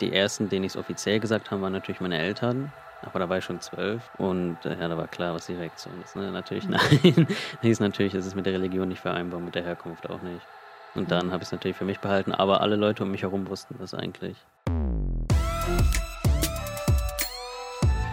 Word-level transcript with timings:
Die 0.00 0.12
ersten, 0.12 0.48
denen 0.48 0.64
ich 0.64 0.72
es 0.72 0.76
offiziell 0.76 1.18
gesagt 1.20 1.50
habe, 1.50 1.62
waren 1.62 1.72
natürlich 1.72 2.00
meine 2.00 2.18
Eltern. 2.18 2.72
Aber 3.02 3.20
da 3.20 3.28
war 3.28 3.38
ich 3.38 3.44
schon 3.44 3.60
zwölf 3.60 4.02
und 4.18 4.58
äh, 4.64 4.76
ja, 4.78 4.88
da 4.88 4.96
war 4.96 5.06
klar, 5.06 5.32
was 5.34 5.46
die 5.46 5.54
Reaktion 5.54 5.94
ist. 6.02 6.16
Ne? 6.16 6.32
Natürlich 6.32 6.64
Mhm. 6.64 6.70
nein. 6.72 7.26
Hieß 7.62 7.78
natürlich, 7.80 8.12
es 8.14 8.26
ist 8.26 8.34
mit 8.34 8.44
der 8.46 8.54
Religion 8.54 8.88
nicht 8.88 9.00
vereinbar, 9.00 9.38
mit 9.38 9.54
der 9.54 9.62
Herkunft 9.62 10.10
auch 10.10 10.20
nicht. 10.22 10.44
Und 10.96 11.04
Mhm. 11.04 11.08
dann 11.08 11.26
habe 11.30 11.42
ich 11.42 11.48
es 11.48 11.52
natürlich 11.52 11.76
für 11.76 11.84
mich 11.84 12.00
behalten, 12.00 12.32
aber 12.32 12.60
alle 12.60 12.74
Leute 12.74 13.04
um 13.04 13.10
mich 13.12 13.22
herum 13.22 13.48
wussten 13.48 13.76
das 13.78 13.94
eigentlich. 13.94 14.36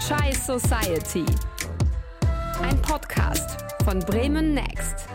Chai 0.08 0.32
Society. 0.34 1.26
Ein 2.62 2.80
Podcast 2.84 3.58
von 3.84 4.00
Bremen 4.02 4.54
Next. 4.54 5.08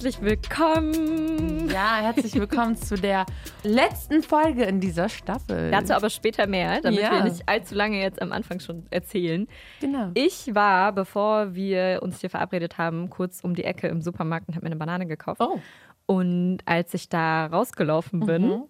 Herzlich 0.00 0.20
willkommen. 0.22 1.68
Ja, 1.70 1.96
herzlich 1.96 2.32
willkommen 2.36 2.76
zu 2.76 2.94
der 2.94 3.26
letzten 3.64 4.22
Folge 4.22 4.62
in 4.62 4.78
dieser 4.78 5.08
Staffel. 5.08 5.72
Dazu 5.72 5.92
aber 5.92 6.08
später 6.08 6.46
mehr, 6.46 6.80
damit 6.80 7.00
Ja. 7.00 7.10
wir 7.10 7.24
nicht 7.24 7.48
allzu 7.48 7.74
lange 7.74 8.00
jetzt 8.00 8.22
am 8.22 8.30
Anfang 8.30 8.60
schon 8.60 8.86
erzählen. 8.90 9.48
Genau. 9.80 10.12
Ich 10.14 10.54
war, 10.54 10.92
bevor 10.92 11.56
wir 11.56 11.98
uns 12.00 12.20
hier 12.20 12.30
verabredet 12.30 12.78
haben, 12.78 13.10
kurz 13.10 13.40
um 13.40 13.56
die 13.56 13.64
Ecke 13.64 13.88
im 13.88 14.00
Supermarkt 14.00 14.46
und 14.46 14.54
habe 14.54 14.66
mir 14.66 14.70
eine 14.70 14.76
Banane 14.78 15.06
gekauft. 15.06 15.40
Oh. 15.40 15.58
Und 16.06 16.58
als 16.64 16.94
ich 16.94 17.08
da 17.08 17.46
rausgelaufen 17.46 18.20
bin, 18.20 18.42
Mhm. 18.42 18.62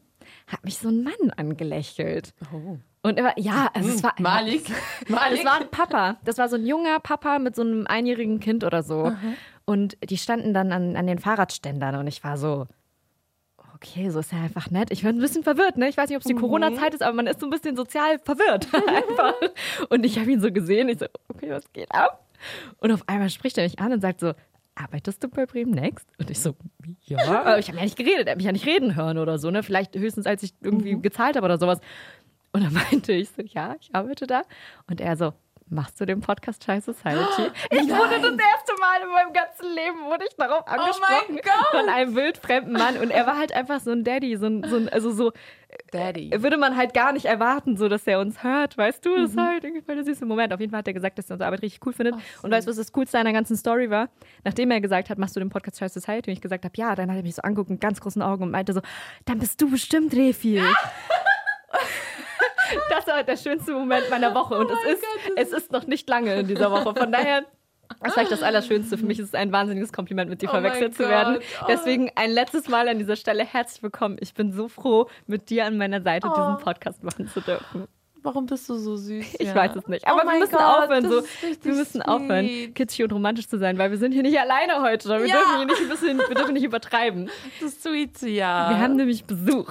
hat 0.47 0.65
mich 0.65 0.79
so 0.79 0.89
ein 0.89 1.03
Mann 1.05 1.31
angelächelt. 1.37 2.33
Oh. 2.55 2.79
Und 3.03 3.19
er 3.19 3.25
war, 3.25 3.39
ja, 3.39 3.69
also 3.75 3.91
es 3.91 4.03
war 4.03 4.15
Malik. 4.19 4.65
Das 5.07 5.11
war 5.45 5.61
ein 5.61 5.69
Papa. 5.71 6.17
Das 6.25 6.39
war 6.39 6.49
so 6.49 6.57
ein 6.57 6.65
junger 6.67 6.99
Papa 7.01 7.39
mit 7.39 7.55
so 7.55 7.61
einem 7.61 7.87
einjährigen 7.87 8.41
Kind 8.41 8.65
oder 8.65 8.83
so. 8.83 9.13
Und 9.69 9.99
die 10.03 10.17
standen 10.17 10.55
dann 10.55 10.73
an, 10.73 10.97
an 10.97 11.07
den 11.07 11.19
Fahrradständern 11.19 11.97
und 11.97 12.07
ich 12.07 12.25
war 12.25 12.39
so, 12.39 12.67
okay, 13.75 14.09
so 14.09 14.21
ist 14.21 14.33
er 14.33 14.39
einfach 14.41 14.71
nett. 14.71 14.91
Ich 14.91 15.05
war 15.05 15.13
ein 15.13 15.19
bisschen 15.19 15.43
verwirrt, 15.43 15.77
ne? 15.77 15.91
Ich 15.91 15.97
weiß 15.99 16.09
nicht, 16.09 16.17
ob 16.17 16.23
es 16.23 16.27
die 16.27 16.35
Corona-Zeit 16.35 16.95
ist, 16.95 17.03
aber 17.03 17.15
man 17.15 17.27
ist 17.27 17.39
so 17.39 17.47
ein 17.47 17.51
bisschen 17.51 17.77
sozial 17.77 18.19
verwirrt. 18.19 18.67
einfach. 18.73 19.35
Und 19.91 20.07
ich 20.07 20.19
habe 20.19 20.33
ihn 20.33 20.41
so 20.41 20.51
gesehen. 20.51 20.89
Ich 20.89 21.01
so, 21.01 21.07
okay, 21.29 21.51
was 21.51 21.71
geht 21.75 21.93
ab? 21.93 22.27
Und 22.79 22.93
auf 22.93 23.07
einmal 23.07 23.29
spricht 23.29 23.59
er 23.59 23.65
mich 23.65 23.79
an 23.79 23.93
und 23.93 24.01
sagt 24.01 24.21
so, 24.21 24.33
arbeitest 24.75 25.23
du 25.23 25.29
bei 25.29 25.45
Bremen 25.45 25.73
Next? 25.73 26.09
Und 26.19 26.31
ich 26.31 26.41
so, 26.41 26.55
ja. 27.05 27.19
Aber 27.29 27.59
ich 27.59 27.69
habe 27.69 27.77
ja 27.77 27.85
nicht 27.85 27.99
geredet, 27.99 28.27
er 28.27 28.31
hat 28.31 28.37
mich 28.39 28.47
ja 28.47 28.53
nicht 28.53 28.65
reden 28.65 28.97
hören 28.97 29.19
oder 29.19 29.39
so, 29.39 29.51
ne? 29.51 29.63
Vielleicht 29.63 29.95
höchstens, 29.95 30.25
als 30.25 30.43
ich 30.43 30.55
irgendwie 30.63 30.99
gezahlt 30.99 31.37
habe 31.37 31.45
oder 31.45 31.59
sowas. 31.59 31.79
Und 32.53 32.65
dann 32.65 32.73
meinte 32.91 33.13
ich 33.13 33.29
so, 33.29 33.43
ja, 33.43 33.77
ich 33.79 33.95
arbeite 33.95 34.27
da. 34.27 34.45
Und 34.87 35.03
er 35.03 35.19
so, 35.19 35.35
machst 35.71 36.01
du 36.01 36.07
den 36.07 36.21
Podcast 36.21 36.65
Chai 36.65 36.81
Society? 36.81 37.51
Ich 37.71 37.89
wurde 37.89 38.21
das 38.21 38.33
erste 38.33 38.75
Mal 38.81 39.03
in 39.03 39.09
meinem 39.13 39.33
ganzen 39.33 39.75
Leben, 39.75 40.05
wurde 40.07 40.25
ich 40.29 40.37
darauf 40.37 40.67
angesprochen 40.67 41.37
Gott. 41.37 41.81
von 41.81 41.89
einem 41.89 42.15
wildfremden 42.15 42.73
Mann. 42.73 42.97
Und 42.97 43.11
er 43.11 43.27
war 43.27 43.39
halt 43.39 43.53
einfach 43.53 43.81
so 43.81 43.91
ein 43.91 44.05
Daddy, 44.05 44.37
so 44.37 44.47
ein, 44.47 44.65
so 44.65 44.77
ein 44.77 44.89
also 44.89 45.11
so, 45.11 45.33
Daddy. 45.93 46.31
würde 46.39 46.57
man 46.57 46.77
halt 46.77 46.95
gar 46.95 47.13
nicht 47.13 47.27
erwarten, 47.27 47.77
so 47.77 47.89
dass 47.89 48.07
er 48.07 48.21
uns 48.21 48.43
hört, 48.43 48.79
weißt 48.79 49.05
du? 49.05 49.17
Das 49.17 49.31
ist 49.31 49.37
halt 49.37 49.65
irgendwie 49.65 49.83
voll 49.83 49.97
der 49.97 50.05
süße 50.05 50.25
Moment. 50.25 50.53
Auf 50.53 50.61
jeden 50.61 50.71
Fall 50.71 50.79
hat 50.79 50.89
er 50.89 50.95
gesagt, 50.95 51.19
dass 51.19 51.31
er 51.31 51.35
unsere 51.35 51.47
Arbeit 51.47 51.63
richtig 51.63 51.85
cool 51.87 51.93
findet. 51.93 52.15
und 52.43 52.51
weißt 52.51 52.67
du, 52.67 52.71
was 52.71 52.77
das 52.77 52.93
Coolste 52.93 53.19
an 53.19 53.25
der 53.25 53.35
ganzen 53.35 53.57
Story 53.57 53.91
war? 53.91 54.09
Nachdem 54.45 54.71
er 54.71 54.81
gesagt 54.81 55.11
hat, 55.11 55.19
machst 55.19 55.37
du 55.37 55.41
den 55.41 55.51
Podcast 55.51 55.79
Chai 55.79 55.89
Society? 55.89 56.31
Und 56.31 56.35
ich 56.35 56.41
gesagt 56.41 56.65
habe, 56.65 56.75
ja, 56.77 56.95
dann 56.95 57.11
hat 57.11 57.17
er 57.17 57.23
mich 57.23 57.35
so 57.35 57.43
angeguckt 57.43 57.71
mit 57.71 57.81
ganz 57.81 58.01
großen 58.01 58.23
Augen 58.23 58.45
und 58.45 58.51
meinte 58.51 58.73
so, 58.73 58.81
dann 59.27 59.39
bist 59.39 59.61
du 59.61 59.71
bestimmt 59.71 60.15
Refi. 60.15 60.63
Das 62.91 63.07
war 63.07 63.23
der 63.23 63.37
schönste 63.37 63.73
Moment 63.73 64.11
meiner 64.11 64.35
Woche. 64.35 64.59
Und 64.59 64.71
es, 64.71 64.93
ist, 64.95 65.05
es 65.37 65.53
ist 65.53 65.73
noch 65.73 65.87
nicht 65.87 66.09
lange 66.09 66.35
in 66.41 66.47
dieser 66.47 66.71
Woche. 66.71 66.95
Von 66.95 67.13
daher, 67.13 67.43
das 68.01 68.09
ist 68.09 68.15
vielleicht 68.15 68.33
das 68.33 68.43
Allerschönste. 68.43 68.99
Für 68.99 69.07
mich 69.07 69.19
ist 69.19 69.29
es 69.29 69.35
ein 69.35 69.51
wahnsinniges 69.53 69.93
Kompliment, 69.93 70.29
mit 70.31 70.43
dir 70.43 70.49
Oh 70.49 70.53
verwechselt 70.53 70.95
zu 70.95 71.03
Gott. 71.05 71.11
werden. 71.11 71.39
Oh. 71.63 71.67
Deswegen 71.69 72.11
ein 72.17 72.31
letztes 72.31 72.69
Mal 72.69 72.89
an 72.89 72.99
dieser 72.99 73.17
Stelle 73.17 73.45
herzlich 73.45 73.83
willkommen. 73.83 74.17
Ich 74.21 74.35
bin 74.35 74.53
so 74.53 74.69
froh, 74.69 75.09
mit 75.27 75.49
dir 75.51 75.65
an 75.65 75.77
meiner 75.79 76.03
Seite 76.03 76.29
Oh. 76.31 76.35
diesen 76.37 76.59
Podcast 76.59 77.03
machen 77.03 77.29
zu 77.29 77.41
dürfen. 77.41 77.87
Warum 78.21 78.47
bist 78.47 78.69
du 78.69 78.75
so 78.75 78.97
süß? 78.97 79.37
Ich 79.39 79.47
ja? 79.49 79.55
weiß 79.55 79.77
es 79.77 79.87
nicht. 79.87 80.05
Oh 80.05 80.11
Aber 80.11 80.23
wir 80.23 80.27
mein 80.27 80.41
müssen 80.41 80.53
Gott, 80.53 80.61
aufhören, 80.83 81.09
so. 81.09 81.23
Wir 81.63 81.73
müssen 81.75 82.03
aufhören, 82.03 82.47
sweet. 82.47 82.75
kitschig 82.75 83.05
und 83.05 83.13
romantisch 83.13 83.49
zu 83.49 83.59
sein, 83.59 83.79
weil 83.79 83.91
wir 83.93 83.97
sind 83.99 84.11
hier 84.13 84.23
nicht 84.25 84.39
alleine 84.39 84.83
heute. 84.83 85.09
Wir 85.09 85.27
Ja. 85.27 85.37
dürfen 85.37 85.57
hier 85.57 85.67
nicht 85.67 85.81
ein 85.83 85.89
bisschen, 85.89 86.19
wir 86.19 86.35
dürfen 86.35 86.53
nicht 86.55 86.65
übertreiben. 86.65 87.31
Das 87.61 87.71
ist 87.73 87.83
sweet, 87.85 88.21
ja. 88.23 88.71
Wir 88.71 88.79
haben 88.81 88.97
nämlich 88.97 89.25
Besuch. 89.25 89.71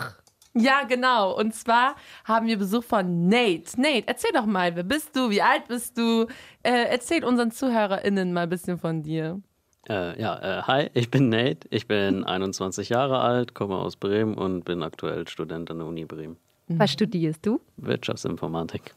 Ja, 0.59 0.83
genau. 0.83 1.37
Und 1.37 1.53
zwar 1.53 1.95
haben 2.25 2.47
wir 2.47 2.57
Besuch 2.57 2.83
von 2.83 3.27
Nate. 3.27 3.79
Nate, 3.79 4.03
erzähl 4.07 4.31
doch 4.33 4.45
mal, 4.45 4.75
wer 4.75 4.83
bist 4.83 5.15
du? 5.15 5.29
Wie 5.29 5.41
alt 5.41 5.67
bist 5.67 5.97
du? 5.97 6.27
Äh, 6.63 6.85
erzähl 6.89 7.23
unseren 7.23 7.51
ZuhörerInnen 7.51 8.33
mal 8.33 8.43
ein 8.43 8.49
bisschen 8.49 8.77
von 8.77 9.03
dir. 9.03 9.41
Äh, 9.89 10.19
ja, 10.21 10.59
äh, 10.59 10.61
hi, 10.63 10.89
ich 10.93 11.09
bin 11.09 11.29
Nate, 11.29 11.67
ich 11.69 11.87
bin 11.87 12.23
21 12.23 12.89
Jahre 12.89 13.19
alt, 13.19 13.53
komme 13.53 13.77
aus 13.77 13.95
Bremen 13.95 14.33
und 14.33 14.65
bin 14.65 14.83
aktuell 14.83 15.27
Student 15.27 15.71
an 15.71 15.77
der 15.77 15.87
Uni 15.87 16.05
Bremen. 16.05 16.37
Was 16.67 16.91
studierst 16.91 17.45
du? 17.45 17.61
Wirtschaftsinformatik. 17.77 18.93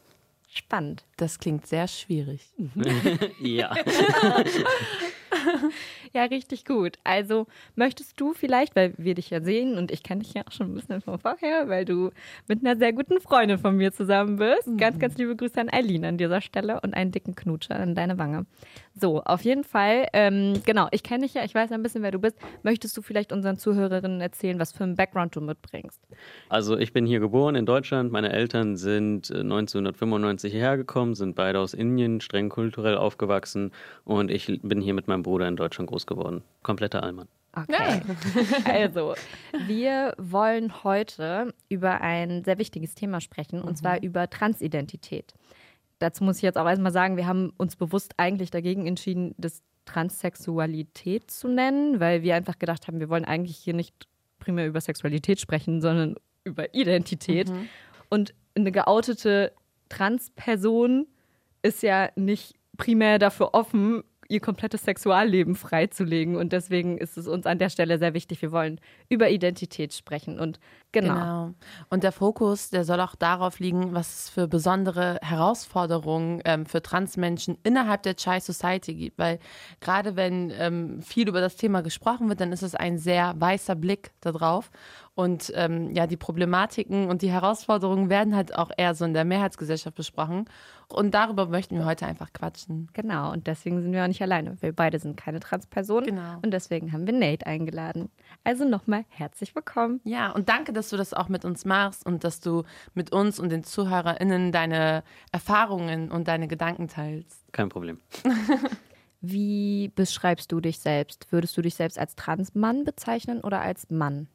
Spannend. 0.49 1.05
Das 1.15 1.39
klingt 1.39 1.65
sehr 1.65 1.87
schwierig. 1.87 2.41
Ja. 3.39 3.73
Ja, 6.13 6.25
richtig 6.25 6.65
gut. 6.65 6.97
Also 7.05 7.47
möchtest 7.75 8.19
du 8.19 8.33
vielleicht, 8.33 8.75
weil 8.75 8.93
wir 8.97 9.15
dich 9.15 9.29
ja 9.29 9.41
sehen 9.41 9.77
und 9.77 9.91
ich 9.91 10.03
kenne 10.03 10.23
dich 10.23 10.33
ja 10.33 10.41
auch 10.45 10.51
schon 10.51 10.71
ein 10.71 10.73
bisschen 10.73 11.01
von 11.01 11.19
vorher, 11.19 11.69
weil 11.69 11.85
du 11.85 12.11
mit 12.47 12.65
einer 12.65 12.77
sehr 12.77 12.91
guten 12.91 13.21
Freundin 13.21 13.57
von 13.57 13.77
mir 13.77 13.93
zusammen 13.93 14.35
bist. 14.35 14.69
Ganz, 14.77 14.99
ganz 14.99 15.17
liebe 15.17 15.37
Grüße 15.37 15.59
an 15.59 15.69
Eileen 15.71 16.03
an 16.03 16.17
dieser 16.17 16.41
Stelle 16.41 16.81
und 16.81 16.93
einen 16.93 17.11
dicken 17.11 17.35
Knutscher 17.35 17.77
an 17.77 17.95
deine 17.95 18.17
Wange. 18.17 18.45
So, 18.93 19.23
auf 19.23 19.41
jeden 19.43 19.63
Fall, 19.63 20.07
ähm, 20.11 20.61
genau, 20.65 20.89
ich 20.91 21.01
kenne 21.01 21.23
dich 21.23 21.33
ja, 21.33 21.45
ich 21.45 21.55
weiß 21.55 21.71
ein 21.71 21.81
bisschen, 21.81 22.03
wer 22.03 22.11
du 22.11 22.19
bist. 22.19 22.37
Möchtest 22.63 22.97
du 22.97 23.01
vielleicht 23.01 23.31
unseren 23.31 23.57
Zuhörerinnen 23.57 24.19
erzählen, 24.19 24.59
was 24.59 24.73
für 24.73 24.83
einen 24.83 24.97
Background 24.97 25.33
du 25.35 25.41
mitbringst? 25.41 26.01
Also 26.49 26.77
ich 26.77 26.91
bin 26.91 27.05
hier 27.05 27.21
geboren 27.21 27.55
in 27.55 27.65
Deutschland. 27.65 28.11
Meine 28.11 28.33
Eltern 28.33 28.75
sind 28.75 29.29
äh, 29.29 29.39
1995 29.39 30.51
hierher 30.51 30.75
gekommen, 30.75 31.15
sind 31.15 31.35
beide 31.35 31.59
aus 31.59 31.73
Indien, 31.73 32.19
streng 32.19 32.49
kulturell 32.49 32.97
aufgewachsen 32.97 33.71
und 34.03 34.29
ich 34.29 34.59
bin 34.61 34.81
hier 34.81 34.93
mit 34.93 35.07
meinem 35.07 35.23
Bruder 35.23 35.47
in 35.47 35.55
Deutschland 35.55 35.89
groß 35.89 36.00
geworden. 36.05 36.43
Kompletter 36.63 37.03
Allmann. 37.03 37.27
Okay. 37.53 38.01
Also, 38.65 39.15
wir 39.67 40.13
wollen 40.17 40.83
heute 40.83 41.53
über 41.67 41.99
ein 42.01 42.43
sehr 42.45 42.57
wichtiges 42.57 42.95
Thema 42.95 43.19
sprechen, 43.19 43.61
und 43.61 43.77
zwar 43.77 44.01
über 44.01 44.29
Transidentität. 44.29 45.33
Dazu 45.99 46.23
muss 46.23 46.37
ich 46.37 46.43
jetzt 46.43 46.57
auch 46.57 46.67
erstmal 46.67 46.93
sagen, 46.93 47.17
wir 47.17 47.27
haben 47.27 47.51
uns 47.57 47.75
bewusst 47.75 48.13
eigentlich 48.17 48.51
dagegen 48.51 48.87
entschieden, 48.87 49.35
das 49.37 49.61
Transsexualität 49.85 51.29
zu 51.29 51.47
nennen, 51.47 51.99
weil 51.99 52.23
wir 52.23 52.35
einfach 52.35 52.57
gedacht 52.57 52.87
haben, 52.87 52.99
wir 52.99 53.09
wollen 53.09 53.25
eigentlich 53.25 53.57
hier 53.57 53.73
nicht 53.73 53.95
primär 54.39 54.67
über 54.67 54.79
Sexualität 54.79 55.39
sprechen, 55.39 55.81
sondern 55.81 56.15
über 56.43 56.73
Identität. 56.73 57.51
Und 58.09 58.33
eine 58.55 58.71
geoutete 58.71 59.51
Transperson 59.89 61.07
ist 61.61 61.83
ja 61.83 62.09
nicht 62.15 62.55
primär 62.77 63.19
dafür 63.19 63.53
offen, 63.53 64.03
ihr 64.31 64.39
komplettes 64.39 64.83
Sexualleben 64.83 65.55
freizulegen. 65.55 66.37
Und 66.37 66.53
deswegen 66.53 66.97
ist 66.97 67.17
es 67.17 67.27
uns 67.27 67.45
an 67.45 67.59
der 67.59 67.69
Stelle 67.69 67.99
sehr 67.99 68.13
wichtig. 68.13 68.41
Wir 68.41 68.51
wollen 68.51 68.79
über 69.09 69.29
Identität 69.29 69.93
sprechen. 69.93 70.39
Und 70.39 70.59
genau. 70.91 71.13
Genau. 71.13 71.53
Und 71.89 72.03
der 72.03 72.13
Fokus, 72.13 72.69
der 72.69 72.85
soll 72.85 73.01
auch 73.01 73.15
darauf 73.15 73.59
liegen, 73.59 73.93
was 73.93 74.13
es 74.13 74.29
für 74.29 74.47
besondere 74.47 75.19
Herausforderungen 75.21 76.41
ähm, 76.45 76.65
für 76.65 76.81
Transmenschen 76.81 77.57
innerhalb 77.63 78.03
der 78.03 78.15
Chai 78.15 78.39
Society 78.39 78.93
gibt. 78.93 79.19
Weil 79.19 79.39
gerade 79.81 80.15
wenn 80.15 80.51
ähm, 80.57 81.01
viel 81.01 81.27
über 81.27 81.41
das 81.41 81.57
Thema 81.57 81.81
gesprochen 81.81 82.29
wird, 82.29 82.39
dann 82.39 82.53
ist 82.53 82.63
es 82.63 82.73
ein 82.73 82.97
sehr 82.97 83.35
weißer 83.37 83.75
Blick 83.75 84.11
darauf. 84.21 84.71
Und 85.13 85.51
ähm, 85.55 85.91
ja, 85.91 86.07
die 86.07 86.15
Problematiken 86.15 87.09
und 87.09 87.21
die 87.21 87.31
Herausforderungen 87.31 88.09
werden 88.09 88.33
halt 88.33 88.55
auch 88.55 88.71
eher 88.75 88.95
so 88.95 89.03
in 89.03 89.13
der 89.13 89.25
Mehrheitsgesellschaft 89.25 89.95
besprochen. 89.95 90.45
Und 90.87 91.13
darüber 91.13 91.47
möchten 91.47 91.77
wir 91.77 91.85
heute 91.85 92.05
einfach 92.05 92.31
quatschen. 92.31 92.89
Genau. 92.93 93.31
Und 93.31 93.45
deswegen 93.47 93.81
sind 93.81 93.91
wir 93.91 94.03
auch 94.03 94.07
nicht 94.07 94.21
alleine. 94.21 94.55
Wir 94.61 94.73
beide 94.73 94.99
sind 94.99 95.17
keine 95.17 95.41
Transpersonen. 95.41 96.05
Genau. 96.05 96.39
Und 96.41 96.51
deswegen 96.51 96.93
haben 96.93 97.05
wir 97.05 97.13
Nate 97.13 97.45
eingeladen. 97.45 98.09
Also 98.45 98.63
nochmal 98.63 99.03
herzlich 99.09 99.53
willkommen. 99.53 99.99
Ja, 100.05 100.31
und 100.31 100.47
danke, 100.47 100.71
dass 100.71 100.89
du 100.89 100.97
das 100.97 101.13
auch 101.13 101.27
mit 101.27 101.43
uns 101.43 101.65
machst 101.65 102.05
und 102.05 102.23
dass 102.23 102.39
du 102.39 102.63
mit 102.93 103.11
uns 103.11 103.37
und 103.37 103.49
den 103.49 103.63
ZuhörerInnen 103.63 104.53
deine 104.53 105.03
Erfahrungen 105.33 106.09
und 106.09 106.29
deine 106.29 106.47
Gedanken 106.47 106.87
teilst. 106.87 107.51
Kein 107.51 107.67
Problem. 107.67 107.99
Wie 109.21 109.91
beschreibst 109.93 110.51
du 110.51 110.61
dich 110.61 110.79
selbst? 110.79 111.31
Würdest 111.31 111.55
du 111.57 111.61
dich 111.61 111.75
selbst 111.75 111.99
als 111.99 112.15
Transmann 112.15 112.85
bezeichnen 112.85 113.41
oder 113.41 113.61
als 113.61 113.89
Mann? 113.89 114.27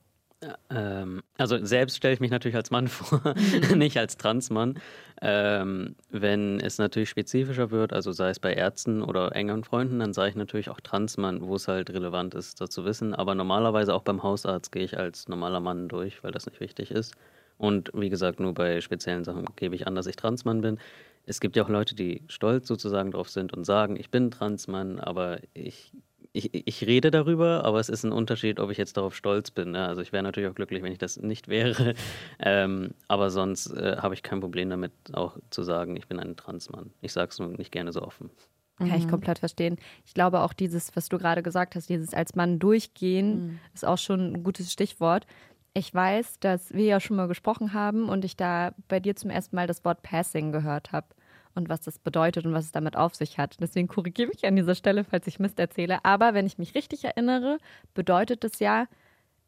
Ähm, 0.71 1.23
also 1.38 1.65
selbst 1.65 1.97
stelle 1.97 2.15
ich 2.15 2.21
mich 2.21 2.31
natürlich 2.31 2.56
als 2.56 2.71
Mann 2.71 2.88
vor, 2.88 3.35
nicht 3.75 3.97
als 3.97 4.17
Transmann. 4.17 4.79
Ähm, 5.23 5.97
wenn 6.11 6.61
es 6.61 6.79
natürlich 6.79 7.09
spezifischer 7.09 7.71
wird, 7.71 7.93
also 7.93 8.12
sei 8.12 8.31
es 8.31 8.38
bei 8.38 8.53
Ärzten 8.53 9.03
oder 9.03 9.35
engeren 9.35 9.65
Freunden, 9.65 9.99
dann 9.99 10.12
sage 10.12 10.31
ich 10.31 10.37
natürlich 10.37 10.69
auch 10.69 10.81
Transmann, 10.81 11.41
wo 11.41 11.55
es 11.55 11.69
halt 11.69 11.91
relevant 11.91 12.35
ist, 12.35 12.61
das 12.61 12.71
zu 12.71 12.85
wissen. 12.85 13.15
Aber 13.15 13.35
normalerweise 13.35 13.94
auch 13.94 14.03
beim 14.03 14.23
Hausarzt 14.23 14.73
gehe 14.73 14.85
ich 14.85 14.99
als 14.99 15.29
normaler 15.29 15.61
Mann 15.61 15.88
durch, 15.88 16.23
weil 16.23 16.33
das 16.33 16.47
nicht 16.47 16.61
wichtig 16.61 16.91
ist. 16.91 17.15
Und 17.59 17.91
wie 17.94 18.11
gesagt, 18.11 18.39
nur 18.39 18.53
bei 18.53 18.81
speziellen 18.82 19.25
Sachen 19.25 19.47
gebe 19.56 19.75
ich 19.75 19.87
an, 19.87 19.94
dass 19.94 20.06
ich 20.06 20.17
Transmann 20.17 20.61
bin. 20.61 20.79
Es 21.25 21.41
gibt 21.41 21.56
ja 21.56 21.65
auch 21.65 21.71
Leute, 21.71 21.94
die 21.94 22.23
stolz 22.29 22.69
sozusagen 22.69 23.11
drauf 23.11 23.31
sind 23.31 23.55
und 23.55 23.65
sagen, 23.65 23.97
ich 23.97 24.11
bin 24.11 24.31
Transmann, 24.31 25.00
aber 25.00 25.39
ich 25.55 25.93
ich, 26.37 26.50
ich 26.67 26.87
rede 26.87 27.11
darüber, 27.11 27.65
aber 27.65 27.81
es 27.81 27.88
ist 27.88 28.05
ein 28.05 28.12
Unterschied, 28.12 28.61
ob 28.61 28.71
ich 28.71 28.79
jetzt 28.79 28.97
darauf 28.97 29.15
stolz 29.15 29.50
bin. 29.50 29.73
Ne? 29.73 29.87
Also 29.87 30.03
ich 30.03 30.12
wäre 30.12 30.23
natürlich 30.23 30.50
auch 30.50 30.55
glücklich, 30.55 30.83
wenn 30.83 30.93
ich 30.93 30.99
das 30.99 31.17
nicht 31.17 31.49
wäre. 31.49 31.94
Ähm, 32.38 32.91
aber 33.09 33.31
sonst 33.31 33.69
äh, 33.73 33.97
habe 33.99 34.15
ich 34.15 34.23
kein 34.23 34.41
Problem 34.41 34.69
damit, 34.69 34.93
auch 35.15 35.38
zu 35.50 35.62
sagen, 35.62 35.97
ich 35.97 36.06
bin 36.06 36.21
ein 36.21 36.37
Transmann. 36.37 36.91
Ich 37.00 37.12
sage 37.12 37.31
es 37.31 37.38
nur 37.38 37.49
nicht 37.49 37.73
gerne 37.73 37.93
so 37.93 38.03
offen. 38.03 38.31
Kann 38.79 38.93
ich 38.93 39.09
komplett 39.09 39.38
verstehen. 39.38 39.79
Ich 40.05 40.12
glaube 40.12 40.41
auch 40.41 40.53
dieses, 40.53 40.94
was 40.94 41.09
du 41.09 41.19
gerade 41.19 41.43
gesagt 41.43 41.75
hast, 41.75 41.88
dieses 41.88 42.12
als 42.12 42.35
Mann 42.35 42.59
durchgehen, 42.59 43.47
Mhm. 43.47 43.59
ist 43.75 43.87
auch 43.87 43.97
schon 43.99 44.35
ein 44.35 44.43
gutes 44.44 44.71
Stichwort. 44.71 45.27
Ich 45.73 45.93
weiß, 45.93 46.41
dass 46.41 46.73
wir 46.75 46.85
ja 46.85 47.00
schon 47.00 47.17
mal 47.17 47.27
gesprochen 47.27 47.73
haben 47.73 48.09
und 48.09 48.25
ich 48.25 48.37
da 48.37 48.73
bei 48.89 49.00
dir 49.00 49.17
zum 49.17 49.31
ersten 49.31 49.56
Mal 49.56 49.67
das 49.67 49.85
Wort 49.85 50.03
Passing 50.03 50.53
gehört 50.53 50.93
habe 50.93 51.06
und 51.56 51.69
was 51.69 51.81
das 51.81 51.99
bedeutet 51.99 52.47
und 52.47 52.53
was 52.53 52.67
es 52.67 52.73
damit 52.73 52.97
auf 52.97 53.14
sich 53.14 53.38
hat. 53.38 53.56
Deswegen 53.61 53.88
korrigiere 53.88 54.29
mich 54.29 54.44
an 54.47 54.56
dieser 54.56 54.75
Stelle, 54.75 55.05
falls 55.05 55.26
ich 55.26 55.38
Mist 55.38 55.58
erzähle. 55.58 56.05
Aber 56.05 56.35
wenn 56.35 56.47
ich 56.47 56.58
mich 56.58 56.75
richtig 56.75 57.05
erinnere, 57.05 57.58
bedeutet 57.94 58.44
es 58.44 58.58
ja, 58.58 58.87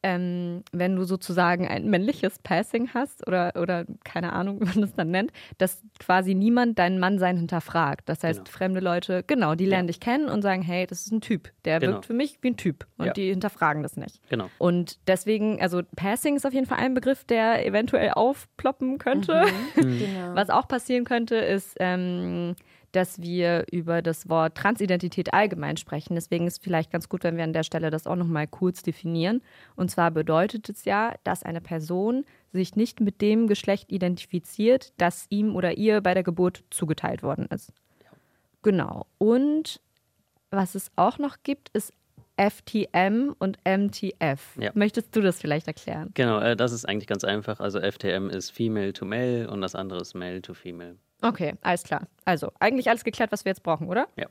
ähm, 0.02 0.62
wenn 0.72 0.96
du 0.96 1.04
sozusagen 1.04 1.66
ein 1.66 1.88
männliches 1.90 2.38
Passing 2.38 2.90
hast 2.94 3.26
oder, 3.26 3.52
oder 3.60 3.84
keine 4.04 4.32
Ahnung, 4.32 4.60
wie 4.60 4.64
man 4.66 4.80
das 4.80 4.94
dann 4.94 5.10
nennt, 5.10 5.32
dass 5.58 5.82
quasi 5.98 6.34
niemand 6.34 6.78
deinen 6.78 6.98
Mannsein 6.98 7.36
hinterfragt. 7.36 8.08
Das 8.08 8.22
heißt, 8.22 8.40
Genau. 8.44 8.50
fremde 8.50 8.80
Leute, 8.80 9.24
genau, 9.26 9.54
die 9.54 9.66
lernen 9.66 9.88
dich 9.88 10.00
kennen 10.00 10.28
und 10.28 10.42
sagen, 10.42 10.62
hey, 10.62 10.86
das 10.86 11.00
ist 11.06 11.12
ein 11.12 11.20
Typ. 11.20 11.50
Der 11.64 11.80
Genau. 11.80 11.92
wirkt 11.94 12.06
für 12.06 12.12
mich 12.14 12.38
wie 12.42 12.50
ein 12.50 12.56
Typ. 12.56 12.86
Und 12.96 13.06
Ja. 13.06 13.12
die 13.12 13.28
hinterfragen 13.30 13.82
das 13.82 13.96
nicht. 13.96 14.20
Genau. 14.28 14.48
Und 14.58 14.98
deswegen, 15.08 15.60
also 15.60 15.82
Passing 15.96 16.36
ist 16.36 16.46
auf 16.46 16.52
jeden 16.54 16.66
Fall 16.66 16.78
ein 16.78 16.94
Begriff, 16.94 17.24
der 17.24 17.66
eventuell 17.66 18.10
aufploppen 18.12 18.98
könnte. 18.98 19.42
Genau. 19.74 20.34
Was 20.34 20.50
auch 20.50 20.68
passieren 20.68 21.04
könnte, 21.04 21.36
ist, 21.36 21.76
ähm, 21.80 22.54
dass 22.98 23.22
wir 23.22 23.64
über 23.70 24.02
das 24.02 24.28
Wort 24.28 24.56
Transidentität 24.56 25.32
allgemein 25.32 25.76
sprechen. 25.76 26.16
Deswegen 26.16 26.48
ist 26.48 26.60
vielleicht 26.60 26.90
ganz 26.90 27.08
gut, 27.08 27.22
wenn 27.22 27.36
wir 27.36 27.44
an 27.44 27.52
der 27.52 27.62
Stelle 27.62 27.90
das 27.90 28.08
auch 28.08 28.16
nochmal 28.16 28.48
kurz 28.48 28.82
definieren. 28.82 29.40
Und 29.76 29.88
zwar 29.88 30.10
bedeutet 30.10 30.68
es 30.68 30.84
ja, 30.84 31.14
dass 31.22 31.44
eine 31.44 31.60
Person 31.60 32.24
sich 32.52 32.74
nicht 32.74 33.00
mit 33.00 33.20
dem 33.20 33.46
Geschlecht 33.46 33.92
identifiziert, 33.92 34.92
das 34.96 35.26
ihm 35.28 35.54
oder 35.54 35.78
ihr 35.78 36.00
bei 36.00 36.12
der 36.12 36.24
Geburt 36.24 36.64
zugeteilt 36.70 37.22
worden 37.22 37.46
ist. 37.46 37.72
Genau. 38.62 39.06
Und 39.18 39.80
was 40.50 40.74
es 40.74 40.90
auch 40.96 41.18
noch 41.18 41.36
gibt, 41.44 41.68
ist 41.68 41.92
FTM 42.36 43.32
und 43.38 43.58
MTF. 43.64 44.56
Ja. 44.58 44.72
Möchtest 44.74 45.14
du 45.14 45.20
das 45.20 45.40
vielleicht 45.40 45.68
erklären? 45.68 46.10
Genau, 46.14 46.40
äh, 46.40 46.56
das 46.56 46.72
ist 46.72 46.84
eigentlich 46.84 47.06
ganz 47.06 47.22
einfach. 47.22 47.60
Also 47.60 47.78
FTM 47.80 48.28
ist 48.28 48.50
Female 48.50 48.92
to 48.92 49.04
Male 49.04 49.48
und 49.48 49.60
das 49.60 49.76
andere 49.76 50.00
ist 50.00 50.14
Male 50.14 50.42
to 50.42 50.52
Female. 50.52 50.96
Okay, 51.22 51.54
alles 51.62 51.82
klar. 51.82 52.06
Also, 52.24 52.52
eigentlich 52.60 52.88
alles 52.88 53.02
geklärt, 53.04 53.32
was 53.32 53.44
wir 53.44 53.50
jetzt 53.50 53.62
brauchen, 53.62 53.88
oder? 53.88 54.08
Ja. 54.16 54.26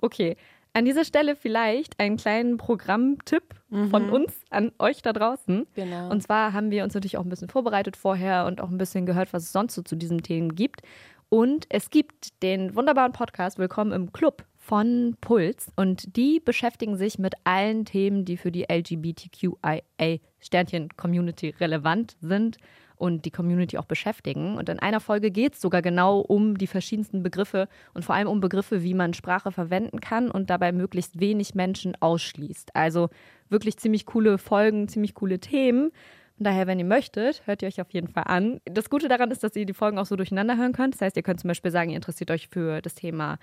Okay. 0.00 0.36
An 0.72 0.84
dieser 0.84 1.04
Stelle 1.04 1.34
vielleicht 1.34 1.98
einen 1.98 2.16
kleinen 2.16 2.56
Programmtipp 2.56 3.42
von 3.90 4.08
uns 4.08 4.32
an 4.50 4.70
euch 4.78 5.02
da 5.02 5.12
draußen. 5.12 5.66
Genau. 5.74 6.10
Und 6.10 6.22
zwar 6.22 6.52
haben 6.52 6.70
wir 6.70 6.84
uns 6.84 6.94
natürlich 6.94 7.16
auch 7.16 7.24
ein 7.24 7.28
bisschen 7.28 7.48
vorbereitet 7.48 7.96
vorher 7.96 8.46
und 8.46 8.60
auch 8.60 8.70
ein 8.70 8.78
bisschen 8.78 9.04
gehört, 9.04 9.32
was 9.32 9.42
es 9.42 9.50
sonst 9.50 9.74
so 9.74 9.82
zu 9.82 9.96
diesen 9.96 10.22
Themen 10.22 10.54
gibt. 10.54 10.82
Und 11.28 11.66
es 11.70 11.90
gibt 11.90 12.40
den 12.44 12.76
wunderbaren 12.76 13.10
Podcast 13.10 13.58
Willkommen 13.58 13.90
im 13.90 14.12
Club 14.12 14.44
von 14.56 15.16
Puls 15.20 15.72
und 15.74 16.16
die 16.16 16.38
beschäftigen 16.38 16.96
sich 16.96 17.18
mit 17.18 17.34
allen 17.42 17.84
Themen, 17.84 18.24
die 18.24 18.36
für 18.36 18.52
die 18.52 18.66
LGBTQIA-Sternchen-Community 18.70 21.56
relevant 21.58 22.16
sind 22.20 22.58
und 23.00 23.24
die 23.24 23.30
Community 23.30 23.78
auch 23.78 23.86
beschäftigen. 23.86 24.56
Und 24.56 24.68
in 24.68 24.78
einer 24.78 25.00
Folge 25.00 25.30
geht 25.30 25.54
es 25.54 25.60
sogar 25.60 25.80
genau 25.80 26.20
um 26.20 26.58
die 26.58 26.66
verschiedensten 26.66 27.22
Begriffe 27.22 27.68
und 27.94 28.04
vor 28.04 28.14
allem 28.14 28.28
um 28.28 28.40
Begriffe, 28.40 28.82
wie 28.82 28.94
man 28.94 29.14
Sprache 29.14 29.50
verwenden 29.50 30.00
kann 30.00 30.30
und 30.30 30.50
dabei 30.50 30.70
möglichst 30.70 31.18
wenig 31.18 31.54
Menschen 31.54 31.96
ausschließt. 32.00 32.76
Also 32.76 33.08
wirklich 33.48 33.78
ziemlich 33.78 34.04
coole 34.06 34.36
Folgen, 34.38 34.86
ziemlich 34.88 35.14
coole 35.14 35.38
Themen. 35.38 35.92
Daher, 36.38 36.66
wenn 36.66 36.78
ihr 36.78 36.86
möchtet, 36.86 37.42
hört 37.46 37.62
ihr 37.62 37.68
euch 37.68 37.80
auf 37.80 37.90
jeden 37.92 38.08
Fall 38.08 38.24
an. 38.26 38.60
Das 38.64 38.88
Gute 38.88 39.08
daran 39.08 39.30
ist, 39.30 39.44
dass 39.44 39.56
ihr 39.56 39.66
die 39.66 39.74
Folgen 39.74 39.98
auch 39.98 40.06
so 40.06 40.16
durcheinander 40.16 40.56
hören 40.56 40.72
könnt. 40.72 40.94
Das 40.94 41.02
heißt, 41.02 41.16
ihr 41.16 41.22
könnt 41.22 41.40
zum 41.40 41.48
Beispiel 41.48 41.70
sagen, 41.70 41.90
ihr 41.90 41.96
interessiert 41.96 42.30
euch 42.30 42.48
für 42.48 42.80
das 42.80 42.94
Thema 42.94 43.38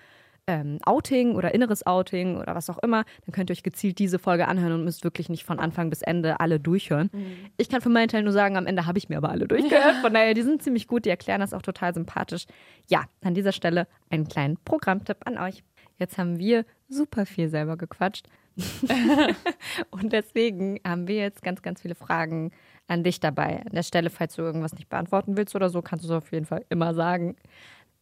ähm, 0.48 0.80
Outing 0.86 1.36
oder 1.36 1.54
inneres 1.54 1.86
Outing 1.86 2.38
oder 2.38 2.56
was 2.56 2.70
auch 2.70 2.78
immer. 2.80 3.04
Dann 3.26 3.34
könnt 3.34 3.50
ihr 3.50 3.54
euch 3.54 3.64
gezielt 3.64 4.00
diese 4.00 4.18
Folge 4.18 4.48
anhören 4.48 4.72
und 4.72 4.84
müsst 4.84 5.04
wirklich 5.04 5.30
nicht 5.30 5.44
von 5.44 5.60
Anfang 5.60 5.90
bis 5.90 6.02
Ende 6.02 6.40
alle 6.40 6.60
durchhören. 6.60 7.10
Ich 7.58 7.70
kann 7.70 7.82
für 7.82 7.90
meinen 7.90 8.08
Teil 8.08 8.24
nur 8.24 8.34
sagen, 8.34 8.58
am 8.58 8.66
Ende 8.66 8.86
habe 8.86 8.98
ich 8.98 9.10
mir 9.10 9.18
aber 9.18 9.30
alle 9.30 9.48
durchgehört. 9.48 9.96
Von 10.02 10.14
daher, 10.14 10.34
die 10.34 10.42
sind 10.42 10.64
ziemlich 10.64 10.88
gut, 10.88 11.06
die 11.06 11.10
erklären 11.10 11.42
das 11.42 11.54
auch 11.54 11.62
total 11.62 11.94
sympathisch. 11.94 12.46
Ja, 12.90 13.06
an 13.24 13.34
dieser 13.34 13.52
Stelle 13.52 13.88
einen 14.10 14.28
kleinen 14.28 14.58
Programmtipp 14.64 15.18
an 15.26 15.38
euch. 15.38 15.64
Jetzt 15.98 16.18
haben 16.18 16.40
wir 16.40 16.66
super 16.88 17.26
viel 17.26 17.50
selber 17.50 17.76
gequatscht. 17.76 18.28
Und 19.92 20.14
deswegen 20.14 20.80
haben 20.86 21.08
wir 21.08 21.18
jetzt 21.18 21.44
ganz, 21.44 21.62
ganz 21.62 21.82
viele 21.82 21.96
Fragen 21.96 22.52
an 22.88 23.04
dich 23.04 23.20
dabei. 23.20 23.62
An 23.66 23.74
der 23.74 23.84
Stelle, 23.84 24.10
falls 24.10 24.36
du 24.36 24.42
irgendwas 24.42 24.74
nicht 24.74 24.90
beantworten 24.90 25.38
willst 25.38 25.56
oder 25.56 25.70
so, 25.70 25.82
kannst 25.82 26.06
du 26.06 26.10
es 26.10 26.16
auf 26.16 26.32
jeden 26.32 26.46
Fall 26.46 26.66
immer 26.70 26.94
sagen. 26.94 27.36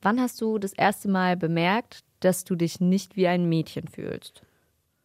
Wann 0.02 0.22
hast 0.22 0.40
du 0.40 0.60
das 0.60 0.74
erste 0.74 1.10
Mal 1.10 1.36
bemerkt, 1.36 2.04
dass 2.26 2.44
du 2.44 2.56
dich 2.56 2.82
nicht 2.82 3.16
wie 3.16 3.28
ein 3.28 3.48
Mädchen 3.48 3.88
fühlst? 3.88 4.42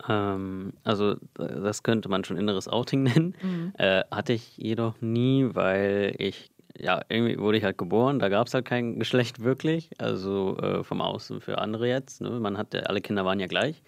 Ähm, 0.08 0.72
also 0.84 1.16
das 1.34 1.82
könnte 1.82 2.08
man 2.08 2.24
schon 2.24 2.36
inneres 2.36 2.68
Outing 2.68 3.02
nennen. 3.04 3.34
Mhm. 3.42 3.72
Äh, 3.76 4.02
hatte 4.10 4.32
ich 4.32 4.56
jedoch 4.56 5.00
nie, 5.00 5.48
weil 5.52 6.14
ich, 6.18 6.50
ja, 6.78 7.02
irgendwie 7.08 7.38
wurde 7.38 7.58
ich 7.58 7.64
halt 7.64 7.76
geboren, 7.78 8.18
da 8.18 8.28
gab 8.28 8.46
es 8.46 8.54
halt 8.54 8.64
kein 8.64 8.98
Geschlecht 8.98 9.42
wirklich, 9.42 9.90
also 9.98 10.56
äh, 10.58 10.82
vom 10.82 11.00
Außen 11.02 11.40
für 11.40 11.58
andere 11.58 11.88
jetzt. 11.88 12.22
Ne? 12.22 12.30
Man 12.40 12.56
hatte, 12.56 12.88
alle 12.88 13.00
Kinder 13.00 13.24
waren 13.24 13.38
ja 13.40 13.46
gleich. 13.46 13.82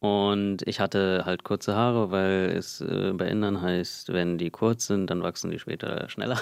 Und 0.00 0.58
ich 0.66 0.78
hatte 0.78 1.24
halt 1.26 1.42
kurze 1.42 1.74
Haare, 1.74 2.12
weil 2.12 2.54
es 2.56 2.80
äh, 2.80 3.12
bei 3.14 3.26
Indern 3.26 3.60
heißt, 3.60 4.12
wenn 4.12 4.38
die 4.38 4.50
kurz 4.50 4.86
sind, 4.86 5.10
dann 5.10 5.24
wachsen 5.24 5.50
die 5.50 5.58
später 5.58 6.08
schneller. 6.08 6.38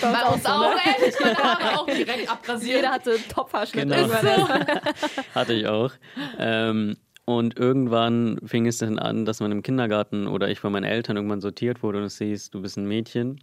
Bei 0.00 0.22
uns 0.32 0.46
auch, 0.46 0.70
ehrlich, 0.70 1.16
meine 1.20 1.36
Haare 1.42 1.80
auch 1.80 1.86
direkt 1.86 2.30
abrasiert. 2.30 2.76
Jeder 2.76 2.92
hatte 2.92 3.16
Topfhaarschnitt. 3.28 3.88
Genau. 3.88 3.96
irgendwann. 3.96 4.66
Hatte 5.34 5.52
ich 5.54 5.66
auch. 5.66 5.90
Ähm, 6.38 6.96
und 7.24 7.58
irgendwann 7.58 8.38
fing 8.44 8.66
es 8.66 8.78
dann 8.78 9.00
an, 9.00 9.24
dass 9.24 9.40
man 9.40 9.50
im 9.50 9.62
Kindergarten 9.62 10.28
oder 10.28 10.48
ich 10.48 10.60
von 10.60 10.72
meinen 10.72 10.84
Eltern 10.84 11.16
irgendwann 11.16 11.40
sortiert 11.40 11.82
wurde 11.82 11.98
und 11.98 12.04
es 12.04 12.18
hieß, 12.18 12.50
du 12.50 12.62
bist 12.62 12.76
ein 12.76 12.86
Mädchen. 12.86 13.40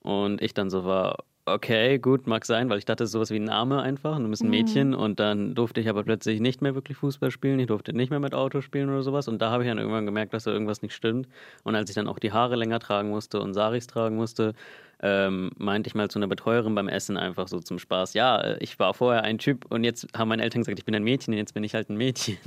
Und 0.00 0.42
ich 0.42 0.52
dann 0.52 0.68
so 0.68 0.84
war, 0.84 1.24
okay, 1.46 1.98
gut, 1.98 2.26
mag 2.26 2.44
sein, 2.44 2.68
weil 2.68 2.78
ich 2.78 2.84
dachte, 2.84 3.04
es 3.04 3.08
ist 3.08 3.12
sowas 3.12 3.30
wie 3.30 3.36
ein 3.36 3.44
Name 3.44 3.80
einfach, 3.80 4.18
du 4.18 4.28
bist 4.28 4.42
ein 4.42 4.50
Mädchen. 4.50 4.94
Und 4.94 5.20
dann 5.20 5.54
durfte 5.54 5.80
ich 5.80 5.88
aber 5.88 6.02
plötzlich 6.02 6.40
nicht 6.40 6.60
mehr 6.60 6.74
wirklich 6.74 6.98
Fußball 6.98 7.30
spielen, 7.30 7.60
ich 7.60 7.68
durfte 7.68 7.92
nicht 7.92 8.10
mehr 8.10 8.20
mit 8.20 8.34
Auto 8.34 8.60
spielen 8.60 8.90
oder 8.90 9.02
sowas. 9.02 9.28
Und 9.28 9.40
da 9.40 9.50
habe 9.50 9.62
ich 9.62 9.68
dann 9.68 9.78
irgendwann 9.78 10.06
gemerkt, 10.06 10.34
dass 10.34 10.44
da 10.44 10.50
irgendwas 10.50 10.82
nicht 10.82 10.94
stimmt. 10.94 11.28
Und 11.62 11.76
als 11.76 11.88
ich 11.88 11.94
dann 11.94 12.08
auch 12.08 12.18
die 12.18 12.32
Haare 12.32 12.56
länger 12.56 12.80
tragen 12.80 13.10
musste 13.10 13.40
und 13.40 13.54
Saris 13.54 13.86
tragen 13.86 14.16
musste, 14.16 14.54
ähm, 15.00 15.50
meinte 15.56 15.88
ich 15.88 15.94
mal 15.94 16.08
zu 16.10 16.18
einer 16.18 16.26
Betreuerin 16.26 16.74
beim 16.74 16.88
Essen 16.88 17.16
einfach 17.16 17.48
so 17.48 17.60
zum 17.60 17.78
Spaß, 17.78 18.14
ja, 18.14 18.56
ich 18.60 18.78
war 18.78 18.94
vorher 18.94 19.22
ein 19.24 19.38
Typ 19.38 19.66
und 19.68 19.84
jetzt 19.84 20.08
haben 20.16 20.28
meine 20.28 20.42
Eltern 20.42 20.62
gesagt, 20.62 20.78
ich 20.78 20.86
bin 20.86 20.94
ein 20.94 21.04
Mädchen 21.04 21.34
und 21.34 21.38
jetzt 21.38 21.52
bin 21.52 21.64
ich 21.64 21.74
halt 21.74 21.90
ein 21.90 21.96
Mädchen. 21.96 22.38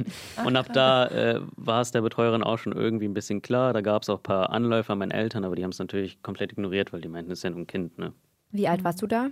und 0.46 0.56
ab 0.58 0.68
da 0.74 1.06
äh, 1.06 1.42
war 1.56 1.82
es 1.82 1.92
der 1.92 2.02
Betreuerin 2.02 2.44
auch 2.44 2.58
schon 2.58 2.74
irgendwie 2.74 3.06
ein 3.06 3.14
bisschen 3.14 3.42
klar. 3.42 3.72
Da 3.72 3.82
gab 3.82 4.02
es 4.02 4.10
auch 4.10 4.18
ein 4.20 4.24
paar 4.24 4.50
Anläufe 4.50 4.92
an 4.92 5.00
meinen 5.00 5.12
Eltern, 5.12 5.46
aber 5.46 5.56
die 5.56 5.64
haben 5.64 5.72
es 5.72 5.80
natürlich 5.80 6.22
komplett 6.22 6.52
ignoriert, 6.52 6.92
weil 6.92 7.02
die 7.02 7.08
meinten, 7.08 7.32
es 7.32 7.40
ist 7.40 7.44
ja 7.44 7.52
nur 7.52 7.60
ein 7.60 7.68
Kind. 7.68 7.98
Ne? 7.98 8.14
Wie 8.52 8.68
alt 8.68 8.84
warst 8.84 9.02
du 9.02 9.08
da? 9.08 9.30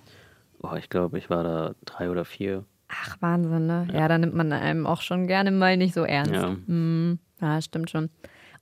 Oh, 0.62 0.76
ich 0.76 0.90
glaube, 0.90 1.18
ich 1.18 1.30
war 1.30 1.44
da 1.44 1.76
drei 1.86 2.10
oder 2.10 2.26
vier. 2.26 2.66
Ach, 2.88 3.18
Wahnsinn, 3.20 3.68
ne? 3.68 3.88
Ja, 3.94 4.08
da 4.08 4.18
nimmt 4.18 4.34
man 4.34 4.52
einem 4.54 4.88
auch 4.88 5.02
schon 5.02 5.28
gerne 5.28 5.52
mal 5.52 5.78
nicht 5.78 5.94
so 5.94 6.04
ernst. 6.04 6.34
Ja. 6.34 6.56
Mm, 6.68 7.20
ja, 7.42 7.62
stimmt 7.62 7.90
schon. 7.90 8.10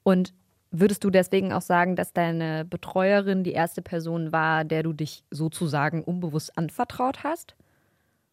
Und 0.04 0.34
würdest 0.72 1.04
du 1.04 1.10
deswegen 1.10 1.54
auch 1.54 1.62
sagen, 1.62 1.96
dass 1.96 2.12
deine 2.14 2.66
Betreuerin 2.66 3.44
die 3.44 3.54
erste 3.54 3.82
Person 3.82 4.32
war, 4.32 4.66
der 4.66 4.84
du 4.84 4.94
dich 4.94 5.24
sozusagen 5.32 6.04
unbewusst 6.04 6.58
anvertraut 6.58 7.24
hast? 7.24 7.56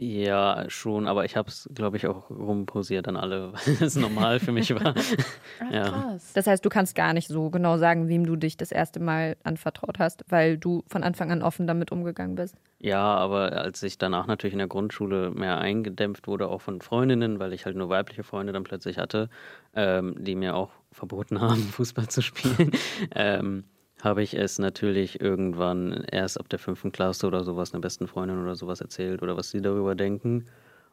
Ja, 0.04 0.64
schon, 0.68 1.06
aber 1.06 1.24
ich 1.24 1.36
habe 1.36 1.48
es, 1.48 1.68
glaube 1.72 1.96
ich, 1.96 2.08
auch 2.08 2.28
rumposiert 2.28 3.06
an 3.06 3.16
alle, 3.16 3.52
weil 3.52 3.82
es 3.86 3.94
normal 3.94 4.40
für 4.40 4.50
mich 4.50 4.74
war. 4.74 4.94
Ach, 5.60 5.70
Ja. 5.70 5.82
krass. 5.90 6.32
Das 6.34 6.48
heißt, 6.48 6.64
du 6.64 6.68
kannst 6.68 6.96
gar 6.96 7.12
nicht 7.12 7.28
so 7.28 7.50
genau 7.50 7.78
sagen, 7.78 8.08
wem 8.08 8.26
du 8.26 8.34
dich 8.34 8.56
das 8.56 8.72
erste 8.72 8.98
Mal 8.98 9.36
anvertraut 9.44 10.00
hast, 10.00 10.24
weil 10.28 10.58
du 10.58 10.82
von 10.88 11.04
Anfang 11.04 11.30
an 11.30 11.42
offen 11.42 11.68
damit 11.68 11.92
umgegangen 11.92 12.34
bist. 12.34 12.56
Ja, 12.80 13.00
aber 13.00 13.52
als 13.52 13.80
ich 13.84 13.96
danach 13.96 14.26
natürlich 14.26 14.54
in 14.54 14.58
der 14.58 14.66
Grundschule 14.66 15.30
mehr 15.30 15.58
eingedämpft 15.58 16.26
wurde, 16.26 16.48
auch 16.48 16.60
von 16.62 16.80
Freundinnen, 16.80 17.38
weil 17.38 17.52
ich 17.52 17.64
halt 17.64 17.76
nur 17.76 17.88
weibliche 17.88 18.24
Freunde 18.24 18.52
dann 18.52 18.64
plötzlich 18.64 18.98
hatte, 18.98 19.28
ähm, 19.72 20.16
die 20.18 20.34
mir 20.34 20.56
auch 20.56 20.70
verboten 20.90 21.40
haben, 21.40 21.62
Fußball 21.62 22.08
zu 22.08 22.22
spielen, 22.22 22.72
ähm, 23.14 23.64
habe 24.02 24.22
ich 24.22 24.34
es 24.34 24.58
natürlich 24.58 25.20
irgendwann 25.20 26.04
erst 26.10 26.38
ab 26.38 26.48
der 26.48 26.58
fünften 26.58 26.90
Klasse 26.90 27.24
oder 27.24 27.44
sowas 27.44 27.72
einer 27.72 27.80
besten 27.80 28.08
Freundin 28.08 28.42
oder 28.42 28.56
sowas 28.56 28.80
erzählt 28.80 29.22
oder 29.22 29.36
was 29.36 29.50
sie 29.50 29.62
darüber 29.62 29.94
denken. 29.94 30.48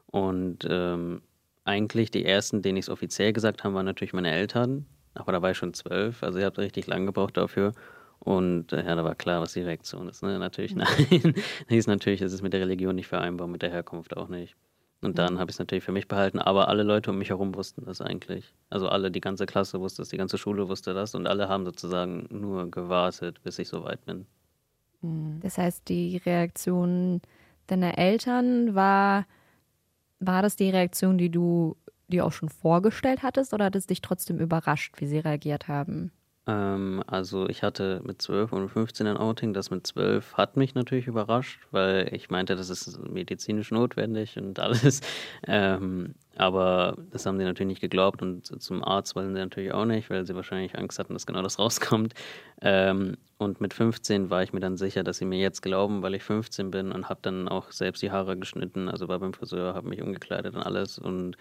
Und 0.06 0.60
ähm, 0.70 1.24
eigentlich 1.66 2.12
die 2.12 2.24
ersten, 2.24 2.62
denen 2.62 2.78
ich 2.78 2.86
es 2.86 2.90
offiziell 2.90 3.34
gesagt 3.34 3.64
habe, 3.64 3.74
waren 3.74 3.86
natürlich 3.86 4.14
meine 4.14 4.32
Eltern. 4.32 4.86
Aber 5.16 5.32
da 5.32 5.42
war 5.42 5.52
ich 5.52 5.58
schon 5.58 5.74
zwölf, 5.74 6.22
also 6.22 6.38
ich 6.38 6.46
habe 6.46 6.60
richtig 6.60 6.86
lange 6.86 7.08
gebraucht 7.08 7.36
dafür. 7.36 7.74
Und 8.20 8.74
äh, 8.74 8.86
ja, 8.86 8.96
da 8.96 9.04
war 9.04 9.16
klar, 9.16 9.42
was 9.42 9.54
die 9.54 9.62
Reaktion 9.62 10.08
ist. 10.08 10.22
Ne? 10.22 10.38
Natürlich 10.38 10.76
nein. 10.76 11.34
hieß 11.68 11.88
natürlich, 11.88 12.22
es 12.22 12.32
ist 12.32 12.44
mit 12.44 12.54
der 12.54 12.62
Religion 12.62 12.94
nicht 12.94 13.08
vereinbar, 13.08 13.48
mit 13.48 13.64
der 13.64 13.72
Herkunft 13.72 14.16
auch 14.18 14.30
nicht. 14.30 14.56
Und 15.02 15.18
dann 15.18 15.40
habe 15.40 15.50
ich 15.50 15.56
es 15.56 15.60
natürlich 15.60 15.84
für 15.84 15.94
mich 15.94 16.08
behalten, 16.10 16.40
aber 16.40 16.68
alle 16.68 16.84
Leute 16.84 17.12
um 17.12 17.18
mich 17.18 17.30
herum 17.30 17.56
wussten 17.56 17.86
das 17.86 18.02
eigentlich. 18.02 18.54
Also 18.70 18.90
alle, 18.90 19.12
die 19.12 19.22
ganze 19.22 19.46
Klasse 19.46 19.80
wusste 19.80 20.02
es, 20.02 20.10
die 20.10 20.18
ganze 20.18 20.38
Schule 20.38 20.68
wusste 20.68 20.94
das 20.94 21.16
und 21.16 21.26
alle 21.26 21.48
haben 21.48 21.66
sozusagen 21.66 22.28
nur 22.30 22.70
gewartet, 22.70 23.42
bis 23.44 23.60
ich 23.60 23.70
so 23.70 23.84
weit 23.86 24.04
bin. 24.06 24.26
Mhm. 25.02 25.40
Das 25.42 25.58
heißt, 25.58 25.88
die 25.88 26.18
Reaktion 26.18 27.22
deiner 27.68 27.98
Eltern 27.98 28.76
war, 28.76 29.26
war 30.20 30.42
das 30.42 30.58
die 30.58 30.70
Reaktion, 30.70 31.18
die 31.18 31.30
du 31.30 31.78
dir 32.10 32.26
auch 32.26 32.34
schon 32.34 32.50
vorgestellt 32.50 33.24
hattest 33.24 33.54
oder 33.54 33.66
hat 33.66 33.76
es 33.76 33.88
dich 33.88 34.02
trotzdem 34.02 34.40
überrascht, 34.40 35.00
wie 35.00 35.08
sie 35.08 35.20
reagiert 35.20 35.68
haben? 35.68 36.12
Ähm, 36.50 37.04
also 37.06 37.48
ich 37.48 37.62
hatte 37.62 38.02
mit 38.04 38.22
12 38.22 38.52
und 38.54 38.70
15 38.70 39.06
ein 39.06 39.18
Outing. 39.18 39.54
Das 39.54 39.70
mit 39.70 39.86
12 39.86 40.34
hat 40.34 40.58
mich 40.58 40.74
natürlich 40.74 41.08
überrascht, 41.08 41.62
weil 41.72 42.10
ich 42.14 42.30
meinte, 42.32 42.56
das 42.56 42.70
ist 42.70 43.00
medizinisch 43.08 43.72
notwendig 43.72 44.38
und 44.38 44.60
alles. 44.60 45.02
Ähm, 45.48 46.16
aber 46.38 46.98
das 47.12 47.26
haben 47.26 47.38
sie 47.38 47.44
natürlich 47.44 47.68
nicht 47.68 47.82
geglaubt 47.82 48.22
und 48.22 48.62
zum 48.62 48.84
Arzt 48.84 49.16
wollen 49.16 49.36
sie 49.36 49.40
natürlich 49.42 49.74
auch 49.74 49.86
nicht, 49.86 50.10
weil 50.10 50.26
sie 50.26 50.36
wahrscheinlich 50.36 50.78
Angst 50.78 50.98
hatten, 50.98 51.14
dass 51.14 51.28
genau 51.28 51.42
das 51.44 51.60
rauskommt. 51.60 52.14
Ähm, 52.62 53.18
und 53.38 53.62
mit 53.62 53.74
15 53.74 54.30
war 54.30 54.42
ich 54.42 54.54
mir 54.54 54.60
dann 54.60 54.78
sicher, 54.78 55.04
dass 55.04 55.18
sie 55.18 55.26
mir 55.26 55.40
jetzt 55.40 55.62
glauben, 55.62 56.02
weil 56.02 56.16
ich 56.16 56.24
15 56.24 56.72
bin 56.72 56.92
und 56.92 57.10
habe 57.10 57.20
dann 57.22 57.48
auch 57.48 57.72
selbst 57.72 58.02
die 58.02 58.12
Haare 58.12 58.38
geschnitten, 58.38 58.90
also 58.90 59.08
war 59.08 59.20
beim 59.20 59.34
Friseur, 59.34 59.76
habe 59.76 59.90
mich 59.90 60.02
umgekleidet 60.02 60.56
und 60.56 60.64
alles 60.64 60.98
und 60.98 61.38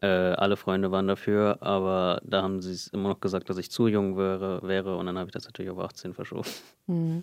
äh, 0.00 0.06
alle 0.06 0.56
Freunde 0.56 0.90
waren 0.90 1.08
dafür, 1.08 1.58
aber 1.60 2.20
da 2.24 2.42
haben 2.42 2.62
sie 2.62 2.72
es 2.72 2.88
immer 2.88 3.08
noch 3.08 3.20
gesagt, 3.20 3.50
dass 3.50 3.58
ich 3.58 3.70
zu 3.70 3.88
jung 3.88 4.16
wäre, 4.16 4.60
wäre 4.62 4.96
und 4.96 5.06
dann 5.06 5.18
habe 5.18 5.28
ich 5.28 5.32
das 5.32 5.44
natürlich 5.44 5.70
auf 5.70 5.78
18 5.78 6.14
verschoben. 6.14 6.48
Hm. 6.86 7.22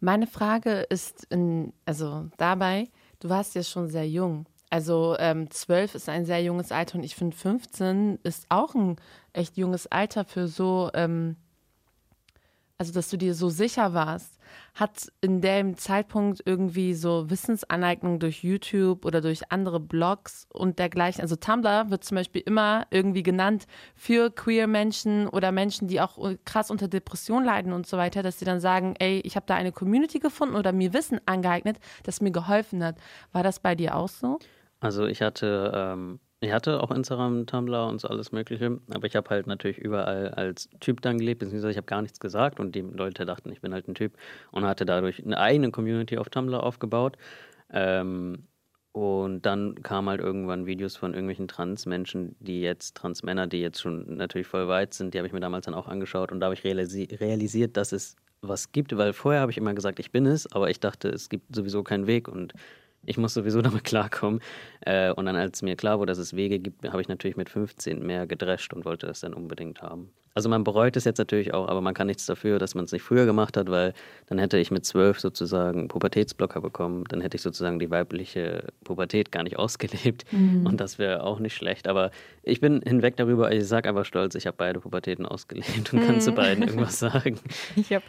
Meine 0.00 0.26
Frage 0.26 0.80
ist, 0.90 1.24
in, 1.30 1.72
also 1.84 2.28
dabei, 2.36 2.88
du 3.20 3.28
warst 3.28 3.54
ja 3.54 3.62
schon 3.62 3.88
sehr 3.88 4.08
jung. 4.08 4.46
Also 4.70 5.14
ähm, 5.20 5.50
12 5.50 5.94
ist 5.94 6.08
ein 6.08 6.24
sehr 6.24 6.42
junges 6.42 6.72
Alter 6.72 6.98
und 6.98 7.04
ich 7.04 7.14
finde 7.14 7.36
15 7.36 8.18
ist 8.24 8.46
auch 8.48 8.74
ein 8.74 8.96
echt 9.32 9.56
junges 9.56 9.86
Alter 9.86 10.24
für 10.24 10.48
so, 10.48 10.90
ähm, 10.94 11.36
also 12.78 12.92
dass 12.92 13.08
du 13.08 13.16
dir 13.16 13.34
so 13.34 13.48
sicher 13.48 13.94
warst 13.94 14.38
hat 14.74 15.12
in 15.20 15.40
dem 15.40 15.76
Zeitpunkt 15.76 16.42
irgendwie 16.44 16.94
so 16.94 17.30
Wissensaneignung 17.30 18.18
durch 18.18 18.42
YouTube 18.42 19.04
oder 19.04 19.20
durch 19.20 19.52
andere 19.52 19.80
Blogs 19.80 20.46
und 20.52 20.78
dergleichen. 20.78 21.22
Also 21.22 21.36
Tumblr 21.36 21.90
wird 21.90 22.04
zum 22.04 22.16
Beispiel 22.16 22.42
immer 22.44 22.86
irgendwie 22.90 23.22
genannt 23.22 23.66
für 23.94 24.30
queer 24.30 24.66
Menschen 24.66 25.28
oder 25.28 25.52
Menschen, 25.52 25.88
die 25.88 26.00
auch 26.00 26.18
krass 26.44 26.70
unter 26.70 26.88
Depression 26.88 27.44
leiden 27.44 27.72
und 27.72 27.86
so 27.86 27.96
weiter, 27.96 28.22
dass 28.22 28.38
sie 28.38 28.44
dann 28.44 28.60
sagen, 28.60 28.94
ey, 28.98 29.20
ich 29.24 29.36
habe 29.36 29.46
da 29.46 29.54
eine 29.54 29.72
Community 29.72 30.18
gefunden 30.18 30.56
oder 30.56 30.72
mir 30.72 30.92
Wissen 30.92 31.20
angeeignet, 31.26 31.78
das 32.02 32.20
mir 32.20 32.32
geholfen 32.32 32.82
hat. 32.82 32.96
War 33.32 33.42
das 33.42 33.60
bei 33.60 33.74
dir 33.74 33.94
auch 33.96 34.08
so? 34.08 34.38
Also 34.80 35.06
ich 35.06 35.22
hatte 35.22 35.72
ähm, 35.74 36.20
ich 36.44 36.52
hatte 36.52 36.82
auch 36.82 36.90
Instagram, 36.90 37.46
Tumblr 37.46 37.86
und 37.86 38.00
so 38.00 38.08
alles 38.08 38.32
Mögliche, 38.32 38.78
aber 38.92 39.06
ich 39.06 39.16
habe 39.16 39.28
halt 39.30 39.46
natürlich 39.46 39.78
überall 39.78 40.28
als 40.30 40.68
Typ 40.80 41.00
dann 41.02 41.18
gelebt, 41.18 41.40
beziehungsweise 41.40 41.72
ich 41.72 41.76
habe 41.76 41.86
gar 41.86 42.02
nichts 42.02 42.20
gesagt 42.20 42.60
und 42.60 42.74
die 42.74 42.82
Leute 42.82 43.24
dachten, 43.24 43.50
ich 43.52 43.60
bin 43.60 43.72
halt 43.72 43.88
ein 43.88 43.94
Typ 43.94 44.16
und 44.50 44.64
hatte 44.64 44.84
dadurch 44.84 45.24
eine 45.24 45.38
eigene 45.38 45.70
Community 45.70 46.18
auf 46.18 46.28
Tumblr 46.28 46.62
aufgebaut. 46.62 47.16
Ähm, 47.72 48.46
und 48.92 49.42
dann 49.44 49.82
kamen 49.82 50.08
halt 50.08 50.20
irgendwann 50.20 50.66
Videos 50.66 50.94
von 50.94 51.14
irgendwelchen 51.14 51.48
Transmenschen, 51.48 52.36
die 52.38 52.60
jetzt, 52.60 52.96
Transmänner, 52.96 53.48
die 53.48 53.60
jetzt 53.60 53.80
schon 53.80 54.16
natürlich 54.16 54.46
voll 54.46 54.68
weit 54.68 54.94
sind, 54.94 55.14
die 55.14 55.18
habe 55.18 55.26
ich 55.26 55.32
mir 55.32 55.40
damals 55.40 55.64
dann 55.64 55.74
auch 55.74 55.88
angeschaut 55.88 56.30
und 56.30 56.38
da 56.38 56.46
habe 56.46 56.54
ich 56.54 56.62
realisi 56.62 57.08
realisiert, 57.20 57.76
dass 57.76 57.90
es 57.90 58.14
was 58.40 58.70
gibt, 58.70 58.96
weil 58.96 59.12
vorher 59.12 59.40
habe 59.40 59.50
ich 59.50 59.58
immer 59.58 59.74
gesagt, 59.74 59.98
ich 59.98 60.12
bin 60.12 60.26
es, 60.26 60.50
aber 60.52 60.70
ich 60.70 60.78
dachte, 60.78 61.08
es 61.08 61.28
gibt 61.28 61.56
sowieso 61.56 61.82
keinen 61.82 62.06
Weg 62.06 62.28
und 62.28 62.52
ich 63.06 63.18
muss 63.18 63.34
sowieso 63.34 63.62
damit 63.62 63.84
klarkommen. 63.84 64.40
Äh, 64.80 65.12
und 65.12 65.26
dann, 65.26 65.36
als 65.36 65.62
mir 65.62 65.76
klar 65.76 65.98
wurde, 65.98 66.10
dass 66.10 66.18
es 66.18 66.34
Wege 66.34 66.58
gibt, 66.58 66.88
habe 66.88 67.02
ich 67.02 67.08
natürlich 67.08 67.36
mit 67.36 67.48
15 67.48 68.04
mehr 68.04 68.26
gedrescht 68.26 68.72
und 68.72 68.84
wollte 68.84 69.06
das 69.06 69.20
dann 69.20 69.34
unbedingt 69.34 69.82
haben. 69.82 70.10
Also 70.34 70.48
man 70.48 70.64
bereut 70.64 70.96
es 70.96 71.04
jetzt 71.04 71.18
natürlich 71.18 71.54
auch, 71.54 71.68
aber 71.68 71.80
man 71.80 71.94
kann 71.94 72.08
nichts 72.08 72.26
dafür, 72.26 72.58
dass 72.58 72.74
man 72.74 72.84
es 72.84 72.92
nicht 72.92 73.02
früher 73.02 73.24
gemacht 73.24 73.56
hat, 73.56 73.70
weil 73.70 73.94
dann 74.26 74.38
hätte 74.38 74.58
ich 74.58 74.72
mit 74.72 74.84
12 74.84 75.20
sozusagen 75.20 75.86
Pubertätsblocker 75.86 76.60
bekommen. 76.60 77.04
Dann 77.08 77.20
hätte 77.20 77.36
ich 77.36 77.42
sozusagen 77.42 77.78
die 77.78 77.88
weibliche 77.88 78.66
Pubertät 78.82 79.30
gar 79.30 79.44
nicht 79.44 79.56
ausgelebt. 79.58 80.24
Mhm. 80.32 80.66
Und 80.66 80.80
das 80.80 80.98
wäre 80.98 81.22
auch 81.22 81.38
nicht 81.38 81.54
schlecht. 81.54 81.86
Aber 81.86 82.10
ich 82.42 82.60
bin 82.60 82.82
hinweg 82.82 83.16
darüber, 83.16 83.52
ich 83.52 83.64
sage 83.66 83.88
einfach 83.88 84.04
stolz, 84.04 84.34
ich 84.34 84.48
habe 84.48 84.56
beide 84.56 84.80
Pubertäten 84.80 85.24
ausgelebt 85.24 85.92
und 85.92 86.02
mhm. 86.02 86.06
kann 86.06 86.20
zu 86.20 86.32
mhm. 86.32 86.34
beiden 86.34 86.64
irgendwas 86.66 86.98
sagen. 86.98 87.38
Ich 87.76 87.92
hab, 87.92 88.02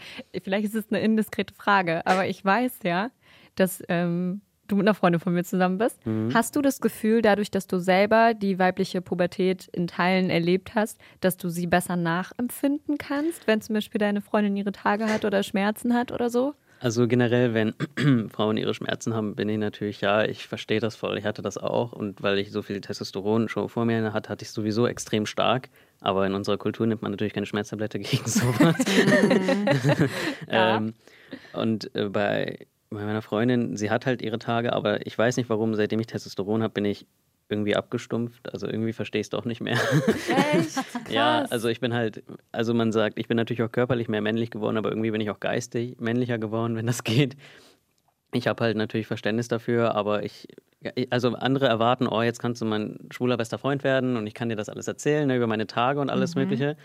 vielleicht 0.44 0.66
ist 0.66 0.76
es 0.76 0.86
eine 0.90 1.02
indiskrete 1.02 1.54
Frage, 1.54 2.06
aber 2.08 2.26
ich 2.26 2.44
weiß 2.44 2.80
ja, 2.84 3.12
dass 3.54 3.84
ähm, 3.88 4.42
du 4.68 4.76
mit 4.76 4.86
einer 4.86 4.94
Freundin 4.94 5.20
von 5.20 5.34
mir 5.34 5.44
zusammen 5.44 5.78
bist. 5.78 6.06
Mhm. 6.06 6.34
Hast 6.34 6.56
du 6.56 6.62
das 6.62 6.82
Gefühl, 6.82 7.22
dadurch, 7.22 7.52
dass 7.52 7.68
du 7.68 7.80
selber 7.80 8.34
die 8.34 8.60
weibliche 8.60 9.02
Pubertät 9.02 9.68
in 9.72 9.88
Teilen 9.88 10.30
erlebt 10.30 10.76
hast, 10.76 11.00
dass 11.22 11.38
du 11.38 11.50
sie 11.50 11.68
besser 11.68 11.96
nachempfinden 11.96 12.98
kannst, 12.98 13.48
wenn 13.48 13.62
zum 13.62 13.76
Beispiel 13.76 14.00
deine 14.00 14.22
Freundin 14.22 14.56
ihre 14.56 14.72
Tage 14.72 15.06
hat 15.06 15.26
oder 15.26 15.44
Schmerzen 15.44 15.94
hat 15.94 16.12
oder 16.12 16.30
so? 16.30 16.54
Also 16.80 17.08
generell, 17.08 17.54
wenn 17.54 17.74
Frauen 18.30 18.58
ihre 18.58 18.74
Schmerzen 18.74 19.14
haben, 19.14 19.36
bin 19.36 19.50
ich 19.50 19.58
natürlich, 19.58 20.02
ja, 20.02 20.24
ich 20.24 20.48
verstehe 20.48 20.80
das 20.80 20.96
voll. 20.96 21.18
Ich 21.18 21.26
hatte 21.26 21.42
das 21.42 21.58
auch 21.58 21.94
und 21.94 22.22
weil 22.22 22.38
ich 22.38 22.52
so 22.52 22.62
viel 22.62 22.82
Testosteron 22.82 23.50
schon 23.50 23.70
vor 23.70 23.86
mir 23.86 24.14
hatte, 24.14 24.30
hatte 24.30 24.44
ich 24.44 24.52
sowieso 24.52 24.86
extrem 24.86 25.26
stark. 25.26 25.70
Aber 26.02 26.28
in 26.28 26.34
unserer 26.34 26.58
Kultur 26.58 26.86
nimmt 26.86 27.02
man 27.02 27.12
natürlich 27.12 27.34
keine 27.34 27.46
Schmerztablette 27.46 28.00
gegen 28.00 28.24
sowas. 28.28 28.76
ja. 30.52 30.78
ähm, 30.78 30.94
und 31.54 31.96
äh, 31.96 32.10
bei 32.10 32.68
bei 32.90 33.04
meiner 33.04 33.22
Freundin, 33.22 33.76
sie 33.76 33.90
hat 33.90 34.06
halt 34.06 34.22
ihre 34.22 34.40
Tage, 34.40 34.74
aber 34.74 35.06
ich 35.06 35.18
weiß 35.18 35.38
nicht 35.38 35.50
warum, 35.50 35.76
seitdem 35.76 36.00
ich 36.00 36.08
Testosteron 36.08 36.64
habe, 36.64 36.74
bin 36.74 36.86
ich 36.86 37.06
irgendwie 37.50 37.76
abgestumpft. 37.76 38.52
Also 38.52 38.68
irgendwie 38.68 38.94
verstehe 38.94 39.22
ich 39.22 39.26
es 39.26 39.30
doch 39.30 39.46
nicht 39.46 39.62
mehr. 39.62 39.78
Echt? 40.54 40.76
Krass. 40.76 41.02
ja, 41.10 41.46
also 41.50 41.70
ich 41.70 41.80
bin 41.80 41.94
halt, 41.94 42.24
also 42.52 42.74
man 42.74 42.92
sagt, 42.92 43.20
ich 43.20 43.28
bin 43.28 43.38
natürlich 43.38 43.62
auch 43.64 43.72
körperlich 43.72 44.08
mehr 44.08 44.22
männlich 44.22 44.52
geworden, 44.52 44.78
aber 44.78 44.90
irgendwie 44.90 45.12
bin 45.12 45.22
ich 45.22 45.30
auch 45.30 45.40
geistig 45.40 46.00
männlicher 46.00 46.38
geworden, 46.38 46.76
wenn 46.76 46.88
das 46.88 47.04
geht. 47.04 47.36
Ich 48.34 48.48
habe 48.48 48.64
halt 48.64 48.78
natürlich 48.78 49.08
Verständnis 49.08 49.48
dafür, 49.48 49.96
aber 49.96 50.24
ich, 50.24 50.48
also 51.10 51.34
andere 51.36 51.68
erwarten, 51.68 52.08
oh, 52.08 52.22
jetzt 52.22 52.40
kannst 52.40 52.62
du 52.62 52.66
mein 52.66 52.98
schwuler 53.12 53.38
bester 53.38 53.58
Freund 53.58 53.84
werden 53.84 54.18
und 54.18 54.28
ich 54.28 54.34
kann 54.34 54.50
dir 54.50 54.56
das 54.56 54.70
alles 54.70 54.88
erzählen 54.88 55.28
ne, 55.28 55.38
über 55.38 55.48
meine 55.48 55.68
Tage 55.68 56.00
und 56.00 56.10
alles 56.10 56.36
mhm. 56.36 56.42
Mögliche. 56.42 56.76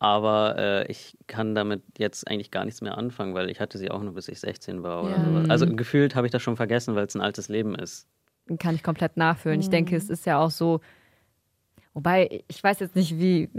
Aber 0.00 0.56
äh, 0.58 0.90
ich 0.90 1.16
kann 1.26 1.54
damit 1.54 1.82
jetzt 1.98 2.26
eigentlich 2.26 2.50
gar 2.50 2.64
nichts 2.64 2.80
mehr 2.80 2.96
anfangen, 2.96 3.34
weil 3.34 3.50
ich 3.50 3.60
hatte 3.60 3.76
sie 3.76 3.90
auch 3.90 4.02
nur 4.02 4.14
bis 4.14 4.28
ich 4.28 4.40
16 4.40 4.82
war 4.82 5.04
oder 5.04 5.10
ja. 5.10 5.44
so. 5.44 5.50
Also 5.50 5.66
gefühlt 5.66 6.14
habe 6.14 6.26
ich 6.26 6.32
das 6.32 6.42
schon 6.42 6.56
vergessen, 6.56 6.94
weil 6.94 7.06
es 7.06 7.14
ein 7.14 7.20
altes 7.20 7.48
Leben 7.48 7.74
ist. 7.74 8.08
Kann 8.58 8.74
ich 8.74 8.82
komplett 8.82 9.18
nachfühlen. 9.18 9.58
Mhm. 9.58 9.62
Ich 9.62 9.68
denke, 9.68 9.94
es 9.94 10.08
ist 10.08 10.24
ja 10.24 10.38
auch 10.38 10.50
so, 10.50 10.80
wobei 11.92 12.42
ich 12.48 12.64
weiß 12.64 12.80
jetzt 12.80 12.96
nicht, 12.96 13.18
wie. 13.18 13.50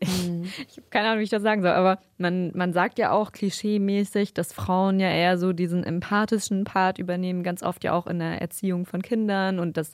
Mhm. 0.00 0.44
ich 0.68 0.78
habe 0.78 0.86
keine 0.88 1.08
Ahnung, 1.08 1.20
wie 1.20 1.24
ich 1.24 1.30
das 1.30 1.42
sagen 1.42 1.60
soll, 1.60 1.72
aber 1.72 2.00
man, 2.16 2.50
man 2.56 2.72
sagt 2.72 2.98
ja 2.98 3.12
auch 3.12 3.30
klischeemäßig, 3.30 4.32
dass 4.32 4.54
Frauen 4.54 5.00
ja 5.00 5.10
eher 5.10 5.36
so 5.36 5.52
diesen 5.52 5.84
empathischen 5.84 6.64
Part 6.64 6.96
übernehmen, 6.98 7.42
ganz 7.42 7.62
oft 7.62 7.84
ja 7.84 7.92
auch 7.92 8.06
in 8.06 8.20
der 8.20 8.40
Erziehung 8.40 8.86
von 8.86 9.02
Kindern 9.02 9.58
und 9.58 9.76
dass 9.76 9.92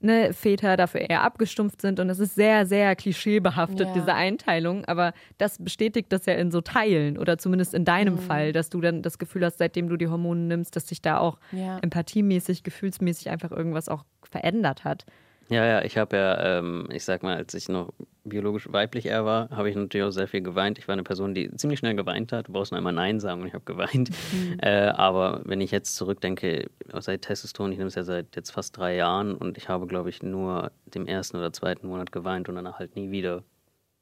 ne, 0.00 0.32
Väter 0.32 0.76
dafür 0.76 1.02
eher 1.02 1.22
abgestumpft 1.22 1.80
sind. 1.80 2.00
Und 2.00 2.10
es 2.10 2.18
ist 2.18 2.34
sehr, 2.34 2.66
sehr 2.66 2.96
klischeebehaftet, 2.96 3.88
ja. 3.88 3.92
diese 3.94 4.14
Einteilung. 4.14 4.84
Aber 4.86 5.12
das 5.38 5.62
bestätigt 5.62 6.06
das 6.10 6.26
ja 6.26 6.34
in 6.34 6.50
so 6.50 6.60
Teilen 6.60 7.18
oder 7.18 7.38
zumindest 7.38 7.74
in 7.74 7.84
deinem 7.84 8.14
mhm. 8.14 8.18
Fall, 8.20 8.52
dass 8.52 8.70
du 8.70 8.80
dann 8.80 9.02
das 9.02 9.18
Gefühl 9.18 9.44
hast, 9.44 9.58
seitdem 9.58 9.88
du 9.88 9.96
die 9.96 10.08
Hormone 10.08 10.40
nimmst, 10.40 10.74
dass 10.76 10.88
sich 10.88 11.02
da 11.02 11.18
auch 11.18 11.38
ja. 11.52 11.78
empathiemäßig, 11.78 12.62
gefühlsmäßig 12.62 13.30
einfach 13.30 13.50
irgendwas 13.50 13.88
auch 13.88 14.04
verändert 14.22 14.84
hat. 14.84 15.06
Ja, 15.50 15.66
ja, 15.66 15.82
ich 15.82 15.98
habe 15.98 16.16
ja, 16.16 16.58
ähm, 16.58 16.86
ich 16.92 17.04
sag 17.04 17.24
mal, 17.24 17.36
als 17.36 17.54
ich 17.54 17.68
noch 17.68 17.92
biologisch 18.22 18.72
weiblich 18.72 19.06
eher 19.06 19.24
war, 19.24 19.50
habe 19.50 19.68
ich 19.68 19.74
natürlich 19.74 20.06
auch 20.06 20.12
sehr 20.12 20.28
viel 20.28 20.42
geweint. 20.42 20.78
Ich 20.78 20.86
war 20.86 20.92
eine 20.92 21.02
Person, 21.02 21.34
die 21.34 21.50
ziemlich 21.56 21.80
schnell 21.80 21.96
geweint 21.96 22.30
hat. 22.32 22.46
Du 22.46 22.52
brauchst 22.52 22.70
nur 22.70 22.78
einmal 22.78 22.92
Nein 22.92 23.18
sagen 23.18 23.40
und 23.40 23.48
ich 23.48 23.54
habe 23.54 23.64
geweint. 23.64 24.10
Mhm. 24.32 24.58
Äh, 24.62 24.88
aber 24.90 25.40
wenn 25.44 25.60
ich 25.60 25.70
jetzt 25.70 25.96
zurückdenke, 25.96 26.70
seit 27.00 27.22
Testosteron, 27.22 27.72
ich 27.72 27.78
nehme 27.78 27.88
es 27.88 27.94
ja 27.96 28.04
seit 28.04 28.36
jetzt 28.36 28.50
fast 28.50 28.76
drei 28.76 28.94
Jahren 28.94 29.34
und 29.34 29.56
ich 29.58 29.68
habe, 29.68 29.86
glaube 29.86 30.10
ich, 30.10 30.22
nur 30.22 30.70
dem 30.86 31.06
ersten 31.06 31.36
oder 31.38 31.52
zweiten 31.52 31.88
Monat 31.88 32.12
geweint 32.12 32.48
und 32.48 32.54
danach 32.56 32.78
halt 32.78 32.94
nie 32.94 33.10
wieder. 33.10 33.42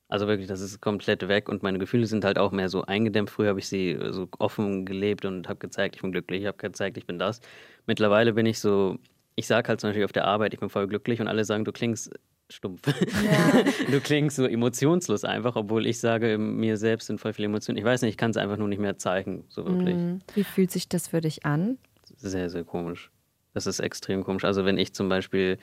Also 0.09 0.27
wirklich, 0.29 0.49
das 0.49 0.61
ist 0.61 0.81
komplett 0.81 1.29
weg 1.29 1.49
und 1.49 1.63
meine 1.63 1.79
Gefühle 1.79 2.07
sind 2.07 2.25
halt 2.25 2.39
auch 2.39 2.53
mehr 2.53 2.69
so 2.69 2.83
eingedämpft. 2.83 3.35
Früher 3.35 3.51
habe 3.51 3.61
ich 3.61 3.69
sie 3.69 3.99
so 4.11 4.29
offen 4.39 4.87
gelebt 4.87 5.25
und 5.25 5.49
habe 5.49 5.59
gezeigt, 5.61 5.97
ich 5.97 6.03
bin 6.03 6.13
glücklich, 6.13 6.43
ich 6.43 6.47
habe 6.47 6.59
gezeigt, 6.59 6.97
ich 6.99 7.07
bin 7.07 7.19
das. 7.19 7.41
Mittlerweile 7.87 8.33
bin 8.35 8.47
ich 8.47 8.59
so, 8.61 8.99
ich 9.39 9.47
sage 9.47 9.69
halt 9.69 9.81
zum 9.81 9.91
Beispiel 9.91 10.05
auf 10.05 10.13
der 10.13 10.25
Arbeit, 10.25 10.53
ich 10.53 10.59
bin 10.59 10.69
voll 10.69 10.89
glücklich 10.89 11.21
und 11.21 11.29
alle 11.29 11.45
sagen, 11.45 11.65
du 11.65 11.71
klingst 11.71 12.11
stumpf. 12.51 12.83
Ja. 12.87 13.65
Du 13.91 14.01
klingst 14.01 14.37
so 14.37 14.47
emotionslos 14.47 15.25
einfach, 15.25 15.55
obwohl 15.55 15.87
ich 15.87 16.01
sage, 16.01 16.39
mir 16.39 16.77
selbst 16.77 17.07
sind 17.07 17.21
voll 17.21 17.33
viele 17.33 17.47
Emotionen. 17.47 17.79
Ich 17.79 17.85
weiß 17.85 18.03
nicht, 18.03 18.11
ich 18.11 18.17
kann 18.17 18.33
es 18.33 18.37
einfach 18.37 18.57
nur 18.57 18.69
nicht 18.69 18.81
mehr 18.81 18.99
zeigen, 18.99 19.45
so 19.49 19.65
wirklich. 19.65 19.95
Mhm. 19.95 20.19
Wie 20.35 20.45
fühlt 20.45 20.71
sich 20.71 20.89
das 20.89 21.09
für 21.09 21.21
dich 21.21 21.47
an? 21.47 21.79
Sehr, 22.17 22.51
sehr 22.51 22.65
komisch. 22.65 23.11
Das 23.55 23.67
ist 23.67 23.79
extrem 23.79 24.25
komisch. 24.25 24.45
Also 24.45 24.65
wenn 24.65 24.77
ich 24.77 24.93
zum 24.93 25.09
Beispiel, 25.09 25.59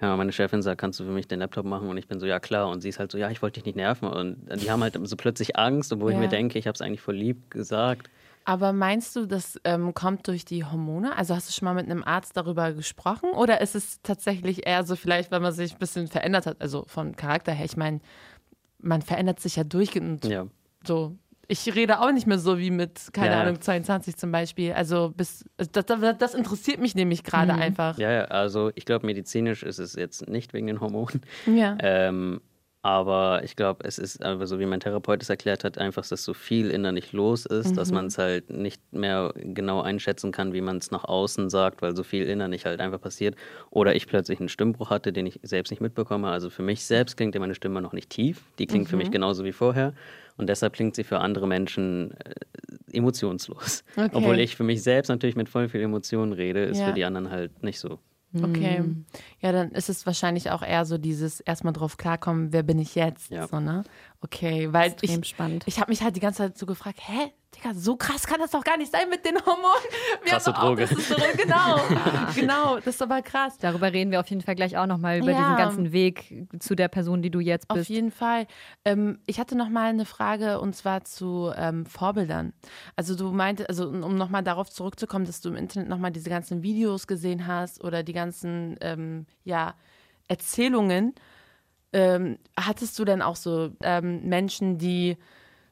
ja, 0.00 0.16
meine 0.16 0.32
Chefin 0.32 0.62
sagt, 0.62 0.80
kannst 0.80 1.00
du 1.00 1.04
für 1.04 1.10
mich 1.10 1.26
den 1.26 1.40
Laptop 1.40 1.66
machen? 1.66 1.88
Und 1.88 1.96
ich 1.96 2.06
bin 2.06 2.20
so, 2.20 2.26
ja 2.26 2.38
klar. 2.38 2.68
Und 2.68 2.80
sie 2.80 2.90
ist 2.90 2.98
halt 2.98 3.10
so, 3.10 3.18
ja, 3.18 3.30
ich 3.30 3.42
wollte 3.42 3.54
dich 3.54 3.66
nicht 3.66 3.76
nerven. 3.76 4.08
Und 4.08 4.48
die 4.62 4.70
haben 4.70 4.82
halt 4.82 4.98
so 5.02 5.16
plötzlich 5.16 5.56
Angst, 5.56 5.92
obwohl 5.92 6.12
ja. 6.12 6.16
ich 6.16 6.22
mir 6.22 6.28
denke, 6.28 6.58
ich 6.58 6.66
habe 6.66 6.74
es 6.74 6.80
eigentlich 6.80 7.00
voll 7.00 7.16
lieb 7.16 7.50
gesagt. 7.50 8.08
Aber 8.48 8.72
meinst 8.72 9.16
du, 9.16 9.26
das 9.26 9.60
ähm, 9.64 9.92
kommt 9.92 10.28
durch 10.28 10.44
die 10.44 10.64
Hormone? 10.64 11.16
Also 11.16 11.34
hast 11.34 11.48
du 11.48 11.52
schon 11.52 11.66
mal 11.66 11.74
mit 11.74 11.86
einem 11.90 12.04
Arzt 12.04 12.36
darüber 12.36 12.72
gesprochen? 12.72 13.30
Oder 13.32 13.60
ist 13.60 13.74
es 13.74 14.00
tatsächlich 14.02 14.66
eher 14.66 14.84
so 14.84 14.94
vielleicht, 14.94 15.32
weil 15.32 15.40
man 15.40 15.52
sich 15.52 15.72
ein 15.72 15.78
bisschen 15.80 16.06
verändert 16.06 16.46
hat? 16.46 16.60
Also 16.60 16.84
von 16.86 17.16
Charakter 17.16 17.50
her, 17.52 17.64
ich 17.66 17.76
meine, 17.76 17.98
man 18.78 19.02
verändert 19.02 19.40
sich 19.40 19.56
ja 19.56 19.64
durchgehend. 19.64 20.24
Ja. 20.26 20.46
So, 20.86 21.16
ich 21.48 21.74
rede 21.74 22.00
auch 22.00 22.12
nicht 22.12 22.28
mehr 22.28 22.38
so 22.38 22.58
wie 22.58 22.70
mit, 22.70 23.08
keine 23.12 23.34
Ja. 23.34 23.40
Ahnung, 23.42 23.60
22 23.60 24.16
zum 24.16 24.30
Beispiel. 24.30 24.72
Also 24.74 25.12
bis, 25.16 25.44
das, 25.56 25.84
das, 25.84 26.18
das 26.18 26.34
interessiert 26.34 26.78
mich 26.80 26.94
nämlich 26.94 27.24
gerade 27.24 27.52
Mhm. 27.52 27.60
einfach. 27.60 27.98
Ja, 27.98 28.12
ja, 28.12 28.24
also 28.26 28.70
ich 28.76 28.84
glaube, 28.84 29.06
medizinisch 29.06 29.64
ist 29.64 29.78
es 29.80 29.96
jetzt 29.96 30.28
nicht 30.28 30.54
wegen 30.54 30.68
den 30.68 30.80
Hormonen. 30.80 31.20
Ja. 31.46 31.76
Ähm, 31.80 32.40
aber 32.86 33.42
ich 33.42 33.56
glaube, 33.56 33.84
es 33.84 33.98
ist, 33.98 34.22
aber 34.24 34.46
so 34.46 34.60
wie 34.60 34.64
mein 34.66 34.78
Therapeut 34.78 35.20
es 35.20 35.28
erklärt 35.28 35.64
hat, 35.64 35.76
einfach, 35.76 36.06
dass 36.06 36.22
so 36.22 36.34
viel 36.34 36.70
innerlich 36.70 37.12
los 37.12 37.44
ist, 37.44 37.76
dass 37.76 37.90
man 37.90 38.06
es 38.06 38.16
halt 38.16 38.48
nicht 38.48 38.80
mehr 38.92 39.34
genau 39.34 39.80
einschätzen 39.80 40.30
kann, 40.30 40.52
wie 40.52 40.60
man 40.60 40.76
es 40.76 40.92
nach 40.92 41.02
außen 41.02 41.50
sagt, 41.50 41.82
weil 41.82 41.96
so 41.96 42.04
viel 42.04 42.28
innerlich 42.28 42.64
halt 42.64 42.80
einfach 42.80 43.00
passiert. 43.00 43.34
Oder 43.70 43.96
ich 43.96 44.06
plötzlich 44.06 44.38
einen 44.38 44.48
Stimmbruch 44.48 44.90
hatte, 44.90 45.12
den 45.12 45.26
ich 45.26 45.40
selbst 45.42 45.70
nicht 45.72 45.80
mitbekomme. 45.80 46.28
Also 46.28 46.48
für 46.48 46.62
mich 46.62 46.84
selbst 46.84 47.16
klingt 47.16 47.34
ja 47.34 47.40
meine 47.40 47.56
Stimme 47.56 47.82
noch 47.82 47.92
nicht 47.92 48.08
tief. 48.08 48.44
Die 48.60 48.66
klingt 48.68 48.88
für 48.88 48.96
mich 48.96 49.10
genauso 49.10 49.44
wie 49.44 49.52
vorher. 49.52 49.92
Und 50.36 50.48
deshalb 50.48 50.74
klingt 50.74 50.94
sie 50.94 51.02
für 51.02 51.18
andere 51.18 51.48
Menschen 51.48 52.12
äh, 52.12 52.34
emotionslos. 52.96 53.82
Okay. 53.96 54.10
Obwohl 54.12 54.38
ich 54.38 54.54
für 54.54 54.64
mich 54.64 54.84
selbst 54.84 55.08
natürlich 55.08 55.34
mit 55.34 55.48
voll 55.48 55.68
viel 55.68 55.80
Emotionen 55.80 56.32
rede, 56.32 56.62
ist 56.62 56.78
Ja. 56.78 56.86
für 56.86 56.92
die 56.92 57.04
anderen 57.04 57.30
halt 57.30 57.64
nicht 57.64 57.80
so. 57.80 57.98
Okay. 58.34 58.84
Ja, 59.40 59.52
dann 59.52 59.70
ist 59.70 59.88
es 59.88 60.04
wahrscheinlich 60.04 60.50
auch 60.50 60.62
eher 60.62 60.84
so 60.84 60.98
dieses 60.98 61.40
erstmal 61.40 61.72
drauf 61.72 61.96
klarkommen, 61.96 62.52
wer 62.52 62.62
bin 62.62 62.78
ich 62.78 62.94
jetzt? 62.94 63.30
Ja. 63.30 63.46
So, 63.46 63.60
ne? 63.60 63.84
Okay, 64.20 64.72
weil 64.72 64.92
Extrem 64.92 65.22
ich, 65.22 65.28
spannend. 65.28 65.64
ich 65.66 65.80
habe 65.80 65.90
mich 65.90 66.02
halt 66.02 66.16
die 66.16 66.20
ganze 66.20 66.38
Zeit 66.38 66.58
so 66.58 66.66
gefragt, 66.66 66.98
hä, 67.02 67.32
Digga, 67.56 67.74
so 67.74 67.96
krass 67.96 68.26
kann 68.26 68.38
das 68.38 68.50
doch 68.50 68.62
gar 68.64 68.76
nicht 68.76 68.92
sein 68.92 69.08
mit 69.08 69.24
den 69.24 69.36
Hormonen. 69.36 69.64
Wir 70.22 70.32
Krasse 70.32 70.52
haben 70.52 70.56
auch 70.62 70.68
Droge. 70.68 70.86
Testosteron, 70.86 71.36
genau. 71.36 71.80
genau, 72.34 72.76
das 72.76 72.96
ist 72.96 73.02
aber 73.02 73.22
krass. 73.22 73.56
Darüber 73.58 73.92
reden 73.92 74.10
wir 74.10 74.20
auf 74.20 74.28
jeden 74.28 74.42
Fall 74.42 74.54
gleich 74.54 74.76
auch 74.76 74.86
nochmal 74.86 75.18
über 75.18 75.30
Ja. 75.30 75.38
diesen 75.38 75.56
ganzen 75.56 75.92
Weg 75.92 76.46
zu 76.58 76.74
der 76.74 76.88
Person, 76.88 77.22
die 77.22 77.30
du 77.30 77.40
jetzt 77.40 77.70
Auf 77.70 77.78
bist. 77.78 77.88
jeden 77.90 78.10
Fall. 78.10 78.46
Ähm, 78.84 79.18
ich 79.26 79.40
hatte 79.40 79.56
noch 79.56 79.68
mal 79.70 79.88
eine 79.90 80.04
Frage 80.04 80.60
und 80.60 80.74
zwar 80.76 81.04
zu 81.04 81.50
ähm, 81.56 81.86
Vorbildern. 81.86 82.52
Also 82.94 83.14
du 83.16 83.30
meintest, 83.32 83.68
also 83.70 83.88
um 83.88 84.16
nochmal 84.16 84.42
darauf 84.42 84.68
zurückzukommen, 84.70 85.24
dass 85.24 85.40
du 85.40 85.48
im 85.48 85.56
Internet 85.56 85.88
nochmal 85.88 86.10
diese 86.10 86.28
ganzen 86.30 86.62
Videos 86.62 87.06
gesehen 87.06 87.46
hast 87.46 87.82
oder 87.82 88.02
die 88.02 88.12
ganzen 88.12 88.76
ähm, 88.82 89.26
ja, 89.44 89.74
Erzählungen. 90.28 91.14
Ähm, 91.92 92.38
hattest 92.58 92.98
du 92.98 93.04
denn 93.04 93.22
auch 93.22 93.36
so 93.36 93.70
ähm, 93.82 94.28
Menschen, 94.28 94.76
die 94.76 95.16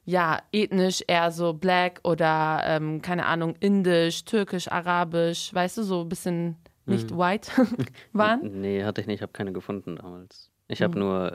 ja 0.04 0.38
ethnisch 0.52 1.02
eher 1.06 1.30
so 1.30 1.52
black 1.54 2.00
oder 2.04 2.62
ähm, 2.64 3.02
keine 3.02 3.26
Ahnung 3.26 3.54
indisch, 3.60 4.24
türkisch, 4.24 4.70
arabisch, 4.70 5.52
weißt 5.52 5.78
du, 5.78 5.82
so 5.82 6.02
ein 6.02 6.08
bisschen 6.08 6.56
nicht 6.86 7.16
white 7.16 7.50
waren? 8.12 8.60
Nee, 8.60 8.84
hatte 8.84 9.00
ich 9.00 9.06
nicht. 9.06 9.16
Ich 9.16 9.22
habe 9.22 9.32
keine 9.32 9.52
gefunden 9.52 9.96
damals. 9.96 10.50
Ich 10.68 10.82
habe 10.82 10.98
nur, 10.98 11.32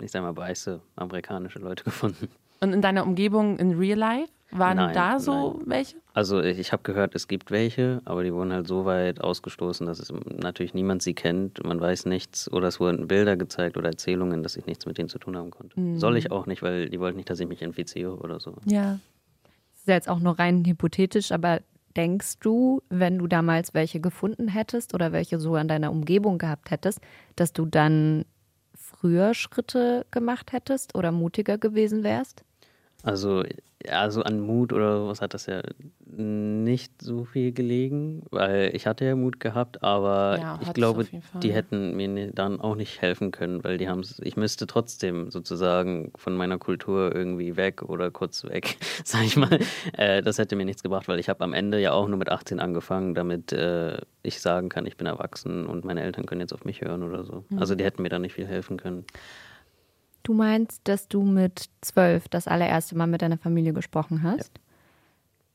äh, 0.00 0.04
ich 0.04 0.10
sag 0.10 0.22
mal, 0.22 0.36
weiße 0.36 0.80
amerikanische 0.96 1.58
Leute 1.58 1.84
gefunden. 1.84 2.28
Und 2.60 2.72
in 2.72 2.82
deiner 2.82 3.04
Umgebung 3.04 3.58
in 3.58 3.76
Real 3.76 3.98
Life 3.98 4.32
waren 4.50 4.76
Nein, 4.76 4.94
da 4.94 5.20
so 5.20 5.54
nein. 5.58 5.62
welche? 5.66 5.96
Also 6.14 6.40
ich, 6.40 6.72
habe 6.72 6.82
gehört, 6.82 7.14
es 7.14 7.28
gibt 7.28 7.50
welche, 7.50 8.00
aber 8.04 8.24
die 8.24 8.32
wurden 8.32 8.52
halt 8.52 8.66
so 8.66 8.84
weit 8.84 9.20
ausgestoßen, 9.20 9.86
dass 9.86 9.98
es 10.00 10.12
natürlich 10.26 10.74
niemand 10.74 11.02
sie 11.02 11.14
kennt. 11.14 11.62
Man 11.64 11.80
weiß 11.80 12.06
nichts 12.06 12.50
oder 12.50 12.68
es 12.68 12.80
wurden 12.80 13.08
Bilder 13.08 13.36
gezeigt 13.36 13.76
oder 13.76 13.88
Erzählungen, 13.88 14.42
dass 14.42 14.56
ich 14.56 14.66
nichts 14.66 14.86
mit 14.86 14.98
denen 14.98 15.08
zu 15.08 15.18
tun 15.18 15.36
haben 15.36 15.50
konnte. 15.50 15.78
Mhm. 15.78 15.98
Soll 15.98 16.16
ich 16.16 16.30
auch 16.30 16.46
nicht, 16.46 16.62
weil 16.62 16.88
die 16.88 16.98
wollten 16.98 17.16
nicht, 17.16 17.30
dass 17.30 17.40
ich 17.40 17.48
mich 17.48 17.62
infiziere 17.62 18.16
oder 18.16 18.40
so. 18.40 18.56
Ja. 18.64 18.98
Das 19.44 19.80
ist 19.80 19.88
ja 19.88 19.94
jetzt 19.94 20.08
auch 20.08 20.18
nur 20.18 20.38
rein 20.38 20.64
hypothetisch, 20.64 21.30
aber 21.30 21.60
denkst 21.96 22.38
du, 22.40 22.82
wenn 22.88 23.18
du 23.18 23.26
damals 23.26 23.74
welche 23.74 24.00
gefunden 24.00 24.48
hättest 24.48 24.94
oder 24.94 25.12
welche 25.12 25.38
so 25.38 25.54
an 25.56 25.68
deiner 25.68 25.90
Umgebung 25.90 26.38
gehabt 26.38 26.70
hättest, 26.70 27.00
dass 27.36 27.52
du 27.52 27.66
dann 27.66 28.24
früher 28.74 29.34
Schritte 29.34 30.06
gemacht 30.10 30.52
hättest 30.52 30.94
oder 30.94 31.12
mutiger 31.12 31.58
gewesen 31.58 32.02
wärst? 32.02 32.44
Also, 33.04 33.44
also 33.88 34.22
an 34.22 34.40
Mut 34.40 34.72
oder 34.72 35.06
was 35.06 35.20
hat 35.22 35.32
das 35.32 35.46
ja 35.46 35.62
nicht 36.04 37.00
so 37.00 37.24
viel 37.24 37.52
gelegen, 37.52 38.22
weil 38.30 38.70
ich 38.74 38.88
hatte 38.88 39.04
ja 39.04 39.14
Mut 39.14 39.38
gehabt, 39.38 39.84
aber 39.84 40.38
Ja, 40.40 40.58
ich 40.60 40.72
glaube, 40.72 41.06
die 41.40 41.52
hätten 41.52 41.94
mir 41.96 42.08
ne- 42.08 42.32
dann 42.32 42.60
auch 42.60 42.74
nicht 42.74 43.00
helfen 43.00 43.30
können, 43.30 43.62
weil 43.62 43.78
die 43.78 43.88
haben 43.88 44.02
ich 44.22 44.36
müsste 44.36 44.66
trotzdem 44.66 45.30
sozusagen 45.30 46.10
von 46.16 46.36
meiner 46.36 46.58
Kultur 46.58 47.14
irgendwie 47.14 47.56
weg 47.56 47.82
oder 47.82 48.10
kurz 48.10 48.42
weg, 48.44 48.76
sag 49.04 49.22
ich 49.24 49.36
mal. 49.36 49.58
Äh, 49.96 50.22
das 50.22 50.38
hätte 50.38 50.56
mir 50.56 50.64
nichts 50.64 50.82
gebracht, 50.82 51.06
weil 51.06 51.20
ich 51.20 51.28
habe 51.28 51.44
am 51.44 51.52
Ende 51.52 51.78
ja 51.80 51.92
auch 51.92 52.08
nur 52.08 52.18
mit 52.18 52.30
18 52.30 52.58
angefangen, 52.58 53.14
damit 53.14 53.52
äh, 53.52 53.98
ich 54.24 54.40
sagen 54.40 54.70
kann, 54.70 54.86
ich 54.86 54.96
bin 54.96 55.06
erwachsen 55.06 55.66
und 55.66 55.84
meine 55.84 56.02
Eltern 56.02 56.26
können 56.26 56.40
jetzt 56.40 56.52
auf 56.52 56.64
mich 56.64 56.80
hören 56.80 57.04
oder 57.04 57.22
so. 57.24 57.44
Mhm. 57.48 57.58
Also 57.60 57.76
die 57.76 57.84
hätten 57.84 58.02
mir 58.02 58.08
da 58.08 58.18
nicht 58.18 58.34
viel 58.34 58.46
helfen 58.46 58.76
können. 58.76 59.04
Du 60.22 60.34
meinst, 60.34 60.80
dass 60.84 61.08
du 61.08 61.22
mit 61.22 61.70
zwölf 61.80 62.28
das 62.28 62.46
allererste 62.48 62.96
Mal 62.96 63.06
mit 63.06 63.22
deiner 63.22 63.38
Familie 63.38 63.72
gesprochen 63.72 64.22
hast? 64.22 64.60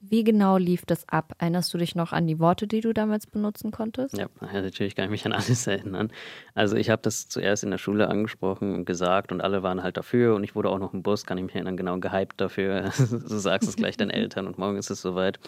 Wie 0.05 0.25
genau 0.25 0.57
lief 0.57 0.85
das 0.85 1.07
ab? 1.07 1.33
Erinnerst 1.37 1.73
du 1.73 1.77
dich 1.77 1.95
noch 1.95 2.11
an 2.11 2.27
die 2.27 2.37
Worte, 2.37 2.67
die 2.67 2.81
du 2.81 2.91
damals 2.91 3.25
benutzen 3.25 3.71
konntest? 3.71 4.17
Ja, 4.17 4.27
ja, 4.41 4.61
natürlich 4.61 4.95
kann 4.95 5.05
ich 5.05 5.11
mich 5.11 5.25
an 5.25 5.31
alles 5.31 5.65
erinnern. 5.67 6.11
Also 6.53 6.75
ich 6.75 6.89
habe 6.89 7.01
das 7.01 7.29
zuerst 7.29 7.63
in 7.63 7.71
der 7.71 7.77
Schule 7.77 8.09
angesprochen 8.09 8.73
und 8.73 8.85
gesagt 8.85 9.31
und 9.31 9.39
alle 9.39 9.63
waren 9.63 9.81
halt 9.81 9.95
dafür 9.95 10.35
und 10.35 10.43
ich 10.43 10.55
wurde 10.55 10.69
auch 10.69 10.79
noch 10.79 10.93
im 10.93 11.03
Bus, 11.03 11.25
kann 11.25 11.37
ich 11.37 11.45
mich 11.45 11.55
erinnern, 11.55 11.77
genau 11.77 11.99
gehypt 11.99 12.41
dafür. 12.41 12.91
du 12.97 13.37
sagst 13.37 13.69
es 13.69 13.77
gleich 13.77 13.95
deinen 13.95 14.09
Eltern 14.11 14.45
und 14.45 14.57
morgen 14.57 14.77
ist 14.77 14.89
es 14.89 15.01
soweit. 15.01 15.39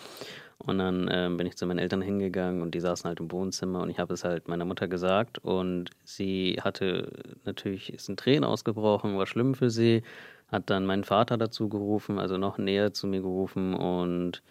Und 0.57 0.77
dann 0.77 1.09
ähm, 1.11 1.37
bin 1.37 1.47
ich 1.47 1.57
zu 1.57 1.65
meinen 1.65 1.79
Eltern 1.79 2.01
hingegangen 2.01 2.61
und 2.61 2.71
die 2.71 2.79
saßen 2.79 3.07
halt 3.07 3.19
im 3.19 3.31
Wohnzimmer 3.31 3.81
und 3.81 3.89
ich 3.89 3.99
habe 3.99 4.13
es 4.13 4.23
halt 4.23 4.47
meiner 4.47 4.65
Mutter 4.65 4.87
gesagt 4.87 5.37
und 5.39 5.89
sie 6.03 6.57
hatte 6.61 7.11
natürlich, 7.43 7.93
ist 7.93 8.07
in 8.07 8.15
Tränen 8.15 8.45
ausgebrochen, 8.45 9.17
war 9.17 9.27
schlimm 9.27 9.53
für 9.53 9.69
sie, 9.69 10.01
hat 10.47 10.69
dann 10.69 10.85
meinen 10.85 11.03
Vater 11.03 11.37
dazu 11.37 11.67
gerufen, 11.67 12.19
also 12.19 12.37
noch 12.37 12.57
näher 12.57 12.93
zu 12.93 13.05
mir 13.05 13.21
gerufen 13.21 13.73
und 13.73 14.41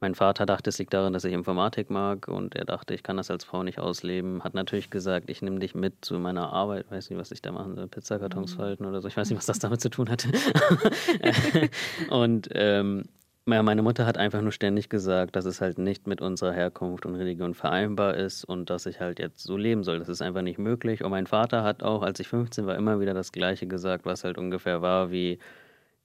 mein 0.00 0.14
Vater 0.14 0.46
dachte, 0.46 0.70
es 0.70 0.78
liegt 0.78 0.94
daran, 0.94 1.12
dass 1.12 1.24
ich 1.24 1.32
Informatik 1.32 1.90
mag 1.90 2.28
und 2.28 2.54
er 2.54 2.64
dachte, 2.64 2.94
ich 2.94 3.02
kann 3.02 3.16
das 3.16 3.30
als 3.30 3.42
Frau 3.42 3.64
nicht 3.64 3.80
ausleben. 3.80 4.44
Hat 4.44 4.54
natürlich 4.54 4.90
gesagt, 4.90 5.28
ich 5.28 5.42
nehme 5.42 5.58
dich 5.58 5.74
mit 5.74 6.04
zu 6.04 6.20
meiner 6.20 6.52
Arbeit. 6.52 6.88
Weiß 6.88 7.10
nicht, 7.10 7.18
was 7.18 7.32
ich 7.32 7.42
da 7.42 7.50
machen 7.50 7.74
soll, 7.74 7.88
Pizzakartons 7.88 8.54
falten 8.54 8.86
oder 8.86 9.00
so. 9.00 9.08
Ich 9.08 9.16
weiß 9.16 9.28
nicht, 9.28 9.38
was 9.38 9.46
das 9.46 9.58
damit 9.58 9.80
zu 9.80 9.90
tun 9.90 10.08
hatte. 10.08 10.28
und 12.10 12.48
ähm, 12.52 13.06
ja, 13.54 13.62
meine 13.62 13.82
Mutter 13.82 14.06
hat 14.06 14.18
einfach 14.18 14.42
nur 14.42 14.52
ständig 14.52 14.88
gesagt, 14.88 15.36
dass 15.36 15.44
es 15.44 15.60
halt 15.60 15.78
nicht 15.78 16.06
mit 16.06 16.20
unserer 16.20 16.52
Herkunft 16.52 17.06
und 17.06 17.14
Religion 17.14 17.54
vereinbar 17.54 18.14
ist 18.14 18.44
und 18.44 18.70
dass 18.70 18.86
ich 18.86 19.00
halt 19.00 19.18
jetzt 19.18 19.42
so 19.42 19.56
leben 19.56 19.84
soll. 19.84 19.98
Das 19.98 20.08
ist 20.08 20.22
einfach 20.22 20.42
nicht 20.42 20.58
möglich. 20.58 21.02
Und 21.04 21.10
mein 21.10 21.26
Vater 21.26 21.62
hat 21.62 21.82
auch, 21.82 22.02
als 22.02 22.20
ich 22.20 22.28
15 22.28 22.66
war, 22.66 22.76
immer 22.76 23.00
wieder 23.00 23.14
das 23.14 23.32
Gleiche 23.32 23.66
gesagt, 23.66 24.06
was 24.06 24.24
halt 24.24 24.38
ungefähr 24.38 24.82
war 24.82 25.10
wie, 25.10 25.38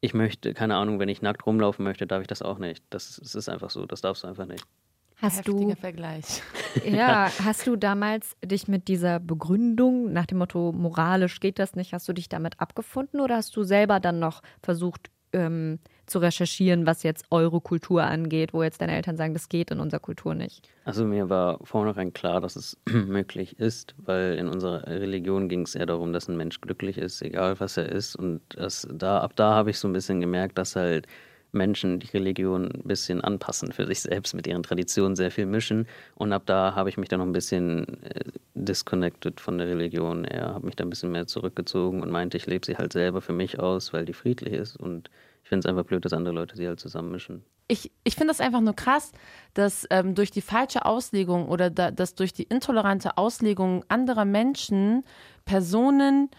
ich 0.01 0.13
möchte, 0.13 0.53
keine 0.53 0.75
Ahnung, 0.75 0.99
wenn 0.99 1.09
ich 1.09 1.21
nackt 1.21 1.45
rumlaufen 1.45 1.83
möchte, 1.83 2.05
darf 2.05 2.21
ich 2.21 2.27
das 2.27 2.41
auch 2.41 2.59
nicht. 2.59 2.83
Das, 2.89 3.19
das 3.21 3.35
ist 3.35 3.49
einfach 3.49 3.69
so, 3.69 3.85
das 3.85 4.01
darfst 4.01 4.23
du 4.23 4.27
einfach 4.27 4.45
nicht. 4.45 4.65
Hast 5.17 5.37
Heftiger 5.37 5.75
du, 5.75 5.75
Vergleich. 5.75 6.41
ja, 6.85 7.31
hast 7.43 7.65
du 7.65 7.77
damals 7.77 8.35
dich 8.43 8.67
mit 8.67 8.89
dieser 8.89 9.19
Begründung 9.19 10.11
nach 10.11 10.25
dem 10.25 10.39
Motto, 10.39 10.73
moralisch 10.73 11.39
geht 11.39 11.59
das 11.59 11.75
nicht, 11.75 11.93
hast 11.93 12.07
du 12.09 12.13
dich 12.13 12.27
damit 12.27 12.59
abgefunden 12.59 13.21
oder 13.21 13.37
hast 13.37 13.55
du 13.55 13.63
selber 13.63 13.99
dann 13.99 14.19
noch 14.19 14.41
versucht 14.61 15.09
ähm, 15.31 15.79
zu 16.05 16.19
recherchieren, 16.19 16.85
was 16.85 17.03
jetzt 17.03 17.25
eure 17.31 17.61
Kultur 17.61 18.03
angeht, 18.03 18.53
wo 18.53 18.63
jetzt 18.63 18.81
deine 18.81 18.95
Eltern 18.95 19.17
sagen, 19.17 19.33
das 19.33 19.49
geht 19.49 19.71
in 19.71 19.79
unserer 19.79 19.99
Kultur 19.99 20.35
nicht? 20.35 20.69
Also 20.85 21.05
mir 21.05 21.29
war 21.29 21.59
vornherein 21.63 22.13
klar, 22.13 22.41
dass 22.41 22.55
es 22.55 22.77
möglich 22.89 23.59
ist, 23.59 23.95
weil 23.97 24.35
in 24.35 24.47
unserer 24.47 24.85
Religion 24.87 25.49
ging 25.49 25.61
es 25.61 25.75
eher 25.75 25.85
darum, 25.85 26.13
dass 26.13 26.27
ein 26.27 26.37
Mensch 26.37 26.59
glücklich 26.61 26.97
ist, 26.97 27.21
egal 27.21 27.59
was 27.59 27.77
er 27.77 27.89
ist. 27.89 28.15
Und 28.15 28.41
das, 28.49 28.87
da, 28.91 29.19
ab 29.19 29.35
da 29.35 29.53
habe 29.53 29.69
ich 29.69 29.79
so 29.79 29.87
ein 29.87 29.93
bisschen 29.93 30.19
gemerkt, 30.19 30.57
dass 30.57 30.75
halt 30.75 31.07
Menschen 31.53 31.99
die 31.99 32.07
Religion 32.07 32.71
ein 32.71 32.87
bisschen 32.87 33.21
anpassen 33.21 33.71
für 33.71 33.85
sich 33.85 34.01
selbst, 34.01 34.33
mit 34.33 34.47
ihren 34.47 34.63
Traditionen 34.63 35.15
sehr 35.15 35.31
viel 35.31 35.45
mischen. 35.45 35.87
Und 36.15 36.33
ab 36.33 36.43
da 36.45 36.75
habe 36.75 36.89
ich 36.89 36.97
mich 36.97 37.09
dann 37.09 37.19
noch 37.19 37.27
ein 37.27 37.31
bisschen 37.31 38.03
äh, 38.03 38.23
disconnected 38.55 39.39
von 39.39 39.57
der 39.57 39.67
Religion. 39.67 40.25
Er 40.25 40.55
hat 40.55 40.63
mich 40.63 40.75
da 40.75 40.83
ein 40.83 40.89
bisschen 40.89 41.11
mehr 41.11 41.27
zurückgezogen 41.27 42.01
und 42.01 42.11
meinte, 42.11 42.37
ich 42.37 42.47
lebe 42.47 42.65
sie 42.65 42.75
halt 42.75 42.93
selber 42.93 43.21
für 43.21 43.33
mich 43.33 43.59
aus, 43.59 43.93
weil 43.93 44.05
die 44.05 44.13
friedlich 44.13 44.53
ist. 44.53 44.75
Und 44.75 45.09
ich 45.43 45.49
finde 45.49 45.67
es 45.67 45.69
einfach 45.69 45.85
blöd, 45.85 46.03
dass 46.05 46.13
andere 46.13 46.33
Leute 46.33 46.55
sie 46.55 46.67
halt 46.67 46.79
zusammenmischen. 46.79 47.43
Ich, 47.67 47.91
ich 48.03 48.15
finde 48.15 48.31
das 48.31 48.41
einfach 48.41 48.61
nur 48.61 48.75
krass, 48.75 49.11
dass 49.53 49.85
ähm, 49.89 50.15
durch 50.15 50.31
die 50.31 50.41
falsche 50.41 50.85
Auslegung 50.85 51.47
oder 51.47 51.69
da, 51.69 51.91
dass 51.91 52.15
durch 52.15 52.33
die 52.33 52.43
intolerante 52.43 53.17
Auslegung 53.17 53.83
anderer 53.87 54.25
Menschen 54.25 55.03
Personen 55.45 56.29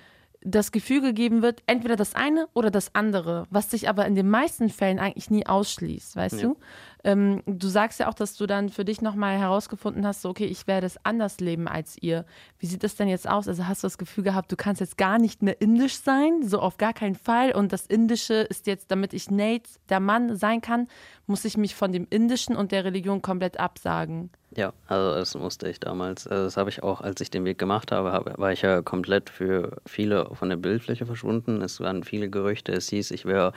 das 0.47 0.73
Gefühl 0.73 1.01
gegeben 1.01 1.41
wird, 1.41 1.63
entweder 1.67 1.97
das 1.97 2.15
eine 2.15 2.49
oder 2.53 2.71
das 2.71 2.95
andere, 2.95 3.47
was 3.49 3.71
sich 3.71 3.89
aber 3.89 4.05
in 4.05 4.15
den 4.15 4.29
meisten 4.29 4.69
Fällen 4.69 4.99
eigentlich 4.99 5.31
nie 5.31 5.47
ausschließt, 5.47 6.17
weißt 6.17 6.43
Ja. 6.43 6.49
du? 6.49 6.57
Ähm, 7.05 7.43
du 7.47 7.69
sagst 7.69 8.01
ja 8.01 8.09
auch, 8.09 8.15
dass 8.15 8.37
du 8.37 8.47
dann 8.47 8.71
für 8.71 8.85
dich 8.85 9.03
nochmal 9.03 9.39
herausgefunden 9.39 10.07
hast, 10.07 10.23
so, 10.23 10.31
okay, 10.31 10.47
ich 10.47 10.67
werde 10.67 10.87
es 10.87 10.99
anders 11.05 11.39
leben 11.39 11.69
als 11.69 11.97
ihr. 12.01 12.25
Wie 12.59 12.67
sieht 12.67 12.83
das 12.83 12.97
denn 12.97 13.09
jetzt 13.09 13.29
aus? 13.29 13.47
Also 13.47 13.69
hast 13.69 13.83
du 13.83 13.87
das 13.87 13.99
Gefühl 13.99 14.25
gehabt, 14.25 14.51
du 14.51 14.57
kannst 14.57 14.81
jetzt 14.81 14.97
gar 14.97 15.19
nicht 15.19 15.43
mehr 15.43 15.61
indisch 15.61 15.97
sein, 15.99 16.43
so 16.43 16.61
auf 16.61 16.79
gar 16.79 16.95
keinen 16.95 17.15
Fall. 17.15 17.53
Und 17.53 17.73
das 17.73 17.87
Indische 17.87 18.35
ist 18.35 18.67
jetzt, 18.67 18.91
damit 18.91 19.13
ich 19.13 19.31
Nate, 19.31 19.69
der 19.91 20.01
Mann, 20.01 20.35
sein 20.37 20.63
kann, 20.63 20.89
muss 21.27 21.45
ich 21.45 21.57
mich 21.59 21.75
von 21.75 21.93
dem 21.93 22.07
Indischen 22.09 22.57
und 22.57 22.73
der 22.73 22.85
Religion 22.85 23.21
komplett 23.23 23.61
absagen. 23.61 24.31
Ja, 24.57 24.73
also 24.87 25.15
das 25.15 25.35
musste 25.35 25.69
ich 25.69 25.81
damals. 25.81 26.27
Also 26.27 26.45
das 26.45 26.57
habe 26.57 26.71
ich 26.71 26.83
auch, 26.83 27.01
als 27.01 27.21
ich 27.21 27.31
den 27.31 27.45
Weg 27.45 27.59
gemacht 27.59 27.91
habe, 27.93 28.35
war 28.37 28.53
ich 28.53 28.63
ja 28.63 28.83
komplett 28.83 29.31
für 29.31 29.77
viele 29.85 30.31
von 30.35 30.49
der 30.49 30.57
Bildfläche 30.57 31.07
verschwunden. 31.07 31.61
Es 31.61 31.81
waren 31.81 32.05
viele 32.05 32.31
Gerüchte. 32.31 32.73
Es 32.73 32.89
hieß, 32.89 33.11
ich 33.11 33.25
wäre 33.25 33.53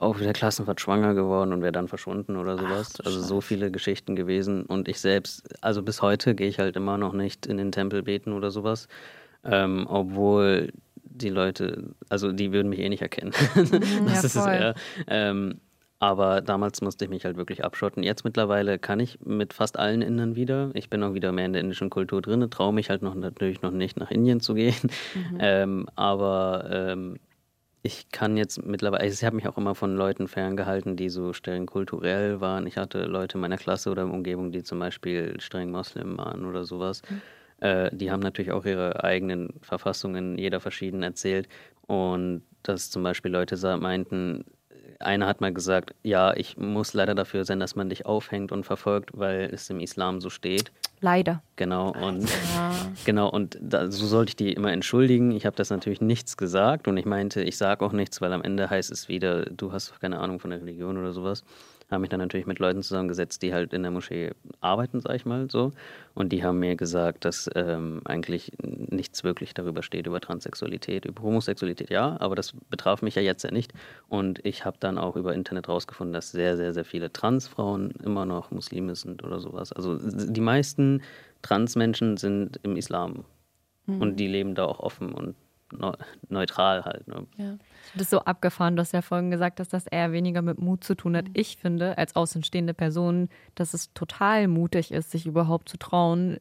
auch 0.00 0.20
wieder 0.20 0.32
Klassenfahrt 0.32 0.80
schwanger 0.80 1.14
geworden 1.14 1.52
und 1.52 1.62
wäre 1.62 1.72
dann 1.72 1.88
verschwunden 1.88 2.36
oder 2.36 2.56
sowas. 2.56 2.94
Ach, 3.00 3.06
also 3.06 3.20
so 3.20 3.40
viele 3.40 3.70
Geschichten 3.70 4.16
gewesen. 4.16 4.64
Und 4.64 4.88
ich 4.88 5.00
selbst, 5.00 5.48
also 5.62 5.82
bis 5.82 6.02
heute 6.02 6.34
gehe 6.34 6.48
ich 6.48 6.58
halt 6.58 6.76
immer 6.76 6.98
noch 6.98 7.12
nicht 7.12 7.46
in 7.46 7.56
den 7.56 7.72
Tempel 7.72 8.02
beten 8.02 8.32
oder 8.32 8.50
sowas. 8.50 8.88
Ähm, 9.44 9.86
obwohl 9.88 10.72
die 11.02 11.30
Leute, 11.30 11.94
also 12.08 12.32
die 12.32 12.52
würden 12.52 12.68
mich 12.68 12.80
eh 12.80 12.88
nicht 12.88 13.02
erkennen. 13.02 13.32
Mhm, 13.54 13.70
das 14.06 14.34
ja, 14.34 14.40
ist 14.40 14.46
eher. 14.46 14.74
Ähm, 15.06 15.60
aber 16.00 16.40
damals 16.42 16.80
musste 16.80 17.04
ich 17.04 17.10
mich 17.10 17.24
halt 17.24 17.36
wirklich 17.36 17.64
abschotten. 17.64 18.04
Jetzt 18.04 18.24
mittlerweile 18.24 18.78
kann 18.78 19.00
ich 19.00 19.18
mit 19.24 19.52
fast 19.52 19.78
allen 19.78 20.00
Indern 20.00 20.36
wieder. 20.36 20.70
Ich 20.74 20.90
bin 20.90 21.02
auch 21.02 21.14
wieder 21.14 21.32
mehr 21.32 21.46
in 21.46 21.52
der 21.52 21.62
indischen 21.62 21.90
Kultur 21.90 22.22
drin, 22.22 22.48
traue 22.50 22.72
mich 22.72 22.88
halt 22.88 23.02
noch 23.02 23.16
natürlich 23.16 23.62
noch 23.62 23.72
nicht 23.72 23.98
nach 23.98 24.10
Indien 24.10 24.40
zu 24.40 24.54
gehen. 24.54 24.74
Mhm. 25.14 25.38
Ähm, 25.40 25.86
aber 25.94 26.68
ähm, 26.70 27.16
ich 27.82 28.10
kann 28.10 28.36
jetzt 28.36 28.64
mittlerweile, 28.64 29.02
also 29.02 29.14
ich 29.14 29.24
habe 29.24 29.36
mich 29.36 29.46
auch 29.46 29.56
immer 29.56 29.74
von 29.74 29.96
Leuten 29.96 30.28
ferngehalten, 30.28 30.96
die 30.96 31.08
so 31.08 31.32
streng 31.32 31.66
kulturell 31.66 32.40
waren. 32.40 32.66
Ich 32.66 32.76
hatte 32.76 33.04
Leute 33.04 33.34
in 33.34 33.40
meiner 33.40 33.56
Klasse 33.56 33.90
oder 33.90 34.02
in 34.02 34.10
Umgebung, 34.10 34.50
die 34.52 34.62
zum 34.62 34.78
Beispiel 34.78 35.40
streng 35.40 35.70
Moslem 35.70 36.18
waren 36.18 36.44
oder 36.44 36.64
sowas. 36.64 37.02
Mhm. 37.08 37.22
Äh, 37.60 37.90
die 37.94 38.10
haben 38.10 38.20
natürlich 38.20 38.52
auch 38.52 38.64
ihre 38.64 39.04
eigenen 39.04 39.54
Verfassungen, 39.62 40.38
jeder 40.38 40.60
verschieden 40.60 41.02
erzählt. 41.02 41.48
Und 41.86 42.42
dass 42.62 42.90
zum 42.90 43.02
Beispiel 43.02 43.30
Leute 43.30 43.56
meinten, 43.78 44.44
einer 45.00 45.26
hat 45.26 45.40
mal 45.40 45.52
gesagt, 45.52 45.94
ja, 46.02 46.34
ich 46.34 46.56
muss 46.56 46.92
leider 46.94 47.14
dafür 47.14 47.44
sein, 47.44 47.60
dass 47.60 47.76
man 47.76 47.88
dich 47.88 48.06
aufhängt 48.06 48.52
und 48.52 48.64
verfolgt, 48.64 49.10
weil 49.14 49.50
es 49.52 49.70
im 49.70 49.80
Islam 49.80 50.20
so 50.20 50.30
steht. 50.30 50.72
Leider. 51.00 51.42
Genau, 51.56 51.92
und 51.92 52.28
ja. 52.28 52.72
genau, 53.04 53.28
und 53.28 53.56
da, 53.60 53.90
so 53.90 54.06
sollte 54.06 54.30
ich 54.30 54.36
die 54.36 54.52
immer 54.52 54.72
entschuldigen. 54.72 55.30
Ich 55.30 55.46
habe 55.46 55.56
das 55.56 55.70
natürlich 55.70 56.00
nichts 56.00 56.36
gesagt 56.36 56.88
und 56.88 56.96
ich 56.96 57.06
meinte, 57.06 57.42
ich 57.42 57.56
sage 57.56 57.84
auch 57.84 57.92
nichts, 57.92 58.20
weil 58.20 58.32
am 58.32 58.42
Ende 58.42 58.68
heißt 58.68 58.90
es 58.90 59.08
wieder, 59.08 59.44
du 59.46 59.72
hast 59.72 60.00
keine 60.00 60.18
Ahnung 60.18 60.40
von 60.40 60.50
der 60.50 60.60
Religion 60.60 60.98
oder 60.98 61.12
sowas 61.12 61.44
habe 61.90 62.02
mich 62.02 62.10
dann 62.10 62.20
natürlich 62.20 62.46
mit 62.46 62.58
Leuten 62.58 62.82
zusammengesetzt, 62.82 63.42
die 63.42 63.54
halt 63.54 63.72
in 63.72 63.82
der 63.82 63.90
Moschee 63.90 64.32
arbeiten, 64.60 65.00
sag 65.00 65.14
ich 65.16 65.24
mal 65.24 65.50
so. 65.50 65.72
Und 66.14 66.32
die 66.32 66.44
haben 66.44 66.58
mir 66.58 66.76
gesagt, 66.76 67.24
dass 67.24 67.48
ähm, 67.54 68.02
eigentlich 68.04 68.52
nichts 68.62 69.24
wirklich 69.24 69.54
darüber 69.54 69.82
steht 69.82 70.06
über 70.06 70.20
Transsexualität, 70.20 71.06
über 71.06 71.22
Homosexualität, 71.22 71.90
ja, 71.90 72.16
aber 72.20 72.34
das 72.34 72.52
betraf 72.68 73.00
mich 73.00 73.14
ja 73.14 73.22
jetzt 73.22 73.42
ja 73.42 73.50
nicht. 73.50 73.72
Und 74.08 74.44
ich 74.44 74.64
habe 74.64 74.76
dann 74.80 74.98
auch 74.98 75.16
über 75.16 75.34
Internet 75.34 75.68
rausgefunden, 75.68 76.12
dass 76.12 76.30
sehr, 76.30 76.56
sehr, 76.56 76.74
sehr 76.74 76.84
viele 76.84 77.12
Transfrauen 77.12 77.92
immer 78.04 78.26
noch 78.26 78.50
Muslime 78.50 78.94
sind 78.94 79.24
oder 79.24 79.40
sowas. 79.40 79.72
Also 79.72 79.98
die 79.98 80.40
meisten 80.40 81.02
Transmenschen 81.42 82.16
sind 82.16 82.60
im 82.62 82.76
Islam. 82.76 83.24
Mhm. 83.86 84.00
Und 84.02 84.16
die 84.16 84.28
leben 84.28 84.54
da 84.54 84.66
auch 84.66 84.80
offen 84.80 85.12
und 85.12 85.36
neutral 86.28 86.84
halt. 86.84 87.08
Ne? 87.08 87.26
Ja. 87.36 87.58
Das 87.94 88.02
ist 88.02 88.10
so 88.10 88.20
abgefahren, 88.20 88.76
du 88.76 88.80
hast 88.80 88.92
ja 88.92 89.02
vorhin 89.02 89.30
gesagt, 89.30 89.60
dass 89.60 89.68
das 89.68 89.86
eher 89.86 90.12
weniger 90.12 90.42
mit 90.42 90.58
Mut 90.58 90.84
zu 90.84 90.94
tun 90.94 91.16
hat. 91.16 91.26
Mhm. 91.28 91.34
Ich 91.34 91.56
finde, 91.56 91.98
als 91.98 92.16
außenstehende 92.16 92.74
Person, 92.74 93.28
dass 93.54 93.74
es 93.74 93.92
total 93.94 94.48
mutig 94.48 94.92
ist, 94.92 95.10
sich 95.10 95.26
überhaupt 95.26 95.68
zu 95.68 95.78
trauen, 95.78 96.38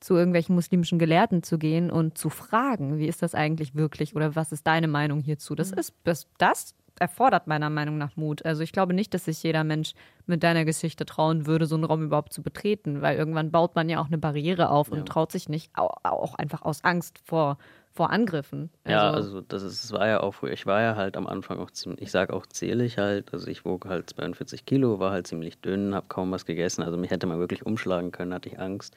zu 0.00 0.14
irgendwelchen 0.14 0.54
muslimischen 0.54 0.98
Gelehrten 0.98 1.42
zu 1.42 1.58
gehen 1.58 1.90
und 1.90 2.18
zu 2.18 2.28
fragen, 2.28 2.98
wie 2.98 3.06
ist 3.06 3.22
das 3.22 3.34
eigentlich 3.34 3.74
wirklich 3.74 4.14
oder 4.14 4.36
was 4.36 4.52
ist 4.52 4.66
deine 4.66 4.88
Meinung 4.88 5.20
hierzu? 5.20 5.54
Das 5.54 5.72
mhm. 5.72 5.78
ist 5.78 5.94
das, 6.04 6.26
das 6.38 6.74
erfordert 6.98 7.46
meiner 7.46 7.70
Meinung 7.70 7.98
nach 7.98 8.16
Mut. 8.16 8.44
Also 8.44 8.62
ich 8.62 8.72
glaube 8.72 8.94
nicht, 8.94 9.14
dass 9.14 9.26
sich 9.26 9.42
jeder 9.42 9.64
Mensch 9.64 9.92
mit 10.26 10.42
deiner 10.42 10.64
Geschichte 10.64 11.04
trauen 11.04 11.46
würde, 11.46 11.66
so 11.66 11.74
einen 11.74 11.84
Raum 11.84 12.02
überhaupt 12.02 12.32
zu 12.32 12.42
betreten, 12.42 13.02
weil 13.02 13.16
irgendwann 13.16 13.50
baut 13.50 13.74
man 13.74 13.88
ja 13.88 14.00
auch 14.00 14.06
eine 14.06 14.18
Barriere 14.18 14.70
auf 14.70 14.88
ja. 14.88 14.94
und 14.94 15.06
traut 15.06 15.32
sich 15.32 15.48
nicht, 15.48 15.72
auch 15.76 16.34
einfach 16.34 16.62
aus 16.62 16.84
Angst 16.84 17.18
vor 17.24 17.58
vor 17.96 18.10
Angriffen. 18.10 18.70
Also 18.84 18.94
ja, 18.94 19.10
also 19.10 19.40
das, 19.40 19.62
ist, 19.62 19.84
das 19.84 19.92
war 19.92 20.06
ja 20.06 20.20
auch 20.20 20.34
früher, 20.34 20.52
ich 20.52 20.66
war 20.66 20.82
ja 20.82 20.96
halt 20.96 21.16
am 21.16 21.26
Anfang 21.26 21.58
auch 21.58 21.70
ziemlich, 21.70 22.02
ich 22.02 22.10
sage 22.10 22.34
auch 22.34 22.46
zählig 22.46 22.98
halt, 22.98 23.32
also 23.32 23.48
ich 23.48 23.64
wog 23.64 23.86
halt 23.86 24.10
42 24.10 24.66
Kilo, 24.66 25.00
war 25.00 25.12
halt 25.12 25.26
ziemlich 25.26 25.60
dünn, 25.60 25.94
habe 25.94 26.06
kaum 26.08 26.30
was 26.30 26.44
gegessen, 26.44 26.82
also 26.82 26.98
mich 26.98 27.10
hätte 27.10 27.26
man 27.26 27.38
wirklich 27.38 27.64
umschlagen 27.64 28.12
können, 28.12 28.34
hatte 28.34 28.50
ich 28.50 28.60
Angst. 28.60 28.96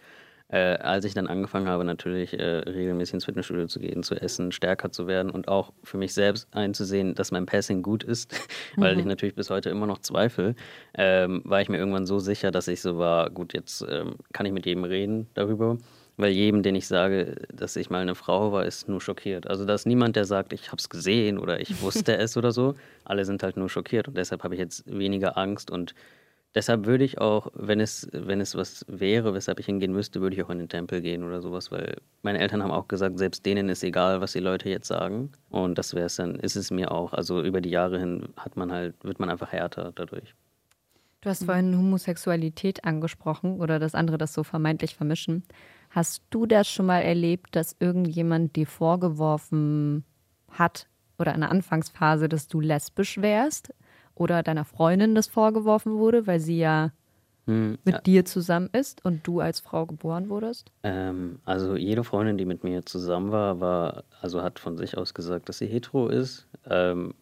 Äh, 0.51 0.77
als 0.79 1.05
ich 1.05 1.13
dann 1.13 1.27
angefangen 1.27 1.67
habe, 1.67 1.85
natürlich 1.85 2.37
äh, 2.37 2.43
regelmäßig 2.43 3.13
ins 3.13 3.25
Fitnessstudio 3.25 3.67
zu 3.67 3.79
gehen, 3.79 4.01
zu 4.01 4.15
essen, 4.15 4.51
stärker 4.51 4.91
zu 4.91 5.05
werden 5.05 5.29
und 5.29 5.47
auch 5.47 5.71
für 5.83 5.97
mich 5.97 6.15
selbst 6.15 6.47
einzusehen, 6.55 7.13
dass 7.13 7.31
mein 7.31 7.45
Passing 7.45 7.83
gut 7.83 8.03
ist, 8.03 8.33
weil 8.75 8.95
mhm. 8.95 8.99
ich 9.01 9.05
natürlich 9.05 9.35
bis 9.35 9.51
heute 9.51 9.69
immer 9.69 9.85
noch 9.85 9.99
zweifle, 9.99 10.55
ähm, 10.95 11.43
war 11.45 11.61
ich 11.61 11.69
mir 11.69 11.77
irgendwann 11.77 12.07
so 12.07 12.17
sicher, 12.17 12.49
dass 12.49 12.67
ich 12.67 12.81
so 12.81 12.97
war, 12.97 13.29
gut, 13.29 13.53
jetzt 13.53 13.85
ähm, 13.87 14.15
kann 14.33 14.47
ich 14.47 14.51
mit 14.51 14.65
jedem 14.65 14.83
reden 14.85 15.27
darüber. 15.35 15.77
Weil 16.19 16.33
jedem, 16.33 16.63
den 16.63 16.75
ich 16.75 16.85
sage, 16.85 17.47
dass 17.53 17.77
ich 17.77 17.89
mal 17.89 18.01
eine 18.01 18.13
Frau 18.13 18.51
war, 18.51 18.65
ist 18.65 18.89
nur 18.89 18.99
schockiert. 18.99 19.47
Also 19.47 19.63
da 19.63 19.73
ist 19.73 19.87
niemand, 19.87 20.17
der 20.17 20.25
sagt, 20.25 20.51
ich 20.51 20.67
habe 20.67 20.75
es 20.75 20.89
gesehen 20.89 21.37
oder 21.37 21.61
ich 21.61 21.81
wusste 21.81 22.17
es 22.17 22.35
oder 22.35 22.51
so. 22.51 22.75
Alle 23.05 23.23
sind 23.23 23.41
halt 23.41 23.55
nur 23.55 23.69
schockiert 23.69 24.09
und 24.09 24.17
deshalb 24.17 24.43
habe 24.43 24.53
ich 24.53 24.59
jetzt 24.59 24.83
weniger 24.85 25.37
Angst 25.37 25.71
und 25.71 25.95
deshalb 26.55 26.85
würde 26.85 27.05
ich 27.05 27.19
auch, 27.19 27.47
wenn 27.53 27.79
es, 27.79 28.09
wenn 28.11 28.41
es 28.41 28.55
was 28.55 28.85
wäre, 28.89 29.33
weshalb 29.33 29.61
ich 29.61 29.65
hingehen 29.67 29.93
müsste, 29.93 30.19
würde 30.19 30.35
ich 30.35 30.43
auch 30.43 30.49
in 30.49 30.59
den 30.59 30.67
Tempel 30.67 30.99
gehen 30.99 31.23
oder 31.23 31.41
sowas, 31.41 31.71
weil 31.71 31.95
meine 32.21 32.39
Eltern 32.39 32.63
haben 32.63 32.71
auch 32.71 32.89
gesagt, 32.89 33.17
selbst 33.17 33.45
denen 33.45 33.69
ist 33.69 33.81
egal, 33.85 34.19
was 34.19 34.33
die 34.33 34.39
Leute 34.39 34.67
jetzt 34.67 34.89
sagen. 34.89 35.31
Und 35.49 35.77
das 35.77 35.93
wäre 35.93 36.07
es 36.07 36.17
dann, 36.17 36.35
ist 36.35 36.57
es 36.57 36.69
mir 36.69 36.91
auch. 36.91 37.13
Also 37.13 37.41
über 37.41 37.61
die 37.61 37.69
Jahre 37.69 37.97
hin 37.97 38.27
hat 38.35 38.57
man 38.57 38.73
halt, 38.73 38.93
wird 39.05 39.21
man 39.21 39.29
einfach 39.29 39.53
härter 39.53 39.93
dadurch. 39.95 40.35
Du 41.21 41.29
hast 41.29 41.45
vorhin 41.45 41.77
Homosexualität 41.77 42.83
angesprochen 42.83 43.61
oder 43.61 43.79
das 43.79 43.95
andere 43.95 44.17
das 44.17 44.33
so 44.33 44.43
vermeintlich 44.43 44.95
vermischen. 44.95 45.43
Hast 45.89 46.23
du 46.29 46.45
das 46.45 46.67
schon 46.67 46.85
mal 46.85 47.01
erlebt, 47.01 47.55
dass 47.55 47.75
irgendjemand 47.79 48.55
dir 48.55 48.67
vorgeworfen 48.67 50.03
hat 50.51 50.87
oder 51.17 51.33
in 51.33 51.41
der 51.41 51.51
Anfangsphase, 51.51 52.29
dass 52.29 52.47
du 52.47 52.59
lesbisch 52.59 53.21
wärst 53.21 53.73
oder 54.15 54.43
deiner 54.43 54.65
Freundin 54.65 55.15
das 55.15 55.27
vorgeworfen 55.27 55.97
wurde, 55.97 56.27
weil 56.27 56.39
sie 56.39 56.59
ja 56.59 56.91
hm, 57.45 57.79
mit 57.83 57.95
ja. 57.95 58.01
dir 58.01 58.25
zusammen 58.25 58.69
ist 58.71 59.03
und 59.03 59.25
du 59.25 59.39
als 59.39 59.59
Frau 59.59 59.87
geboren 59.87 60.29
wurdest? 60.29 60.71
Ähm, 60.83 61.39
also 61.45 61.75
jede 61.75 62.03
Freundin, 62.03 62.37
die 62.37 62.45
mit 62.45 62.63
mir 62.63 62.85
zusammen 62.85 63.31
war, 63.31 63.59
war, 63.59 64.03
also 64.21 64.43
hat 64.43 64.59
von 64.59 64.77
sich 64.77 64.97
aus 64.97 65.13
gesagt, 65.15 65.49
dass 65.49 65.57
sie 65.57 65.65
hetero 65.65 66.09
ist. 66.09 66.47
Ähm, 66.69 67.15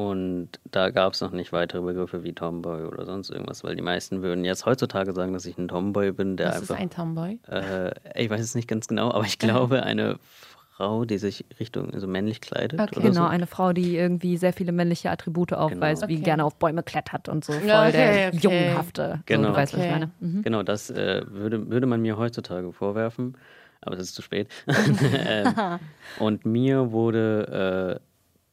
und 0.00 0.48
da 0.70 0.90
gab 0.90 1.12
es 1.12 1.20
noch 1.20 1.30
nicht 1.30 1.52
weitere 1.52 1.82
Begriffe 1.82 2.24
wie 2.24 2.32
Tomboy 2.32 2.84
oder 2.84 3.04
sonst 3.04 3.28
irgendwas, 3.30 3.64
weil 3.64 3.76
die 3.76 3.82
meisten 3.82 4.22
würden 4.22 4.44
jetzt 4.44 4.64
heutzutage 4.64 5.12
sagen, 5.12 5.32
dass 5.34 5.44
ich 5.44 5.58
ein 5.58 5.68
Tomboy 5.68 6.12
bin, 6.12 6.36
der 6.36 6.48
Was 6.48 6.60
einfach. 6.62 6.74
ist 6.76 6.80
ein 6.80 6.90
Tomboy? 6.90 7.38
Äh, 7.48 7.90
ich 8.14 8.30
weiß 8.30 8.40
es 8.40 8.54
nicht 8.54 8.68
ganz 8.68 8.88
genau, 8.88 9.10
aber 9.12 9.24
ich 9.24 9.38
glaube, 9.38 9.82
eine 9.82 10.18
Frau, 10.70 11.04
die 11.04 11.18
sich 11.18 11.44
Richtung 11.58 11.92
also 11.92 12.06
männlich 12.06 12.40
kleidet. 12.40 12.80
Okay. 12.80 13.00
genau, 13.00 13.24
so. 13.24 13.26
eine 13.26 13.46
Frau, 13.46 13.74
die 13.74 13.96
irgendwie 13.96 14.38
sehr 14.38 14.54
viele 14.54 14.72
männliche 14.72 15.10
Attribute 15.10 15.52
aufweist, 15.52 16.00
genau. 16.00 16.08
wie 16.08 16.16
okay. 16.16 16.24
gerne 16.24 16.44
auf 16.44 16.56
Bäume 16.56 16.82
klettert 16.82 17.28
und 17.28 17.44
so. 17.44 17.52
Voll 17.52 17.70
okay, 17.70 17.92
der 17.92 18.34
jungenhafte. 18.34 19.20
Genau, 19.26 19.42
so, 19.42 19.48
du 19.50 19.56
weißt, 19.56 19.74
was 19.74 19.84
ich 19.84 19.90
meine. 19.90 20.10
Mhm. 20.20 20.42
Genau, 20.42 20.62
das 20.62 20.88
äh, 20.88 21.22
würde, 21.28 21.68
würde 21.68 21.86
man 21.86 22.00
mir 22.00 22.16
heutzutage 22.16 22.72
vorwerfen, 22.72 23.36
aber 23.82 23.96
es 23.96 24.02
ist 24.04 24.14
zu 24.14 24.22
spät. 24.22 24.48
ähm, 25.26 25.52
und 26.18 26.46
mir 26.46 26.92
wurde. 26.92 28.00
Äh, 28.00 28.09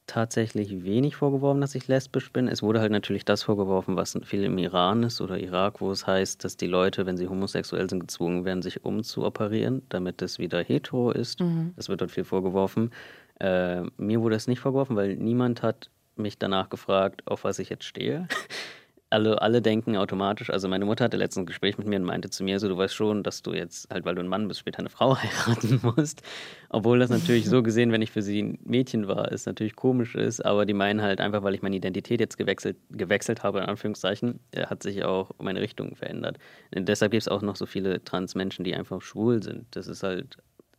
tatsächlich 0.07 0.83
wenig 0.83 1.17
vorgeworfen, 1.17 1.61
dass 1.61 1.75
ich 1.75 1.87
lesbisch 1.87 2.31
bin. 2.31 2.47
Es 2.47 2.63
wurde 2.63 2.79
halt 2.79 2.91
natürlich 2.91 3.25
das 3.25 3.43
vorgeworfen, 3.43 3.95
was 3.95 4.17
viel 4.23 4.43
im 4.43 4.57
Iran 4.57 5.03
ist 5.03 5.21
oder 5.21 5.37
Irak, 5.37 5.81
wo 5.81 5.91
es 5.91 6.07
heißt, 6.07 6.43
dass 6.43 6.57
die 6.57 6.67
Leute, 6.67 7.05
wenn 7.05 7.17
sie 7.17 7.27
homosexuell 7.27 7.89
sind, 7.89 7.99
gezwungen 7.99 8.45
werden, 8.45 8.61
sich 8.61 8.83
umzuoperieren, 8.83 9.83
damit 9.89 10.21
es 10.21 10.39
wieder 10.39 10.63
hetero 10.63 11.11
ist. 11.11 11.41
Mhm. 11.41 11.73
Das 11.75 11.89
wird 11.89 12.01
dort 12.01 12.11
viel 12.11 12.23
vorgeworfen. 12.23 12.91
Äh, 13.39 13.83
mir 13.97 14.21
wurde 14.21 14.35
es 14.35 14.47
nicht 14.47 14.59
vorgeworfen, 14.59 14.95
weil 14.95 15.15
niemand 15.15 15.61
hat 15.61 15.89
mich 16.15 16.39
danach 16.39 16.69
gefragt, 16.69 17.21
auf 17.25 17.43
was 17.43 17.59
ich 17.59 17.69
jetzt 17.69 17.83
stehe 17.83 18.27
alle, 19.09 19.41
alle 19.41 19.61
denken 19.61 19.95
automatisch, 19.95 20.49
also 20.49 20.67
meine 20.67 20.85
Mutter 20.85 21.05
hatte 21.05 21.17
letztens 21.17 21.43
ein 21.43 21.45
Gespräch 21.45 21.77
mit 21.77 21.87
mir 21.87 21.97
und 21.97 22.05
meinte 22.05 22.29
zu 22.29 22.43
mir 22.43 22.59
so, 22.59 22.67
du 22.67 22.77
weißt 22.77 22.93
schon, 22.93 23.23
dass 23.23 23.41
du 23.41 23.53
jetzt 23.53 23.89
halt, 23.89 24.05
weil 24.05 24.15
du 24.15 24.21
ein 24.21 24.27
Mann 24.27 24.47
bist, 24.47 24.59
später 24.59 24.79
eine 24.79 24.89
Frau 24.89 25.17
heiraten 25.21 25.79
musst. 25.81 26.21
Obwohl 26.69 26.99
das 26.99 27.09
natürlich 27.09 27.47
so 27.47 27.63
gesehen, 27.63 27.91
wenn 27.91 28.01
ich 28.01 28.11
für 28.11 28.21
sie 28.21 28.43
ein 28.43 28.59
Mädchen 28.63 29.07
war, 29.07 29.31
ist 29.31 29.45
natürlich 29.45 29.75
komisch 29.75 30.15
ist, 30.15 30.43
aber 30.43 30.65
die 30.65 30.73
meinen 30.73 31.01
halt 31.01 31.21
einfach, 31.21 31.43
weil 31.43 31.55
ich 31.55 31.61
meine 31.61 31.77
Identität 31.77 32.19
jetzt 32.19 32.37
gewechselt, 32.37 32.77
gewechselt 32.89 33.43
habe, 33.43 33.59
in 33.59 33.65
Anführungszeichen, 33.65 34.39
äh, 34.51 34.65
hat 34.65 34.83
sich 34.83 35.03
auch 35.05 35.31
meine 35.39 35.61
Richtung 35.61 35.95
verändert. 35.95 36.37
Und 36.75 36.89
deshalb 36.89 37.11
gibt 37.11 37.21
es 37.21 37.27
auch 37.27 37.41
noch 37.41 37.55
so 37.55 37.65
viele 37.65 38.03
Trans-Menschen, 38.03 38.65
die 38.65 38.75
einfach 38.75 39.01
schwul 39.01 39.41
sind. 39.41 39.65
Das 39.71 39.87
ist 39.87 40.03
halt 40.03 40.37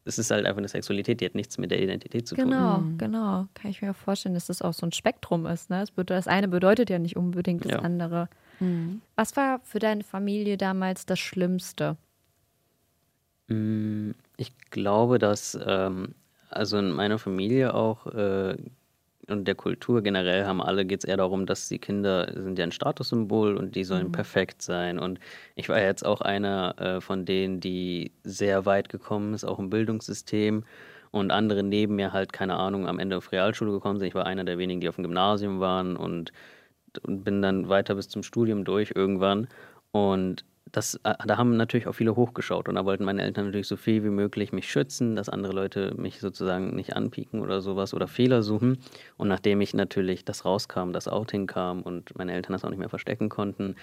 es 0.09 0.19
ist 0.19 0.31
halt 0.31 0.47
einfach 0.47 0.59
eine 0.59 0.69
Sexualität, 0.69 1.21
die 1.21 1.27
hat 1.27 1.35
nichts 1.35 1.59
mit 1.59 1.71
der 1.71 1.83
Identität 1.83 2.27
zu 2.27 2.35
tun. 2.35 2.51
Genau, 2.51 2.79
mhm. 2.79 2.99
genau. 2.99 3.47
Kann 3.53 3.71
ich 3.71 3.83
mir 3.83 3.93
vorstellen, 3.93 4.35
dass 4.35 4.47
das 4.47 4.63
auch 4.63 4.73
so 4.73 4.87
ein 4.87 4.93
Spektrum 4.93 5.45
ist. 5.45 5.69
Ne? 5.69 5.85
Das 6.07 6.27
eine 6.27 6.49
bedeutet 6.49 6.89
ja 6.89 6.99
nicht 6.99 7.17
unbedingt 7.17 7.67
das 7.67 7.73
ja. 7.73 7.79
andere. 7.81 8.29
Mhm. 8.59 9.03
Was 9.17 9.37
war 9.37 9.61
für 9.65 9.79
deine 9.79 10.03
Familie 10.03 10.57
damals 10.57 11.05
das 11.05 11.19
Schlimmste? 11.19 11.97
Mm, 13.49 14.13
ich 14.39 14.57
glaube, 14.71 15.19
dass 15.19 15.59
ähm, 15.63 16.15
also 16.49 16.79
in 16.79 16.93
meiner 16.93 17.19
Familie 17.19 17.75
auch 17.75 18.07
äh, 18.07 18.57
und 19.31 19.47
der 19.47 19.55
Kultur 19.55 20.03
generell 20.03 20.47
haben 20.47 20.63
alle 20.63 20.85
geht 20.85 21.01
es 21.01 21.09
eher 21.09 21.17
darum, 21.19 21.47
dass 21.47 21.69
die 21.69 21.79
Kinder 21.79 22.33
sind 22.35 22.59
ja 22.59 22.65
ein 22.65 22.73
Statussymbol 22.73 23.57
und 23.57 23.77
die 23.77 23.85
sollen 23.85 24.09
mhm. 24.09 24.13
perfekt 24.13 24.63
sein. 24.63 24.99
Und 24.99 25.21
ich 25.55 25.69
war 25.69 25.81
jetzt 25.81 26.05
auch 26.05 26.21
einer 26.21 26.75
äh, 26.79 27.01
von 27.01 27.25
denen, 27.25 27.61
die 27.61 28.13
sehr 28.25 28.67
weit 28.67 28.89
gekommen 28.89 29.35
ist, 29.35 29.45
auch 29.45 29.59
im 29.59 29.71
Bildungssystem. 29.71 30.65
Und 31.11 31.31
andere 31.31 31.63
neben 31.63 31.97
mir 31.97 32.13
halt, 32.13 32.33
keine 32.33 32.57
Ahnung, 32.57 32.87
am 32.87 32.99
Ende 32.99 33.17
auf 33.17 33.33
Realschule 33.33 33.73
gekommen 33.73 33.99
sind. 33.99 34.09
Ich 34.09 34.15
war 34.15 34.27
einer 34.27 34.45
der 34.45 34.59
wenigen, 34.59 34.81
die 34.81 34.89
auf 34.89 34.97
dem 34.97 35.05
Gymnasium 35.05 35.61
waren 35.61 35.97
und, 35.97 36.33
und 37.03 37.25
bin 37.25 37.41
dann 37.43 37.69
weiter 37.69 37.95
bis 37.95 38.09
zum 38.09 38.23
Studium 38.23 38.65
durch 38.65 38.93
irgendwann. 38.95 39.49
Und 39.91 40.45
das, 40.73 40.97
äh, 41.05 41.15
da 41.27 41.37
haben 41.37 41.57
natürlich 41.57 41.87
auch 41.87 41.93
viele 41.93 42.17
hochgeschaut 42.17 42.69
und 42.69 42.75
da 42.75 42.85
wollten 42.85 43.05
meine 43.05 43.23
Eltern 43.23 43.47
natürlich 43.47 43.69
so 43.69 43.77
viel 43.77 44.05
wie 44.05 44.11
möglich 44.11 44.53
mich 44.53 44.71
schützen, 44.71 45.17
dass 45.17 45.29
andere 45.29 45.53
Leute 45.53 45.95
mich 45.97 46.21
sozusagen 46.21 46.75
nicht 46.75 46.97
anpieken 46.97 47.41
oder 47.41 47.61
sowas 47.61 47.95
oder 47.95 48.09
Fehler 48.09 48.43
suchen. 48.43 48.79
Und 49.17 49.29
nachdem 49.29 49.61
ich 49.61 49.75
natürlich 49.75 50.25
das 50.25 50.45
rauskam, 50.45 50.93
das 50.93 51.09
Outing 51.09 51.47
kam 51.47 51.83
und 51.83 52.17
meine 52.17 52.33
Eltern 52.33 52.53
das 52.53 52.65
auch 52.65 52.71
nicht 52.71 52.79
mehr 52.79 52.89
verstecken 52.89 53.29
konnten, 53.29 53.77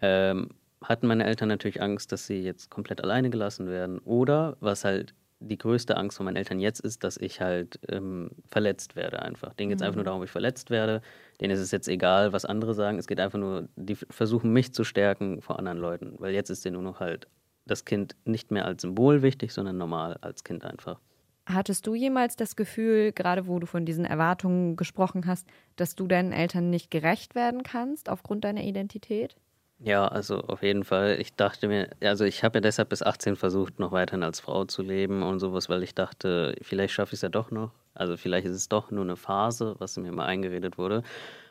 ähm, 0.00 0.50
hatten 0.82 1.06
meine 1.06 1.24
Eltern 1.24 1.48
natürlich 1.48 1.82
Angst, 1.82 2.12
dass 2.12 2.26
sie 2.26 2.40
jetzt 2.40 2.70
komplett 2.70 3.02
alleine 3.02 3.30
gelassen 3.30 3.68
werden. 3.68 3.98
Oder 4.00 4.56
was 4.60 4.84
halt 4.84 5.14
die 5.40 5.58
größte 5.58 5.96
Angst 5.96 6.16
von 6.16 6.24
meinen 6.24 6.36
Eltern 6.36 6.58
jetzt 6.58 6.80
ist, 6.80 7.04
dass 7.04 7.16
ich 7.16 7.40
halt 7.40 7.78
ähm, 7.88 8.30
verletzt 8.46 8.96
werde 8.96 9.22
einfach. 9.22 9.54
Denen 9.54 9.70
geht 9.70 9.76
es 9.76 9.82
mhm. 9.82 9.86
einfach 9.86 9.96
nur 9.96 10.04
darum, 10.04 10.20
ob 10.20 10.26
ich 10.26 10.30
verletzt 10.30 10.70
werde. 10.70 11.00
Denen 11.40 11.52
ist 11.52 11.60
es 11.60 11.70
jetzt 11.70 11.88
egal, 11.88 12.32
was 12.32 12.44
andere 12.44 12.74
sagen. 12.74 12.98
Es 12.98 13.06
geht 13.06 13.20
einfach 13.20 13.38
nur, 13.38 13.68
die 13.76 13.94
versuchen 13.94 14.52
mich 14.52 14.74
zu 14.74 14.84
stärken 14.84 15.40
vor 15.40 15.58
anderen 15.58 15.78
Leuten. 15.78 16.14
Weil 16.18 16.34
jetzt 16.34 16.50
ist 16.50 16.64
denen 16.64 16.74
nur 16.74 16.82
noch 16.82 17.00
halt 17.00 17.28
das 17.66 17.84
Kind 17.84 18.16
nicht 18.24 18.50
mehr 18.50 18.64
als 18.64 18.82
Symbol 18.82 19.22
wichtig, 19.22 19.52
sondern 19.52 19.76
normal 19.76 20.18
als 20.20 20.42
Kind 20.42 20.64
einfach. 20.64 20.98
Hattest 21.46 21.86
du 21.86 21.94
jemals 21.94 22.36
das 22.36 22.56
Gefühl, 22.56 23.12
gerade 23.12 23.46
wo 23.46 23.58
du 23.58 23.66
von 23.66 23.86
diesen 23.86 24.04
Erwartungen 24.04 24.76
gesprochen 24.76 25.26
hast, 25.26 25.46
dass 25.76 25.94
du 25.94 26.06
deinen 26.06 26.32
Eltern 26.32 26.68
nicht 26.68 26.90
gerecht 26.90 27.34
werden 27.34 27.62
kannst 27.62 28.10
aufgrund 28.10 28.44
deiner 28.44 28.64
Identität? 28.64 29.36
Ja, 29.80 30.08
also 30.08 30.40
auf 30.42 30.62
jeden 30.62 30.82
Fall. 30.84 31.20
Ich 31.20 31.34
dachte 31.36 31.68
mir, 31.68 31.88
also 32.00 32.24
ich 32.24 32.42
habe 32.42 32.56
ja 32.58 32.60
deshalb 32.60 32.88
bis 32.88 33.02
18 33.02 33.36
versucht, 33.36 33.78
noch 33.78 33.92
weiterhin 33.92 34.24
als 34.24 34.40
Frau 34.40 34.64
zu 34.64 34.82
leben 34.82 35.22
und 35.22 35.38
sowas, 35.38 35.68
weil 35.68 35.82
ich 35.84 35.94
dachte, 35.94 36.56
vielleicht 36.62 36.94
schaffe 36.94 37.10
ich 37.10 37.18
es 37.18 37.22
ja 37.22 37.28
doch 37.28 37.50
noch. 37.52 37.70
Also 37.94 38.16
vielleicht 38.16 38.46
ist 38.46 38.56
es 38.56 38.68
doch 38.68 38.90
nur 38.90 39.04
eine 39.04 39.16
Phase, 39.16 39.76
was 39.78 39.96
mir 39.96 40.10
mal 40.12 40.26
eingeredet 40.26 40.78
wurde. 40.78 41.02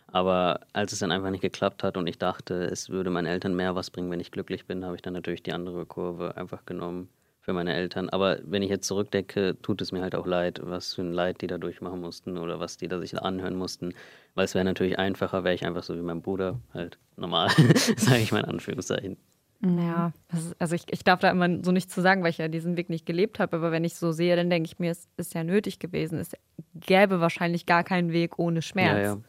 Aber 0.08 0.62
als 0.74 0.94
es 0.94 1.00
dann 1.00 1.12
einfach 1.12 1.32
nicht 1.32 1.42
geklappt 1.42 1.84
hat 1.84 1.98
und 1.98 2.08
ich 2.08 2.18
dachte, 2.18 2.66
es 2.66 2.90
würde 2.90 3.10
meinen 3.10 3.28
Eltern 3.28 3.56
mehr 3.56 3.76
was 3.76 3.92
bringen, 3.92 4.12
wenn 4.12 4.20
ich 4.22 4.32
glücklich 4.32 4.66
bin, 4.66 4.86
habe 4.86 4.96
ich 4.96 5.02
dann 5.02 5.14
natürlich 5.14 5.44
die 5.44 5.54
andere 5.54 5.86
Kurve 5.86 6.36
einfach 6.38 6.66
genommen 6.66 7.10
für 7.48 7.54
meine 7.54 7.74
Eltern. 7.74 8.10
Aber 8.10 8.40
wenn 8.44 8.62
ich 8.62 8.70
jetzt 8.70 8.88
zurückdecke, 8.88 9.56
tut 9.62 9.82
es 9.82 9.94
mir 9.94 10.02
halt 10.02 10.16
auch 10.16 10.28
leid, 10.28 10.60
was 10.64 10.96
für 10.96 11.02
ein 11.02 11.14
Leid 11.14 11.40
die 11.40 11.48
da 11.48 11.58
durchmachen 11.58 12.02
mussten 12.02 12.38
oder 12.38 12.60
was 12.60 12.76
die 12.76 12.90
da 12.90 13.00
sich 13.00 13.18
anhören 13.18 13.56
mussten. 13.56 13.94
Weil 14.36 14.44
es 14.44 14.54
wäre 14.54 14.66
natürlich 14.66 15.00
einfacher, 15.00 15.46
wäre 15.46 15.56
ich 15.56 15.66
einfach 15.66 15.84
so 15.84 15.96
wie 15.96 16.02
mein 16.02 16.22
Bruder, 16.22 16.60
halt 16.74 16.98
normal, 17.16 17.48
sage 17.96 18.20
ich 18.20 18.34
mal 18.34 18.40
in 18.40 18.50
Anführungszeichen. 18.50 19.16
Ja, 19.62 20.12
also 20.60 20.76
ich, 20.76 20.84
ich 20.92 21.06
darf 21.06 21.22
da 21.22 21.32
immer 21.32 21.64
so 21.64 21.72
nichts 21.72 21.94
zu 21.94 22.02
sagen, 22.02 22.22
weil 22.22 22.32
ich 22.32 22.38
ja 22.38 22.50
diesen 22.50 22.76
Weg 22.76 22.90
nicht 22.90 23.06
gelebt 23.06 23.40
habe. 23.40 23.56
Aber 23.56 23.72
wenn 23.72 23.86
ich 23.86 23.96
so 23.96 24.12
sehe, 24.12 24.36
dann 24.36 24.50
denke 24.50 24.68
ich 24.68 24.78
mir, 24.78 24.92
es 24.92 25.08
ist 25.16 25.34
ja 25.34 25.46
nötig 25.46 25.80
gewesen. 25.80 26.20
Es 26.20 26.32
gäbe 26.76 27.22
wahrscheinlich 27.22 27.66
gar 27.66 27.86
keinen 27.86 28.12
Weg 28.12 28.40
ohne 28.40 28.62
Schmerz. 28.62 28.98
Ja, 28.98 29.14
ja. 29.14 29.22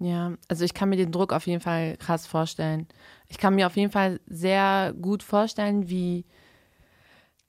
Ja, 0.00 0.32
also 0.48 0.64
ich 0.64 0.74
kann 0.74 0.88
mir 0.88 0.96
den 0.96 1.12
Druck 1.12 1.32
auf 1.32 1.46
jeden 1.46 1.60
Fall 1.60 1.96
krass 1.96 2.26
vorstellen. 2.26 2.88
Ich 3.28 3.38
kann 3.38 3.54
mir 3.54 3.68
auf 3.68 3.76
jeden 3.76 3.92
Fall 3.92 4.18
sehr 4.26 4.94
gut 5.00 5.22
vorstellen, 5.22 5.88
wie 5.88 6.24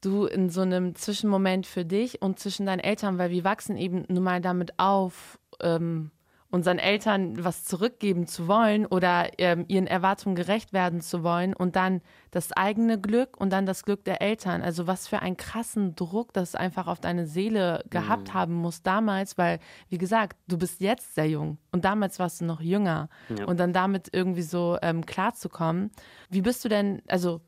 du 0.02 0.26
in 0.26 0.50
so 0.50 0.62
einem 0.62 0.96
Zwischenmoment 0.96 1.66
für 1.66 1.86
dich 1.86 2.22
und 2.22 2.40
zwischen 2.40 2.66
deinen 2.66 2.80
Eltern, 2.80 3.18
weil 3.18 3.32
wir 3.32 3.44
wachsen 3.44 3.78
eben 3.78 4.06
nun 4.08 4.24
mal 4.24 4.42
damit 4.42 4.78
auf, 4.78 5.40
ähm, 5.62 6.12
unseren 6.52 6.80
Eltern 6.80 7.44
was 7.44 7.64
zurückgeben 7.64 8.26
zu 8.26 8.48
wollen 8.48 8.86
oder 8.88 9.30
ähm, 9.38 9.66
ihren 9.68 9.86
Erwartungen 9.86 10.36
gerecht 10.36 10.74
werden 10.74 11.00
zu 11.00 11.24
wollen 11.24 11.54
und 11.54 11.76
dann 11.76 12.02
das 12.32 12.52
eigene 12.54 13.00
Glück 13.00 13.38
und 13.38 13.52
dann 13.52 13.68
das 13.68 13.84
Glück 13.84 14.04
der 14.04 14.22
Eltern. 14.22 14.64
Also 14.64 14.88
was 14.88 15.08
für 15.08 15.20
einen 15.20 15.38
krassen 15.38 15.96
Druck 15.96 16.34
das 16.34 16.56
einfach 16.56 16.88
auf 16.88 17.00
deine 17.00 17.28
Seele 17.28 17.84
gehabt 17.92 18.30
mhm. 18.30 18.34
haben 18.34 18.54
muss 18.56 18.82
damals, 18.82 19.38
weil, 19.38 19.60
wie 19.90 20.00
gesagt, 20.00 20.38
du 20.48 20.58
bist 20.58 20.82
jetzt 20.82 21.14
sehr 21.14 21.30
jung 21.30 21.60
und 21.72 21.86
damals 21.86 22.18
warst 22.18 22.42
du 22.42 22.46
noch 22.46 22.62
jünger 22.62 23.10
ja. 23.38 23.46
und 23.46 23.60
dann 23.60 23.72
damit 23.72 24.10
irgendwie 24.12 24.42
so 24.42 24.78
ähm, 24.82 25.06
klarzukommen. 25.06 25.92
Wie 26.30 26.42
bist 26.42 26.66
du 26.66 26.70
denn, 26.70 27.04
also 27.08 27.42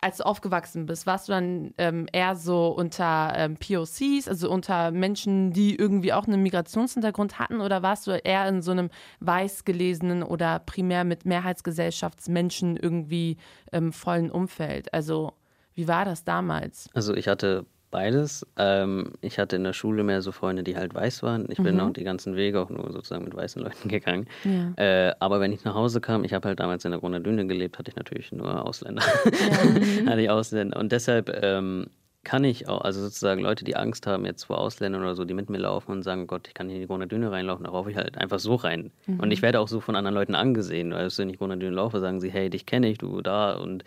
als 0.00 0.18
du 0.18 0.26
aufgewachsen 0.26 0.86
bist, 0.86 1.06
warst 1.06 1.28
du 1.28 1.32
dann 1.32 1.74
ähm, 1.78 2.06
eher 2.12 2.36
so 2.36 2.68
unter 2.68 3.32
ähm, 3.36 3.56
POCs, 3.56 4.28
also 4.28 4.50
unter 4.50 4.90
Menschen, 4.90 5.52
die 5.52 5.74
irgendwie 5.74 6.12
auch 6.12 6.26
einen 6.26 6.42
Migrationshintergrund 6.42 7.38
hatten, 7.38 7.60
oder 7.60 7.82
warst 7.82 8.06
du 8.06 8.12
eher 8.12 8.46
in 8.48 8.62
so 8.62 8.72
einem 8.72 8.90
weiß 9.20 9.64
gelesenen 9.64 10.22
oder 10.22 10.58
primär 10.58 11.04
mit 11.04 11.24
Mehrheitsgesellschaftsmenschen 11.24 12.76
irgendwie 12.76 13.38
ähm, 13.72 13.92
vollen 13.92 14.30
Umfeld? 14.30 14.92
Also 14.92 15.32
wie 15.74 15.88
war 15.88 16.04
das 16.04 16.24
damals? 16.24 16.88
Also 16.94 17.14
ich 17.14 17.28
hatte 17.28 17.66
beides. 17.90 18.46
Ähm, 18.56 19.12
ich 19.20 19.38
hatte 19.38 19.56
in 19.56 19.64
der 19.64 19.72
Schule 19.72 20.02
mehr 20.02 20.22
so 20.22 20.32
Freunde, 20.32 20.62
die 20.62 20.76
halt 20.76 20.94
weiß 20.94 21.22
waren. 21.22 21.46
Ich 21.50 21.58
bin 21.58 21.76
mhm. 21.76 21.80
auch 21.80 21.90
die 21.90 22.04
ganzen 22.04 22.36
Wege 22.36 22.60
auch 22.60 22.70
nur 22.70 22.92
sozusagen 22.92 23.24
mit 23.24 23.34
weißen 23.34 23.62
Leuten 23.62 23.88
gegangen. 23.88 24.26
Ja. 24.44 25.08
Äh, 25.08 25.14
aber 25.20 25.40
wenn 25.40 25.52
ich 25.52 25.64
nach 25.64 25.74
Hause 25.74 26.00
kam, 26.00 26.24
ich 26.24 26.32
habe 26.32 26.48
halt 26.48 26.60
damals 26.60 26.84
in 26.84 26.90
der 26.90 27.00
Grunde 27.00 27.20
gelebt, 27.22 27.78
hatte 27.78 27.90
ich 27.90 27.96
natürlich 27.96 28.32
nur 28.32 28.64
Ausländer. 28.64 29.02
Ja. 29.02 30.06
hatte 30.10 30.20
ich 30.20 30.30
Ausländer. 30.30 30.78
Und 30.78 30.92
deshalb 30.92 31.30
ähm, 31.42 31.86
kann 32.26 32.42
ich 32.42 32.68
auch, 32.68 32.80
also 32.80 33.00
sozusagen 33.00 33.40
Leute, 33.40 33.64
die 33.64 33.76
Angst 33.76 34.06
haben 34.08 34.26
jetzt 34.26 34.44
vor 34.44 34.58
Ausländern 34.58 35.02
oder 35.02 35.14
so, 35.14 35.24
die 35.24 35.32
mit 35.32 35.48
mir 35.48 35.58
laufen 35.58 35.92
und 35.92 36.02
sagen, 36.02 36.26
Gott, 36.26 36.48
ich 36.48 36.54
kann 36.54 36.66
hier 36.66 36.74
in 36.76 36.82
die 36.82 36.88
Grunde 36.88 37.30
reinlaufen, 37.30 37.64
da 37.64 37.70
laufe 37.70 37.88
ich 37.90 37.96
halt 37.96 38.18
einfach 38.18 38.40
so 38.40 38.56
rein. 38.56 38.90
Mhm. 39.06 39.20
Und 39.20 39.30
ich 39.30 39.42
werde 39.42 39.60
auch 39.60 39.68
so 39.68 39.80
von 39.80 39.94
anderen 39.94 40.16
Leuten 40.16 40.34
angesehen. 40.34 40.92
Also 40.92 41.22
wenn 41.22 41.30
ich 41.30 41.38
Grunde 41.38 41.68
laufe, 41.70 42.00
sagen 42.00 42.20
sie, 42.20 42.28
hey, 42.28 42.50
dich 42.50 42.66
kenne 42.66 42.88
ich, 42.88 42.98
du 42.98 43.22
da 43.22 43.54
und 43.54 43.84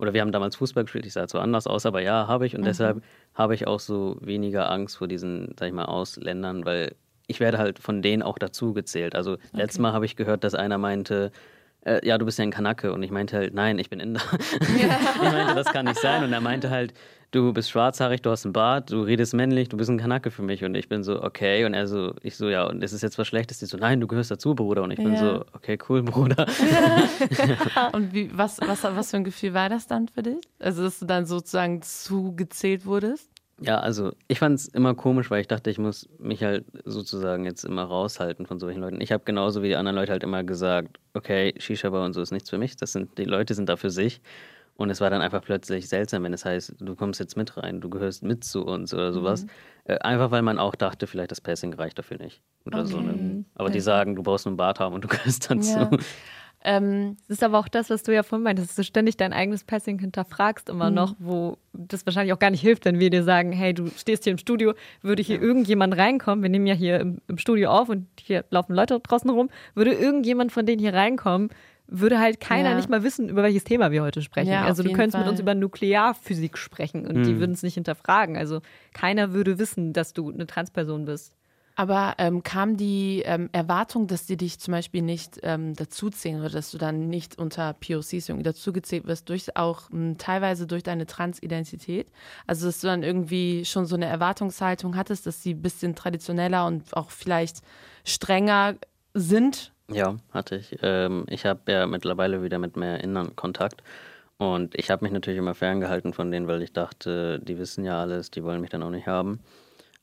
oder 0.00 0.14
wir 0.14 0.22
haben 0.22 0.32
damals 0.32 0.56
Fußball 0.56 0.84
gespielt, 0.84 1.06
ich 1.06 1.12
sah 1.12 1.28
zwar 1.28 1.42
anders 1.42 1.66
aus, 1.66 1.84
aber 1.84 2.00
ja, 2.00 2.26
habe 2.26 2.46
ich 2.46 2.54
und 2.54 2.62
mhm. 2.62 2.66
deshalb 2.66 3.02
habe 3.34 3.54
ich 3.54 3.66
auch 3.66 3.80
so 3.80 4.16
weniger 4.20 4.70
Angst 4.70 4.96
vor 4.96 5.08
diesen, 5.08 5.54
sag 5.58 5.68
ich 5.68 5.74
mal, 5.74 5.84
Ausländern, 5.84 6.64
weil 6.64 6.94
ich 7.26 7.38
werde 7.38 7.58
halt 7.58 7.78
von 7.78 8.02
denen 8.02 8.22
auch 8.22 8.38
dazu 8.38 8.72
gezählt. 8.72 9.14
Also 9.14 9.34
okay. 9.34 9.42
letztes 9.52 9.78
Mal 9.78 9.92
habe 9.92 10.06
ich 10.06 10.16
gehört, 10.16 10.42
dass 10.42 10.54
einer 10.54 10.78
meinte, 10.78 11.30
äh, 11.84 12.06
ja, 12.06 12.18
du 12.18 12.24
bist 12.24 12.38
ja 12.38 12.44
ein 12.44 12.50
Kanake. 12.50 12.92
Und 12.92 13.02
ich 13.02 13.10
meinte 13.10 13.36
halt, 13.36 13.54
nein, 13.54 13.78
ich 13.78 13.90
bin 13.90 14.00
Inder. 14.00 14.20
Ja. 14.80 14.98
ich 15.14 15.32
meinte, 15.32 15.54
das 15.54 15.66
kann 15.72 15.86
nicht 15.86 16.00
sein. 16.00 16.24
Und 16.24 16.32
er 16.32 16.40
meinte 16.40 16.70
halt, 16.70 16.94
du 17.30 17.52
bist 17.52 17.70
schwarzhaarig, 17.70 18.22
du 18.22 18.30
hast 18.30 18.44
einen 18.44 18.52
Bart, 18.52 18.90
du 18.90 19.02
redest 19.02 19.34
männlich, 19.34 19.68
du 19.68 19.76
bist 19.76 19.90
ein 19.90 19.98
Kanake 19.98 20.30
für 20.30 20.42
mich. 20.42 20.64
Und 20.64 20.74
ich 20.74 20.88
bin 20.88 21.02
so, 21.02 21.22
okay. 21.22 21.64
Und 21.64 21.74
er 21.74 21.86
so, 21.86 22.14
ich 22.22 22.36
so, 22.36 22.48
ja, 22.48 22.64
und 22.64 22.82
ist 22.82 22.92
es 22.92 23.02
jetzt 23.02 23.18
was 23.18 23.26
Schlechtes? 23.26 23.58
Die 23.58 23.66
so, 23.66 23.76
nein, 23.76 24.00
du 24.00 24.06
gehörst 24.06 24.30
dazu, 24.30 24.54
Bruder. 24.54 24.82
Und 24.82 24.90
ich 24.90 24.98
bin 24.98 25.14
ja. 25.14 25.18
so, 25.18 25.44
okay, 25.52 25.78
cool, 25.88 26.02
Bruder. 26.02 26.46
Ja. 26.48 27.88
und 27.92 28.12
wie, 28.12 28.30
was, 28.36 28.60
was, 28.60 28.84
was 28.84 29.10
für 29.10 29.16
ein 29.16 29.24
Gefühl 29.24 29.54
war 29.54 29.68
das 29.68 29.86
dann 29.86 30.08
für 30.08 30.22
dich? 30.22 30.40
Also, 30.58 30.82
dass 30.82 30.98
du 30.98 31.06
dann 31.06 31.26
sozusagen 31.26 31.82
zugezählt 31.82 32.84
wurdest? 32.86 33.30
Ja, 33.62 33.78
also 33.78 34.12
ich 34.26 34.38
fand 34.38 34.58
es 34.58 34.68
immer 34.68 34.94
komisch, 34.94 35.30
weil 35.30 35.42
ich 35.42 35.48
dachte, 35.48 35.70
ich 35.70 35.78
muss 35.78 36.08
mich 36.18 36.42
halt 36.42 36.64
sozusagen 36.84 37.44
jetzt 37.44 37.64
immer 37.64 37.84
raushalten 37.84 38.46
von 38.46 38.58
solchen 38.58 38.80
Leuten. 38.80 39.00
Ich 39.00 39.12
habe 39.12 39.22
genauso 39.24 39.62
wie 39.62 39.68
die 39.68 39.76
anderen 39.76 39.96
Leute 39.96 40.12
halt 40.12 40.22
immer 40.22 40.42
gesagt, 40.44 40.98
okay, 41.12 41.54
Shisha-Bar 41.58 42.04
und 42.04 42.14
so 42.14 42.22
ist 42.22 42.32
nichts 42.32 42.48
für 42.48 42.58
mich. 42.58 42.76
Das 42.76 42.92
sind, 42.92 43.18
die 43.18 43.24
Leute 43.24 43.54
sind 43.54 43.68
da 43.68 43.76
für 43.76 43.90
sich. 43.90 44.22
Und 44.76 44.88
es 44.88 45.02
war 45.02 45.10
dann 45.10 45.20
einfach 45.20 45.42
plötzlich 45.42 45.90
seltsam, 45.90 46.22
wenn 46.22 46.32
es 46.32 46.46
heißt, 46.46 46.76
du 46.80 46.96
kommst 46.96 47.20
jetzt 47.20 47.36
mit 47.36 47.54
rein, 47.58 47.82
du 47.82 47.90
gehörst 47.90 48.22
mit 48.22 48.44
zu 48.44 48.64
uns 48.64 48.94
oder 48.94 49.12
sowas. 49.12 49.44
Mhm. 49.44 49.50
Äh, 49.84 49.98
einfach 49.98 50.30
weil 50.30 50.40
man 50.40 50.58
auch 50.58 50.74
dachte, 50.74 51.06
vielleicht 51.06 51.30
das 51.30 51.42
Passing 51.42 51.74
reicht 51.74 51.98
dafür 51.98 52.16
nicht. 52.16 52.40
Oder 52.64 52.80
okay. 52.80 52.88
so. 52.88 53.00
Ne? 53.00 53.44
Aber 53.56 53.64
okay. 53.64 53.74
die 53.74 53.80
sagen, 53.80 54.16
du 54.16 54.22
brauchst 54.22 54.46
einen 54.46 54.56
Bart 54.56 54.80
haben 54.80 54.94
und 54.94 55.04
du 55.04 55.08
gehörst 55.08 55.50
dazu. 55.50 55.70
Ja. 55.70 55.90
Ähm, 56.62 57.16
das 57.26 57.38
ist 57.38 57.44
aber 57.44 57.58
auch 57.58 57.68
das, 57.68 57.88
was 57.88 58.02
du 58.02 58.14
ja 58.14 58.22
vorhin 58.22 58.44
meintest, 58.44 58.70
dass 58.70 58.76
du 58.76 58.84
ständig 58.84 59.16
dein 59.16 59.32
eigenes 59.32 59.64
Passing 59.64 59.98
hinterfragst 59.98 60.68
immer 60.68 60.90
mhm. 60.90 60.96
noch, 60.96 61.14
wo 61.18 61.56
das 61.72 62.04
wahrscheinlich 62.04 62.34
auch 62.34 62.38
gar 62.38 62.50
nicht 62.50 62.60
hilft, 62.60 62.84
wenn 62.84 62.98
wir 62.98 63.08
dir 63.08 63.22
sagen, 63.22 63.52
hey, 63.52 63.72
du 63.72 63.86
stehst 63.96 64.24
hier 64.24 64.32
im 64.32 64.38
Studio, 64.38 64.74
würde 65.00 65.22
hier 65.22 65.36
ja. 65.36 65.42
irgendjemand 65.42 65.96
reinkommen, 65.96 66.42
wir 66.42 66.50
nehmen 66.50 66.66
ja 66.66 66.74
hier 66.74 67.00
im, 67.00 67.22
im, 67.28 67.38
Studio 67.38 67.70
auf 67.70 67.88
und 67.88 68.08
hier 68.20 68.44
laufen 68.50 68.74
Leute 68.74 69.00
draußen 69.00 69.30
rum, 69.30 69.48
würde 69.74 69.92
irgendjemand 69.92 70.52
von 70.52 70.66
denen 70.66 70.80
hier 70.80 70.92
reinkommen, 70.92 71.48
würde 71.86 72.20
halt 72.20 72.40
keiner 72.40 72.70
ja. 72.70 72.76
nicht 72.76 72.90
mal 72.90 73.02
wissen, 73.02 73.30
über 73.30 73.42
welches 73.42 73.64
Thema 73.64 73.90
wir 73.90 74.02
heute 74.02 74.20
sprechen. 74.20 74.50
Ja, 74.50 74.64
also 74.64 74.82
du 74.82 74.92
könntest 74.92 75.12
Fall. 75.12 75.22
mit 75.22 75.30
uns 75.30 75.40
über 75.40 75.54
Nuklearphysik 75.54 76.58
sprechen 76.58 77.06
und 77.06 77.16
mhm. 77.16 77.22
die 77.24 77.40
würden 77.40 77.52
es 77.52 77.62
nicht 77.62 77.74
hinterfragen. 77.74 78.36
Also 78.36 78.60
keiner 78.92 79.32
würde 79.32 79.58
wissen, 79.58 79.94
dass 79.94 80.12
du 80.12 80.30
eine 80.30 80.46
Transperson 80.46 81.06
bist. 81.06 81.34
Aber 81.80 82.16
ähm, 82.18 82.42
kam 82.42 82.76
die 82.76 83.22
ähm, 83.24 83.48
Erwartung, 83.52 84.06
dass 84.06 84.26
die 84.26 84.36
dich 84.36 84.60
zum 84.60 84.72
Beispiel 84.72 85.00
nicht 85.00 85.40
ähm, 85.42 85.74
dazuzählen 85.74 86.40
oder 86.40 86.50
dass 86.50 86.72
du 86.72 86.76
dann 86.76 87.08
nicht 87.08 87.38
unter 87.38 87.72
POCs 87.72 88.28
irgendwie 88.28 88.42
dazugezählt 88.42 89.06
wirst, 89.06 89.30
durch 89.30 89.56
auch 89.56 89.88
ähm, 89.90 90.18
teilweise 90.18 90.66
durch 90.66 90.82
deine 90.82 91.06
Transidentität? 91.06 92.12
Also 92.46 92.66
dass 92.66 92.82
du 92.82 92.86
dann 92.86 93.02
irgendwie 93.02 93.64
schon 93.64 93.86
so 93.86 93.96
eine 93.96 94.04
Erwartungshaltung 94.04 94.94
hattest, 94.94 95.26
dass 95.26 95.42
sie 95.42 95.54
ein 95.54 95.62
bisschen 95.62 95.94
traditioneller 95.94 96.66
und 96.66 96.94
auch 96.94 97.10
vielleicht 97.10 97.62
strenger 98.04 98.74
sind 99.14 99.72
Ja, 99.90 100.18
hatte 100.34 100.56
ich. 100.56 100.76
Ähm, 100.82 101.24
ich 101.30 101.46
habe 101.46 101.72
ja 101.72 101.86
mittlerweile 101.86 102.42
wieder 102.42 102.58
mit 102.58 102.76
mehr 102.76 103.02
Innern 103.02 103.34
Kontakt. 103.36 103.82
Und 104.36 104.74
ich 104.74 104.90
habe 104.90 105.02
mich 105.02 105.12
natürlich 105.12 105.38
immer 105.38 105.54
ferngehalten 105.54 106.12
von 106.12 106.30
denen, 106.30 106.46
weil 106.46 106.60
ich 106.60 106.74
dachte, 106.74 107.40
die 107.40 107.56
wissen 107.56 107.86
ja 107.86 108.02
alles, 108.02 108.30
die 108.30 108.44
wollen 108.44 108.60
mich 108.60 108.68
dann 108.68 108.82
auch 108.82 108.90
nicht 108.90 109.06
haben. 109.06 109.40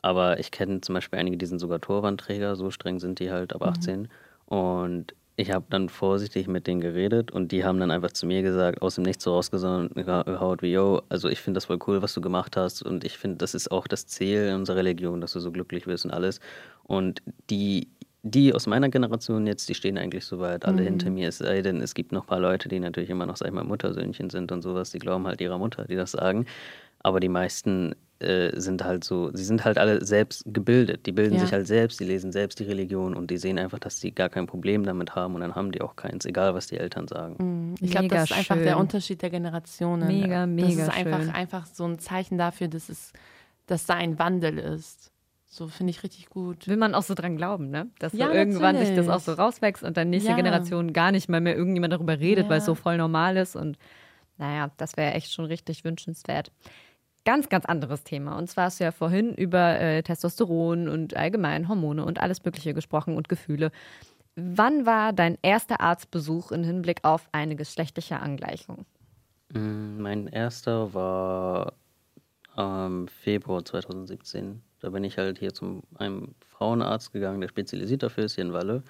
Aber 0.08 0.40
ich 0.40 0.52
kenne 0.52 0.80
zum 0.80 0.96
Beispiel 0.96 1.20
einige, 1.20 1.36
die 1.36 1.46
sind 1.46 1.60
sogar 1.60 1.82
Torwandträger, 1.82 2.56
so 2.56 2.72
streng 2.72 2.98
sind 2.98 3.20
die 3.20 3.30
halt 3.30 3.54
ab 3.54 3.62
18. 3.62 4.04
Mhm. 4.04 4.08
Und 4.46 5.14
ich 5.36 5.52
habe 5.52 5.66
dann 5.70 5.90
vorsichtig 5.90 6.48
mit 6.48 6.66
denen 6.66 6.80
geredet 6.80 7.30
und 7.30 7.52
die 7.52 7.66
haben 7.66 7.78
dann 7.78 7.92
einfach 7.92 8.14
zu 8.14 8.26
mir 8.26 8.42
gesagt, 8.42 8.82
aus 8.82 8.96
dem 8.96 9.04
Nichts 9.04 9.26
so 9.26 9.34
rausgehaut 9.34 10.62
wie, 10.62 10.72
yo, 10.72 11.02
also 11.10 11.28
ich 11.28 11.42
finde 11.42 11.58
das 11.58 11.66
voll 11.66 11.78
cool, 11.88 12.02
was 12.02 12.14
du 12.14 12.22
gemacht 12.22 12.56
hast 12.56 12.84
und 12.84 13.04
ich 13.04 13.18
finde, 13.18 13.36
das 13.40 13.54
ist 13.54 13.70
auch 13.70 13.86
das 13.86 14.08
Ziel 14.08 14.54
unserer 14.56 14.78
Religion, 14.78 15.20
dass 15.20 15.34
du 15.34 15.42
so 15.42 15.52
glücklich 15.52 15.88
wirst 15.88 16.06
und 16.06 16.12
alles. 16.12 16.40
Und 16.84 17.22
die, 17.50 17.90
die 18.24 18.54
aus 18.54 18.66
meiner 18.66 18.88
Generation 18.88 19.46
jetzt, 19.46 19.68
die 19.68 19.76
stehen 19.76 19.98
eigentlich 19.98 20.24
soweit 20.24 20.64
alle 20.64 20.84
mhm. 20.84 20.88
hinter 20.88 21.10
mir, 21.10 21.28
es 21.28 21.40
sei 21.40 21.62
denn, 21.62 21.82
es 21.82 21.94
gibt 21.94 22.14
noch 22.14 22.24
ein 22.24 22.28
paar 22.28 22.40
Leute, 22.40 22.70
die 22.70 22.80
natürlich 22.80 23.10
immer 23.10 23.26
noch, 23.26 23.36
sag 23.36 23.50
ich 23.50 23.54
mal, 23.54 23.66
Muttersöhnchen 23.66 24.30
sind 24.30 24.54
und 24.54 24.62
sowas, 24.62 24.92
die 24.92 25.00
glauben 25.00 25.28
halt 25.28 25.42
ihrer 25.42 25.58
Mutter, 25.58 25.84
die 25.84 25.98
das 25.98 26.14
sagen. 26.14 26.46
Aber 27.00 27.20
die 27.20 27.30
meisten 27.30 27.94
äh, 28.20 28.60
sind 28.60 28.84
halt 28.84 29.04
so, 29.04 29.32
sie 29.34 29.44
sind 29.44 29.64
halt 29.64 29.78
alle 29.78 30.04
selbst 30.04 30.44
gebildet. 30.48 31.06
Die 31.06 31.12
bilden 31.12 31.36
ja. 31.36 31.42
sich 31.42 31.52
halt 31.52 31.68
selbst, 31.68 32.00
die 32.00 32.04
lesen 32.04 32.32
selbst 32.32 32.60
die 32.60 32.64
Religion 32.64 33.16
und 33.16 33.30
die 33.30 33.38
sehen 33.38 33.60
einfach, 33.60 33.80
dass 33.80 34.00
sie 34.00 34.12
gar 34.12 34.30
kein 34.30 34.48
Problem 34.48 34.84
damit 34.84 35.16
haben 35.16 35.36
und 35.36 35.42
dann 35.42 35.56
haben 35.56 35.72
die 35.72 35.82
auch 35.82 35.96
keins, 35.96 36.26
egal 36.26 36.56
was 36.56 36.68
die 36.68 36.78
Eltern 36.78 37.08
sagen. 37.08 37.36
Mhm. 37.38 37.76
Ich 37.80 37.92
glaube, 37.92 38.08
das 38.08 38.24
ist 38.24 38.30
schön. 38.30 38.38
einfach 38.38 38.58
der 38.58 38.78
Unterschied 38.78 39.22
der 39.22 39.30
Generationen. 39.30 40.08
Mega, 40.08 40.46
mega. 40.46 40.68
Das 40.68 40.78
ist 40.88 41.06
einfach, 41.06 41.34
einfach 41.34 41.66
so 41.68 41.86
ein 41.86 42.00
Zeichen 42.00 42.38
dafür, 42.38 42.68
dass 42.68 42.90
es, 42.90 43.14
dass 43.68 43.86
da 43.86 43.94
ein 43.94 44.18
Wandel 44.18 44.58
ist. 44.58 45.12
So 45.46 45.68
finde 45.68 45.92
ich 45.92 46.04
richtig 46.04 46.30
gut. 46.30 46.68
Will 46.68 46.78
man 46.78 46.94
auch 46.94 47.04
so 47.04 47.14
dran 47.14 47.38
glauben, 47.38 47.70
ne? 47.70 47.88
Dass 48.00 48.14
ja, 48.14 48.28
so 48.28 48.34
irgendwann 48.34 48.76
natürlich. 48.76 48.96
sich 48.96 49.06
das 49.06 49.10
auch 49.10 49.22
so 49.22 49.34
rauswächst 49.34 49.84
und 49.84 49.96
dann 49.96 50.10
nächste 50.10 50.32
ja. 50.32 50.36
Generation 50.36 50.92
gar 50.92 51.12
nicht 51.12 51.30
mal 51.30 51.40
mehr 51.40 51.56
irgendjemand 51.56 51.94
darüber 51.94 52.20
redet, 52.20 52.46
ja. 52.46 52.50
weil 52.50 52.60
es 52.60 52.66
so 52.66 52.76
voll 52.76 52.98
normal 52.98 53.38
ist. 53.38 53.56
Und 53.56 53.78
naja, 54.38 54.72
das 54.78 54.98
wäre 54.98 55.14
echt 55.14 55.32
schon 55.32 55.46
richtig 55.46 55.84
wünschenswert 55.84 56.52
ganz, 57.28 57.50
ganz 57.50 57.66
anderes 57.66 58.06
Thema. 58.06 58.38
Und 58.38 58.50
zwar 58.50 58.66
hast 58.66 58.80
du 58.80 58.86
ja 58.86 58.92
vorhin 58.94 59.36
über 59.36 59.78
äh, 59.82 60.02
Testosteron 60.02 60.88
und 60.88 61.18
allgemein 61.18 61.68
Hormone 61.68 62.06
und 62.06 62.22
alles 62.22 62.46
Mögliche 62.46 62.74
gesprochen 62.74 63.18
und 63.18 63.28
Gefühle. 63.28 63.72
Wann 64.38 64.86
war 64.86 65.12
dein 65.12 65.38
erster 65.42 65.82
Arztbesuch 65.82 66.54
im 66.54 66.64
Hinblick 66.64 67.04
auf 67.04 67.28
eine 67.34 67.58
geschlechtliche 67.58 68.22
Angleichung? 68.22 68.86
Mm, 69.52 70.00
mein 70.00 70.28
erster 70.28 70.94
war 70.94 71.74
ähm, 72.56 73.10
Februar 73.10 73.66
2017. 73.66 74.62
Da 74.80 74.90
bin 74.92 75.04
ich 75.04 75.18
halt 75.18 75.38
hier 75.38 75.54
zu 75.54 75.84
einem 75.96 76.34
Frauenarzt 76.48 77.12
gegangen, 77.12 77.42
der 77.42 77.50
spezialisiert 77.50 78.04
dafür 78.04 78.24
ist 78.24 78.36
hier 78.36 78.46
in 78.46 78.54
Walle. 78.54 78.84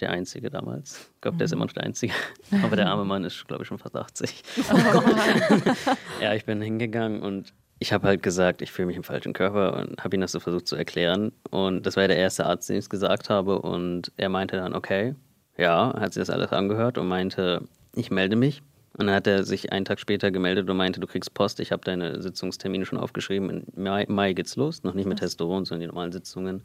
Der 0.00 0.10
einzige 0.10 0.50
damals. 0.50 1.10
Ich 1.16 1.20
glaube, 1.20 1.38
der 1.38 1.46
ist 1.46 1.52
immer 1.52 1.64
noch 1.64 1.72
der 1.72 1.84
einzige. 1.84 2.12
Aber 2.62 2.76
der 2.76 2.88
arme 2.88 3.04
Mann 3.04 3.24
ist, 3.24 3.46
glaube 3.48 3.62
ich, 3.62 3.68
schon 3.68 3.78
fast 3.78 3.96
80. 3.96 4.42
Oh 4.72 4.76
ja, 6.22 6.34
ich 6.34 6.44
bin 6.44 6.62
hingegangen 6.62 7.22
und 7.22 7.52
ich 7.80 7.92
habe 7.92 8.08
halt 8.08 8.22
gesagt, 8.22 8.62
ich 8.62 8.72
fühle 8.72 8.86
mich 8.86 8.96
im 8.96 9.04
falschen 9.04 9.32
Körper 9.32 9.76
und 9.76 10.02
habe 10.02 10.16
ihm 10.16 10.20
das 10.20 10.32
so 10.32 10.40
versucht 10.40 10.66
zu 10.66 10.76
erklären. 10.76 11.32
Und 11.50 11.86
das 11.86 11.96
war 11.96 12.04
ja 12.04 12.08
der 12.08 12.16
erste 12.16 12.46
Arzt, 12.46 12.68
den 12.68 12.76
ich 12.76 12.84
es 12.84 12.90
gesagt 12.90 13.30
habe. 13.30 13.60
Und 13.60 14.12
er 14.16 14.28
meinte 14.28 14.56
dann, 14.56 14.74
okay, 14.74 15.14
ja, 15.56 15.94
hat 15.98 16.14
sich 16.14 16.20
das 16.20 16.30
alles 16.30 16.52
angehört 16.52 16.98
und 16.98 17.08
meinte, 17.08 17.62
ich 17.94 18.10
melde 18.10 18.36
mich. 18.36 18.62
Und 18.96 19.06
dann 19.06 19.14
hat 19.14 19.28
er 19.28 19.44
sich 19.44 19.70
einen 19.70 19.84
Tag 19.84 20.00
später 20.00 20.32
gemeldet 20.32 20.68
und 20.68 20.76
meinte, 20.76 20.98
du 20.98 21.06
kriegst 21.06 21.32
Post, 21.34 21.60
ich 21.60 21.70
habe 21.70 21.84
deine 21.84 22.20
Sitzungstermine 22.20 22.84
schon 22.84 22.98
aufgeschrieben. 22.98 23.48
Im 23.76 23.82
Mai, 23.82 24.06
Mai 24.08 24.32
geht's 24.32 24.56
los, 24.56 24.82
noch 24.82 24.94
nicht 24.94 25.06
mit 25.06 25.20
Testosteron, 25.20 25.64
sondern 25.64 25.82
die 25.82 25.86
normalen 25.86 26.10
Sitzungen. 26.10 26.62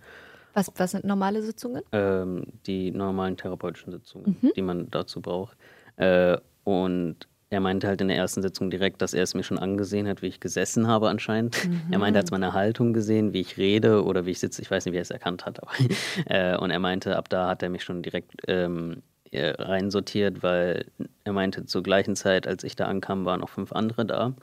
Was, 0.54 0.72
was 0.76 0.92
sind 0.92 1.04
normale 1.04 1.42
Sitzungen? 1.42 1.84
Ähm, 1.92 2.46
die 2.66 2.92
normalen 2.92 3.38
therapeutischen 3.38 3.92
Sitzungen, 3.92 4.38
mhm. 4.42 4.52
die 4.56 4.62
man 4.62 4.89
dazu 4.92 5.22
braucht. 5.22 5.58
Äh, 5.96 6.38
und 6.63 7.28
er 7.54 7.60
meinte 7.60 7.88
halt 7.88 8.02
in 8.02 8.08
der 8.08 8.18
ersten 8.18 8.42
Sitzung 8.42 8.72
direkt, 8.72 9.02
dass 9.02 9.13
er 9.13 9.24
es 9.24 9.36
mir 9.36 9.44
schon 9.44 9.60
angesehen 9.60 10.08
hat, 10.08 10.22
wie 10.22 10.28
ich 10.28 10.39
gesessen 10.39 10.88
habe 10.88 11.10
anscheinend. 11.10 11.68
Mhm. 11.68 11.82
Er 11.92 12.00
meinte, 12.00 12.20
er 12.20 12.24
hat 12.24 12.32
meine 12.32 12.54
Haltung 12.54 12.94
gesehen, 12.94 13.34
wie 13.34 13.42
ich 13.42 13.58
rede 13.58 14.04
oder 14.04 14.26
wie 14.26 14.32
ich 14.32 14.39
sitze. 14.39 14.62
Ich 14.62 14.72
weiß 14.72 14.86
nicht, 14.86 14.94
wie 14.94 14.98
er 14.98 15.04
es 15.04 15.12
erkannt 15.12 15.46
hat. 15.46 15.62
Aber, 15.62 15.72
äh, 16.26 16.58
und 16.58 16.72
er 16.72 16.80
meinte, 16.80 17.16
ab 17.16 17.30
da 17.30 17.48
hat 17.48 17.62
er 17.62 17.70
mich 17.70 17.84
schon 17.84 18.02
direkt 18.02 18.32
ähm, 18.48 19.04
äh, 19.32 19.50
reinsortiert, 19.50 20.42
weil 20.42 20.86
er 21.24 21.34
meinte, 21.34 21.66
zur 21.66 21.84
gleichen 21.84 22.16
Zeit, 22.16 22.48
als 22.48 22.63
ich 22.63 22.76
da 22.76 22.86
ankam, 22.86 23.26
waren 23.26 23.42
noch 23.42 23.50
fünf 23.50 23.72
andere 23.72 24.06
da. 24.06 24.34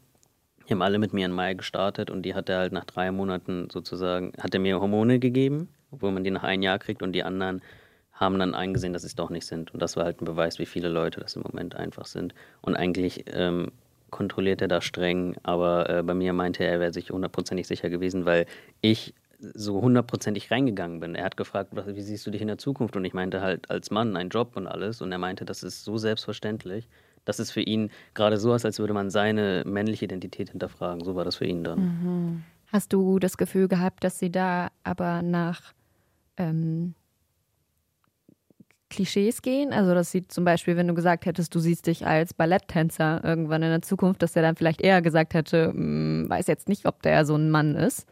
Die 0.69 0.73
haben 0.73 0.83
alle 0.83 0.99
mit 0.99 1.13
mir 1.13 1.27
in 1.27 1.33
Mai 1.33 1.55
gestartet 1.55 2.11
und 2.11 2.23
die 2.23 2.35
hat 2.35 2.49
er 2.49 2.59
halt 2.59 2.73
nach 2.73 2.85
drei 2.85 3.11
Monaten 3.11 3.69
sozusagen, 3.73 4.33
hat 4.41 4.55
er 4.55 4.61
mir 4.61 4.81
Hormone 4.81 5.19
gegeben, 5.19 5.69
obwohl 5.91 6.13
man 6.13 6.25
die 6.25 6.31
nach 6.31 6.45
einem 6.45 6.63
Jahr 6.63 6.79
kriegt 6.79 7.03
und 7.03 7.13
die 7.13 7.25
anderen 7.25 7.63
haben 8.13 8.39
dann 8.39 8.55
eingesehen, 8.55 8.93
dass 8.93 9.03
sie 9.03 9.09
es 9.09 9.15
doch 9.15 9.31
nicht 9.31 9.47
sind. 9.47 9.73
Und 9.73 9.81
das 9.81 9.97
war 9.97 10.05
halt 10.05 10.21
ein 10.21 10.27
Beweis, 10.27 10.59
wie 10.59 10.67
viele 10.67 10.89
Leute 10.89 11.21
das 11.21 11.37
im 11.37 11.43
Moment 11.43 11.75
einfach 11.75 12.05
sind. 12.05 12.35
Und 12.61 12.77
eigentlich 12.77 13.25
ähm, 13.29 13.73
kontrolliert 14.11 14.61
er 14.61 14.69
da 14.69 14.83
streng, 14.83 15.37
aber 15.43 15.89
äh, 15.89 16.03
bei 16.03 16.15
mir 16.15 16.33
meinte 16.33 16.65
er, 16.65 16.73
er 16.73 16.81
wäre 16.81 16.93
sich 16.93 17.11
hundertprozentig 17.11 17.67
sicher 17.67 17.89
gewesen, 17.89 18.27
weil 18.27 18.47
ich 18.83 19.15
so 19.41 19.81
hundertprozentig 19.81 20.51
reingegangen 20.51 21.01
bin. 21.01 21.15
Er 21.15 21.25
hat 21.25 21.39
gefragt, 21.39 21.73
wie 21.73 22.03
siehst 22.03 22.27
du 22.27 22.31
dich 22.31 22.43
in 22.43 22.49
der 22.49 22.59
Zukunft? 22.59 22.95
Und 22.97 23.07
ich 23.07 23.15
meinte 23.15 23.41
halt 23.41 23.71
als 23.71 23.91
Mann 23.91 24.17
einen 24.17 24.29
Job 24.29 24.55
und 24.55 24.67
alles. 24.67 25.01
Und 25.01 25.13
er 25.13 25.19
meinte, 25.19 25.47
das 25.47 25.63
ist 25.63 25.85
so 25.85 25.97
selbstverständlich. 25.97 26.89
Das 27.25 27.41
ist 27.41 27.51
für 27.51 27.63
ihn 27.63 27.91
gerade 28.13 28.37
so, 28.37 28.53
als 28.53 28.79
würde 28.79 28.93
man 28.93 29.09
seine 29.09 29.63
männliche 29.67 30.05
Identität 30.05 30.51
hinterfragen. 30.51 31.05
So 31.05 31.15
war 31.15 31.25
das 31.25 31.37
für 31.37 31.47
ihn 31.47 31.65
dann. 31.65 31.79
Mhm. 31.79 32.43
Hast 32.67 32.93
du 32.93 33.19
das 33.19 33.37
Gefühl 33.37 33.67
gehabt, 33.67 34.05
dass 34.05 34.19
sie 34.19 34.31
da 34.31 34.69
aber 34.85 35.23
nach 35.23 35.73
ähm, 36.41 36.95
Klischees 38.89 39.43
gehen? 39.43 39.73
Also, 39.73 39.95
dass 39.95 40.11
sie 40.11 40.27
zum 40.27 40.45
Beispiel, 40.45 40.77
wenn 40.77 40.89
du 40.89 40.95
gesagt 40.95 41.27
hättest, 41.27 41.55
du 41.55 41.61
siehst 41.61 41.87
dich 41.87 42.07
als 42.07 42.35
Balletttänzer 42.35 43.21
irgendwann 43.23 43.63
in 43.63 43.71
der 43.71 43.83
Zukunft, 43.83 44.23
dass 44.23 44.33
der 44.33 44.43
dann 44.43 44.57
vielleicht 44.57 44.81
eher 44.81 45.01
gesagt 45.01 45.35
hätte, 45.35 45.69
hm, 45.69 46.27
weiß 46.29 46.47
jetzt 46.49 46.69
nicht, 46.69 46.87
ob 46.87 47.03
der 47.03 47.25
so 47.25 47.37
ein 47.37 47.51
Mann 47.51 47.77
ist. 47.77 48.07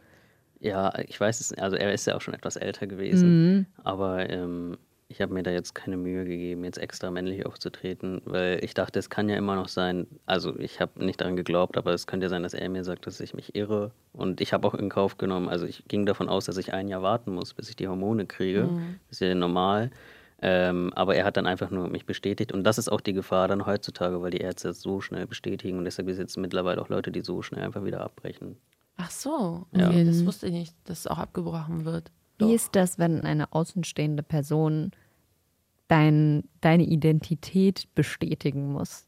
Ja, 0.61 0.93
ich 1.07 1.19
weiß 1.19 1.39
es, 1.39 1.53
also 1.53 1.77
er 1.77 1.93
ist 1.93 2.05
ja 2.05 2.15
auch 2.15 2.21
schon 2.21 2.33
etwas 2.33 2.57
älter 2.57 2.85
gewesen, 2.85 3.29
mhm. 3.29 3.65
aber 3.83 4.29
ähm, 4.29 4.77
ich 5.11 5.21
habe 5.21 5.33
mir 5.33 5.41
da 5.41 5.49
jetzt 5.49 5.73
keine 5.73 5.97
Mühe 5.97 6.23
gegeben, 6.23 6.63
jetzt 6.63 6.77
extra 6.77 7.09
männlich 7.09 7.45
aufzutreten, 7.45 8.21
weil 8.25 8.63
ich 8.63 8.75
dachte, 8.75 8.99
es 8.99 9.09
kann 9.09 9.27
ja 9.27 9.35
immer 9.35 9.55
noch 9.55 9.67
sein, 9.67 10.05
also 10.27 10.57
ich 10.59 10.79
habe 10.79 11.03
nicht 11.03 11.19
daran 11.19 11.35
geglaubt, 11.35 11.77
aber 11.77 11.93
es 11.93 12.05
könnte 12.05 12.25
ja 12.25 12.29
sein, 12.29 12.43
dass 12.43 12.53
er 12.53 12.69
mir 12.69 12.83
sagt, 12.83 13.07
dass 13.07 13.19
ich 13.19 13.33
mich 13.33 13.55
irre. 13.55 13.91
Und 14.13 14.39
ich 14.39 14.53
habe 14.53 14.67
auch 14.67 14.75
in 14.75 14.87
Kauf 14.89 15.17
genommen, 15.17 15.49
also 15.49 15.65
ich 15.65 15.83
ging 15.87 16.05
davon 16.05 16.29
aus, 16.29 16.45
dass 16.45 16.57
ich 16.57 16.73
ein 16.73 16.87
Jahr 16.87 17.01
warten 17.01 17.33
muss, 17.33 17.55
bis 17.55 17.69
ich 17.69 17.75
die 17.75 17.87
Hormone 17.87 18.27
kriege. 18.27 18.65
Mhm. 18.65 18.99
Das 19.07 19.19
ist 19.19 19.27
ja 19.27 19.33
normal. 19.33 19.89
Ähm, 20.41 20.93
aber 20.93 21.15
er 21.15 21.25
hat 21.25 21.37
dann 21.37 21.47
einfach 21.47 21.71
nur 21.71 21.89
mich 21.89 22.05
bestätigt. 22.05 22.51
Und 22.51 22.63
das 22.63 22.77
ist 22.77 22.89
auch 22.89 23.01
die 23.01 23.13
Gefahr 23.13 23.47
dann 23.47 23.65
heutzutage, 23.65 24.21
weil 24.21 24.31
die 24.31 24.37
Ärzte 24.37 24.69
es 24.69 24.81
so 24.81 25.01
schnell 25.01 25.25
bestätigen. 25.25 25.79
Und 25.79 25.85
deshalb 25.85 26.07
gibt 26.07 26.13
es 26.13 26.19
jetzt 26.19 26.37
mittlerweile 26.37 26.81
auch 26.81 26.87
Leute, 26.87 27.11
die 27.11 27.21
so 27.21 27.41
schnell 27.41 27.63
einfach 27.63 27.83
wieder 27.83 28.01
abbrechen. 28.01 28.57
Ach 28.95 29.11
so, 29.11 29.65
okay, 29.73 29.99
ja. 29.99 30.03
das 30.03 30.25
wusste 30.25 30.47
ich 30.47 30.53
nicht, 30.53 30.75
dass 30.85 30.99
es 30.99 31.07
auch 31.07 31.17
abgebrochen 31.17 31.83
wird. 31.83 32.11
Wie 32.37 32.45
Doch. 32.45 32.53
ist 32.53 32.75
das, 32.75 32.97
wenn 32.99 33.21
eine 33.21 33.51
außenstehende 33.51 34.23
Person 34.23 34.91
dein, 35.89 36.43
deine 36.61 36.83
Identität 36.83 37.93
bestätigen 37.95 38.71
muss? 38.71 39.05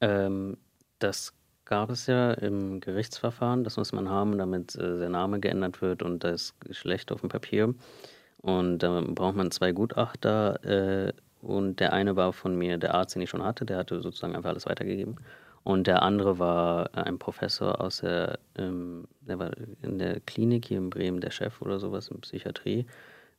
Ähm, 0.00 0.56
das 0.98 1.34
gab 1.66 1.90
es 1.90 2.06
ja 2.06 2.32
im 2.32 2.80
Gerichtsverfahren. 2.80 3.64
Das 3.64 3.76
muss 3.76 3.92
man 3.92 4.08
haben, 4.08 4.38
damit 4.38 4.74
äh, 4.76 4.98
der 4.98 5.10
Name 5.10 5.40
geändert 5.40 5.82
wird 5.82 6.02
und 6.02 6.24
das 6.24 6.58
Geschlecht 6.60 7.12
auf 7.12 7.20
dem 7.20 7.28
Papier. 7.28 7.74
Und 8.38 8.78
da 8.78 9.02
braucht 9.06 9.36
man 9.36 9.50
zwei 9.50 9.72
Gutachter. 9.72 10.64
Äh, 10.64 11.12
und 11.42 11.80
der 11.80 11.92
eine 11.92 12.16
war 12.16 12.32
von 12.32 12.56
mir 12.56 12.78
der 12.78 12.94
Arzt, 12.94 13.14
den 13.14 13.22
ich 13.22 13.30
schon 13.30 13.44
hatte, 13.44 13.64
der 13.66 13.78
hatte 13.78 14.00
sozusagen 14.00 14.34
einfach 14.34 14.50
alles 14.50 14.66
weitergegeben. 14.66 15.16
Und 15.64 15.86
der 15.86 16.02
andere 16.02 16.38
war 16.38 16.94
ein 16.96 17.18
Professor 17.18 17.80
aus 17.80 17.98
der, 17.98 18.38
ähm, 18.56 19.06
der 19.20 19.38
war 19.38 19.50
in 19.82 19.98
der 19.98 20.20
Klinik 20.20 20.66
hier 20.66 20.78
in 20.78 20.88
Bremen, 20.88 21.20
der 21.20 21.30
Chef 21.30 21.60
oder 21.60 21.78
sowas 21.78 22.08
in 22.08 22.20
Psychiatrie. 22.20 22.86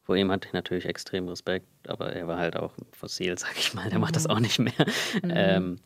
Vor 0.10 0.16
ihm 0.16 0.32
hatte 0.32 0.48
ich 0.48 0.54
natürlich 0.54 0.88
extrem 0.88 1.28
Respekt, 1.28 1.68
aber 1.88 2.14
er 2.14 2.28
war 2.28 2.40
halt 2.40 2.58
auch 2.58 2.74
fossil, 2.94 3.38
sag 3.38 3.56
ich 3.60 3.76
mal, 3.76 3.90
der 3.90 4.00
mhm. 4.00 4.06
macht 4.06 4.16
das 4.16 4.24
mhm. 4.24 4.32
auch 4.32 4.40
nicht 4.40 4.58
mehr. 4.58 4.74
Mhm. 5.22 5.32
Ähm, 5.36 5.80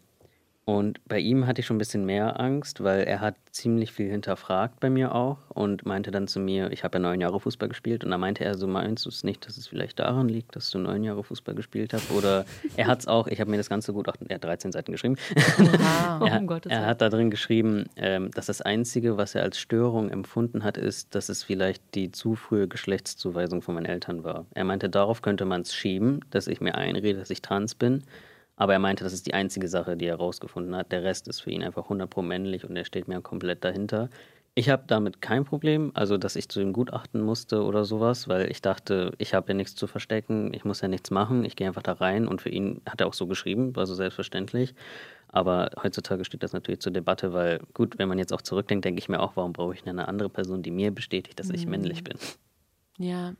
und 0.65 1.01
bei 1.05 1.19
ihm 1.19 1.45
hatte 1.45 1.59
ich 1.59 1.65
schon 1.65 1.75
ein 1.75 1.79
bisschen 1.79 2.05
mehr 2.05 2.39
Angst, 2.39 2.83
weil 2.83 3.03
er 3.03 3.19
hat 3.19 3.35
ziemlich 3.51 3.91
viel 3.91 4.09
hinterfragt 4.09 4.79
bei 4.79 4.89
mir 4.89 5.13
auch 5.13 5.37
und 5.49 5.85
meinte 5.85 6.09
dann 6.09 6.27
zu 6.27 6.39
mir, 6.39 6.71
ich 6.71 6.85
habe 6.85 6.97
ja 6.97 6.99
neun 7.01 7.19
Jahre 7.19 7.39
Fußball 7.39 7.67
gespielt 7.67 8.05
und 8.05 8.11
da 8.11 8.17
meinte 8.17 8.45
er 8.45 8.55
so, 8.55 8.65
meinst 8.65 9.05
du 9.05 9.09
es 9.09 9.25
nicht, 9.25 9.45
dass 9.45 9.57
es 9.57 9.67
vielleicht 9.67 9.99
daran 9.99 10.29
liegt, 10.29 10.55
dass 10.55 10.71
du 10.71 10.79
neun 10.79 11.03
Jahre 11.03 11.21
Fußball 11.23 11.53
gespielt 11.53 11.93
hast? 11.93 12.11
Oder 12.11 12.45
er 12.77 12.87
hat 12.87 13.01
es 13.01 13.07
auch, 13.07 13.27
ich 13.27 13.41
habe 13.41 13.51
mir 13.51 13.57
das 13.57 13.67
Ganze 13.67 13.91
gut, 13.91 14.07
er 14.07 14.35
hat 14.35 14.43
13 14.43 14.71
Seiten 14.71 14.93
geschrieben. 14.93 15.17
Wow. 15.57 16.29
er, 16.29 16.41
oh, 16.47 16.59
er, 16.69 16.85
hat 16.85 17.01
da 17.01 17.09
drin 17.09 17.29
geschrieben, 17.29 17.89
ähm, 17.97 18.31
dass 18.31 18.45
das 18.45 18.61
Einzige, 18.61 19.17
was 19.17 19.35
er 19.35 19.43
als 19.43 19.59
Störung 19.59 20.09
empfunden 20.09 20.63
hat, 20.63 20.77
ist, 20.77 21.13
dass 21.13 21.27
es 21.27 21.43
vielleicht 21.43 21.83
die 21.93 22.11
zu 22.11 22.35
frühe 22.35 22.69
Geschlechtszuweisung 22.69 23.61
von 23.61 23.75
meinen 23.75 23.85
Eltern 23.85 24.23
war. 24.23 24.45
Er 24.53 24.63
meinte, 24.63 24.89
darauf 24.89 25.21
könnte 25.21 25.43
man 25.43 25.61
es 25.61 25.75
schieben, 25.75 26.21
dass 26.31 26.47
ich 26.47 26.61
mir 26.61 26.75
einrede, 26.75 27.19
dass 27.19 27.29
ich 27.29 27.41
trans 27.41 27.75
bin. 27.75 28.03
Aber 28.63 28.71
er 28.71 28.79
meinte, 28.79 29.03
das 29.03 29.11
ist 29.11 29.27
die 29.27 29.33
einzige 29.33 29.67
Sache, 29.67 29.97
die 29.97 30.05
er 30.05 30.13
herausgefunden 30.13 30.73
hat. 30.73 30.93
Der 30.93 31.03
Rest 31.03 31.27
ist 31.27 31.41
für 31.41 31.51
ihn 31.51 31.63
einfach 31.63 31.83
100 31.83 32.09
pro 32.09 32.21
männlich 32.21 32.63
und 32.63 32.77
er 32.77 32.85
steht 32.85 33.09
mir 33.09 33.19
komplett 33.19 33.65
dahinter. 33.65 34.09
Ich 34.55 34.69
habe 34.69 34.83
damit 34.87 35.19
kein 35.19 35.43
Problem, 35.43 35.91
also 35.95 36.17
dass 36.17 36.37
ich 36.37 36.47
zu 36.47 36.61
ihm 36.61 36.71
gutachten 36.71 37.19
musste 37.19 37.61
oder 37.61 37.83
sowas, 37.83 38.29
weil 38.29 38.49
ich 38.49 38.61
dachte, 38.61 39.11
ich 39.17 39.33
habe 39.33 39.49
ja 39.49 39.53
nichts 39.53 39.75
zu 39.75 39.85
verstecken, 39.85 40.53
ich 40.53 40.63
muss 40.63 40.79
ja 40.79 40.87
nichts 40.87 41.11
machen, 41.11 41.43
ich 41.43 41.57
gehe 41.57 41.67
einfach 41.67 41.83
da 41.83 41.91
rein 41.91 42.25
und 42.25 42.41
für 42.41 42.47
ihn 42.51 42.79
hat 42.87 43.01
er 43.01 43.07
auch 43.07 43.13
so 43.13 43.27
geschrieben, 43.27 43.75
war 43.75 43.85
so 43.85 43.95
selbstverständlich. 43.95 44.75
Aber 45.27 45.71
heutzutage 45.83 46.23
steht 46.23 46.41
das 46.41 46.53
natürlich 46.53 46.79
zur 46.79 46.93
Debatte, 46.93 47.33
weil 47.33 47.59
gut, 47.73 47.99
wenn 47.99 48.07
man 48.07 48.17
jetzt 48.17 48.31
auch 48.31 48.41
zurückdenkt, 48.41 48.85
denke 48.85 48.99
ich 48.99 49.09
mir 49.09 49.19
auch, 49.19 49.35
warum 49.35 49.51
brauche 49.51 49.73
ich 49.73 49.85
eine 49.85 50.07
andere 50.07 50.29
Person, 50.29 50.63
die 50.63 50.71
mir 50.71 50.91
bestätigt, 50.91 51.37
dass 51.37 51.49
ich 51.49 51.65
mhm. 51.65 51.71
männlich 51.71 52.05
bin. 52.05 52.17
Ja. 52.97 53.33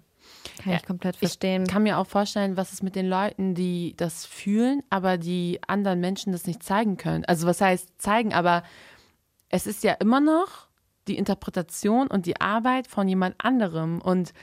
Kann 0.61 0.73
ja, 0.73 0.77
ich 0.77 0.85
komplett 0.85 1.15
verstehen. 1.15 1.63
Ich 1.63 1.69
kann 1.69 1.83
mir 1.83 1.97
auch 1.97 2.07
vorstellen, 2.07 2.57
was 2.57 2.73
ist 2.73 2.83
mit 2.83 2.95
den 2.95 3.07
Leuten, 3.07 3.55
die 3.55 3.93
das 3.97 4.25
fühlen, 4.25 4.83
aber 4.89 5.17
die 5.17 5.59
anderen 5.67 5.99
Menschen 5.99 6.31
das 6.31 6.45
nicht 6.45 6.63
zeigen 6.63 6.97
können. 6.97 7.25
Also 7.25 7.47
was 7.47 7.61
heißt 7.61 8.01
zeigen, 8.01 8.33
aber 8.33 8.63
es 9.49 9.67
ist 9.67 9.83
ja 9.83 9.93
immer 9.93 10.19
noch 10.19 10.67
die 11.07 11.17
Interpretation 11.17 12.07
und 12.07 12.25
die 12.25 12.39
Arbeit 12.39 12.87
von 12.87 13.07
jemand 13.07 13.35
anderem. 13.37 14.01
Und 14.01 14.33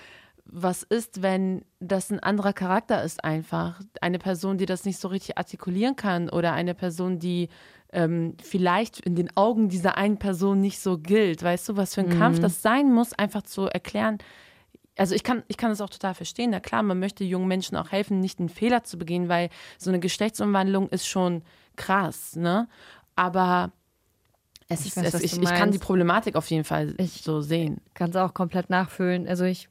was 0.44 0.82
ist, 0.82 1.22
wenn 1.22 1.64
das 1.80 2.11
ein 2.11 2.20
anderer 2.20 2.53
Charakter 2.53 3.03
ist 3.03 3.24
einfach? 3.24 3.80
Eine 4.01 4.18
Person, 4.18 4.59
die 4.59 4.66
das 4.66 4.84
nicht 4.84 4.98
so 4.98 5.09
richtig 5.09 5.38
artikulieren 5.38 5.96
kann 5.96 6.28
oder 6.28 6.53
eine 6.53 6.74
Person, 6.74 7.18
die 7.18 7.48
ähm, 7.92 8.36
vielleicht 8.42 9.01
in 9.01 9.14
den 9.14 9.36
Augen 9.36 9.68
dieser 9.68 9.96
einen 9.96 10.18
Person 10.18 10.61
nicht 10.61 10.80
so 10.80 10.98
gilt. 10.98 11.42
Weißt 11.42 11.68
du, 11.68 11.76
was 11.76 11.94
für 11.94 12.03
ein 12.03 12.09
mhm. 12.09 12.18
Kampf 12.18 12.40
das 12.40 12.62
sein 12.62 12.92
muss, 12.92 13.12
einfach 13.12 13.42
zu 13.42 13.62
erklären. 13.66 14.18
Also 15.01 15.14
ich 15.14 15.22
kann, 15.22 15.44
ich 15.48 15.57
kann 15.57 15.70
das 15.70 15.80
auch 15.80 15.88
total 15.88 16.12
verstehen. 16.12 16.51
Na 16.51 16.61
klar, 16.61 16.82
man 16.82 16.98
möchte 16.98 17.24
jungen 17.24 17.48
Menschen 17.48 17.74
auch 17.74 17.90
helfen, 17.90 18.20
nicht 18.20 18.38
einen 18.38 18.51
Fehler 18.51 18.84
zu 18.84 18.98
begehen, 18.98 19.30
weil 19.30 19.48
so 19.78 19.88
eine 19.88 19.98
Geschlechtsumwandlung 19.98 20.90
ist 20.90 21.09
schon 21.09 21.40
krass, 21.74 22.36
ne? 22.36 22.68
Aber 23.16 23.72
es 24.68 24.84
ich, 24.84 24.94
weiß, 24.94 25.14
es, 25.14 25.22
ich, 25.22 25.40
ich, 25.40 25.48
kann 25.48 25.70
die 25.70 25.78
Problematik 25.78 26.36
auf 26.36 26.51
jeden 26.51 26.64
Fall 26.64 26.94
ich 26.98 27.22
so 27.22 27.40
sehen. 27.40 27.80
Kann 27.94 28.11
es 28.11 28.16
auch 28.16 28.34
komplett 28.34 28.68
nachfühlen. 28.68 29.26
Also 29.26 29.44
ich, 29.44 29.70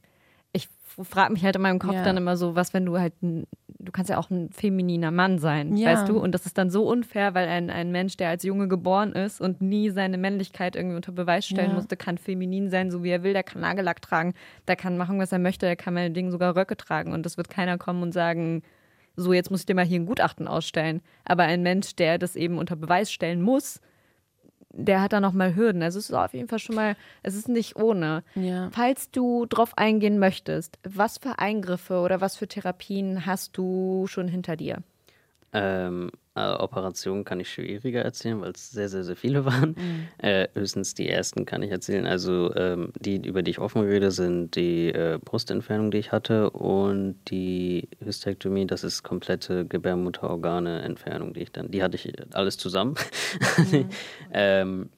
ich 0.52 0.68
frage 1.00 1.32
mich 1.32 1.44
halt 1.44 1.54
in 1.54 1.62
meinem 1.62 1.78
Kopf 1.78 1.94
ja. 1.94 2.02
dann 2.02 2.16
immer 2.16 2.36
so, 2.36 2.56
was, 2.56 2.74
wenn 2.74 2.84
du 2.84 2.98
halt, 2.98 3.14
ein, 3.22 3.46
du 3.82 3.92
kannst 3.92 4.10
ja 4.10 4.18
auch 4.18 4.30
ein 4.30 4.50
femininer 4.50 5.10
Mann 5.10 5.38
sein, 5.38 5.76
ja. 5.76 5.90
weißt 5.90 6.08
du? 6.08 6.18
Und 6.18 6.32
das 6.32 6.46
ist 6.46 6.58
dann 6.58 6.70
so 6.70 6.86
unfair, 6.86 7.34
weil 7.34 7.48
ein, 7.48 7.70
ein 7.70 7.90
Mensch, 7.90 8.16
der 8.16 8.28
als 8.28 8.42
Junge 8.42 8.68
geboren 8.68 9.12
ist 9.12 9.40
und 9.40 9.60
nie 9.60 9.90
seine 9.90 10.18
Männlichkeit 10.18 10.76
irgendwie 10.76 10.96
unter 10.96 11.12
Beweis 11.12 11.46
stellen 11.46 11.70
ja. 11.70 11.74
musste, 11.74 11.96
kann 11.96 12.18
feminin 12.18 12.70
sein, 12.70 12.90
so 12.90 13.02
wie 13.02 13.10
er 13.10 13.22
will. 13.22 13.32
Der 13.32 13.42
kann 13.42 13.62
Nagellack 13.62 14.02
tragen, 14.02 14.34
der 14.68 14.76
kann 14.76 14.96
machen, 14.96 15.18
was 15.18 15.32
er 15.32 15.38
möchte, 15.38 15.66
der 15.66 15.76
kann 15.76 15.94
meine 15.94 16.10
Dinge 16.10 16.30
sogar 16.30 16.56
Röcke 16.56 16.76
tragen. 16.76 17.12
Und 17.12 17.24
das 17.24 17.36
wird 17.36 17.48
keiner 17.48 17.78
kommen 17.78 18.02
und 18.02 18.12
sagen, 18.12 18.62
so, 19.16 19.32
jetzt 19.32 19.50
muss 19.50 19.60
ich 19.60 19.66
dir 19.66 19.74
mal 19.74 19.84
hier 19.84 20.00
ein 20.00 20.06
Gutachten 20.06 20.46
ausstellen. 20.46 21.00
Aber 21.24 21.44
ein 21.44 21.62
Mensch, 21.62 21.96
der 21.96 22.18
das 22.18 22.36
eben 22.36 22.58
unter 22.58 22.76
Beweis 22.76 23.10
stellen 23.10 23.42
muss, 23.42 23.80
der 24.72 25.02
hat 25.02 25.12
da 25.12 25.20
nochmal 25.20 25.54
Hürden. 25.54 25.82
Also 25.82 25.98
es 25.98 26.10
ist 26.10 26.14
auf 26.14 26.34
jeden 26.34 26.48
Fall 26.48 26.58
schon 26.58 26.76
mal, 26.76 26.96
es 27.22 27.34
ist 27.34 27.48
nicht 27.48 27.76
ohne. 27.76 28.22
Ja. 28.34 28.70
Falls 28.72 29.10
du 29.10 29.46
drauf 29.46 29.76
eingehen 29.76 30.18
möchtest, 30.18 30.78
was 30.84 31.18
für 31.18 31.38
Eingriffe 31.38 32.00
oder 32.00 32.20
was 32.20 32.36
für 32.36 32.48
Therapien 32.48 33.26
hast 33.26 33.56
du 33.56 34.06
schon 34.06 34.28
hinter 34.28 34.56
dir? 34.56 34.78
Ähm, 35.52 36.10
äh, 36.36 36.52
Operationen 36.52 37.24
kann 37.24 37.40
ich 37.40 37.50
schwieriger 37.50 38.02
erzählen, 38.02 38.40
weil 38.40 38.52
es 38.52 38.70
sehr, 38.70 38.88
sehr, 38.88 39.04
sehr 39.04 39.16
viele 39.16 39.44
waren. 39.46 39.70
Mhm. 39.70 40.08
Äh, 40.18 40.48
höchstens 40.54 40.94
die 40.94 41.08
ersten 41.08 41.44
kann 41.44 41.62
ich 41.62 41.70
erzählen. 41.70 42.06
Also 42.06 42.54
ähm, 42.54 42.92
die, 43.00 43.16
über 43.16 43.42
die 43.42 43.50
ich 43.50 43.58
offen 43.58 43.82
rede, 43.82 44.10
sind 44.10 44.54
die 44.54 44.88
äh, 44.88 45.18
Brustentfernung, 45.22 45.90
die 45.90 45.98
ich 45.98 46.12
hatte 46.12 46.50
und 46.50 47.16
die 47.30 47.88
Hystektomie, 47.98 48.66
das 48.66 48.84
ist 48.84 49.02
komplette 49.02 49.66
Gebärmutterorgane-Entfernung, 49.66 51.34
die 51.34 51.40
ich 51.40 51.52
dann, 51.52 51.70
die 51.70 51.82
hatte 51.82 51.96
ich 51.96 52.12
alles 52.34 52.56
zusammen. 52.56 52.94
Mhm. 53.72 53.88
ähm, 54.32 54.90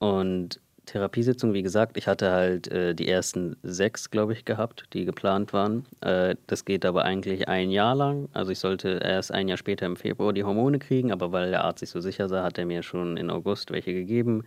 und 0.00 0.60
Therapiesitzung, 0.90 1.54
wie 1.54 1.62
gesagt, 1.62 1.96
ich 1.96 2.08
hatte 2.08 2.30
halt 2.32 2.68
äh, 2.68 2.94
die 2.94 3.08
ersten 3.08 3.56
sechs, 3.62 4.10
glaube 4.10 4.32
ich, 4.32 4.44
gehabt, 4.44 4.84
die 4.92 5.04
geplant 5.04 5.52
waren. 5.52 5.86
Äh, 6.00 6.34
das 6.48 6.64
geht 6.64 6.84
aber 6.84 7.04
eigentlich 7.04 7.48
ein 7.48 7.70
Jahr 7.70 7.94
lang. 7.94 8.28
Also 8.32 8.50
ich 8.50 8.58
sollte 8.58 9.00
erst 9.02 9.32
ein 9.32 9.46
Jahr 9.48 9.56
später 9.56 9.86
im 9.86 9.96
Februar 9.96 10.32
die 10.32 10.42
Hormone 10.42 10.80
kriegen, 10.80 11.12
aber 11.12 11.30
weil 11.32 11.50
der 11.50 11.64
Arzt 11.64 11.80
sich 11.80 11.90
so 11.90 12.00
sicher 12.00 12.28
sah, 12.28 12.42
hat 12.42 12.58
er 12.58 12.66
mir 12.66 12.82
schon 12.82 13.16
in 13.16 13.30
August 13.30 13.70
welche 13.70 13.92
gegeben. 13.92 14.42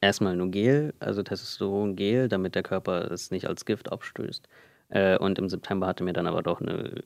Erstmal 0.00 0.34
nur 0.34 0.50
Gel, 0.50 0.94
also 0.98 1.22
Testosteron-Gel, 1.22 2.28
damit 2.28 2.54
der 2.54 2.62
Körper 2.62 3.10
es 3.10 3.30
nicht 3.30 3.46
als 3.46 3.66
Gift 3.66 3.92
abstößt. 3.92 4.48
Äh, 4.90 5.16
und 5.18 5.38
im 5.38 5.48
September 5.48 5.86
hatte 5.86 6.04
mir 6.04 6.12
dann 6.12 6.26
aber 6.26 6.42
doch 6.42 6.60
eine 6.60 7.02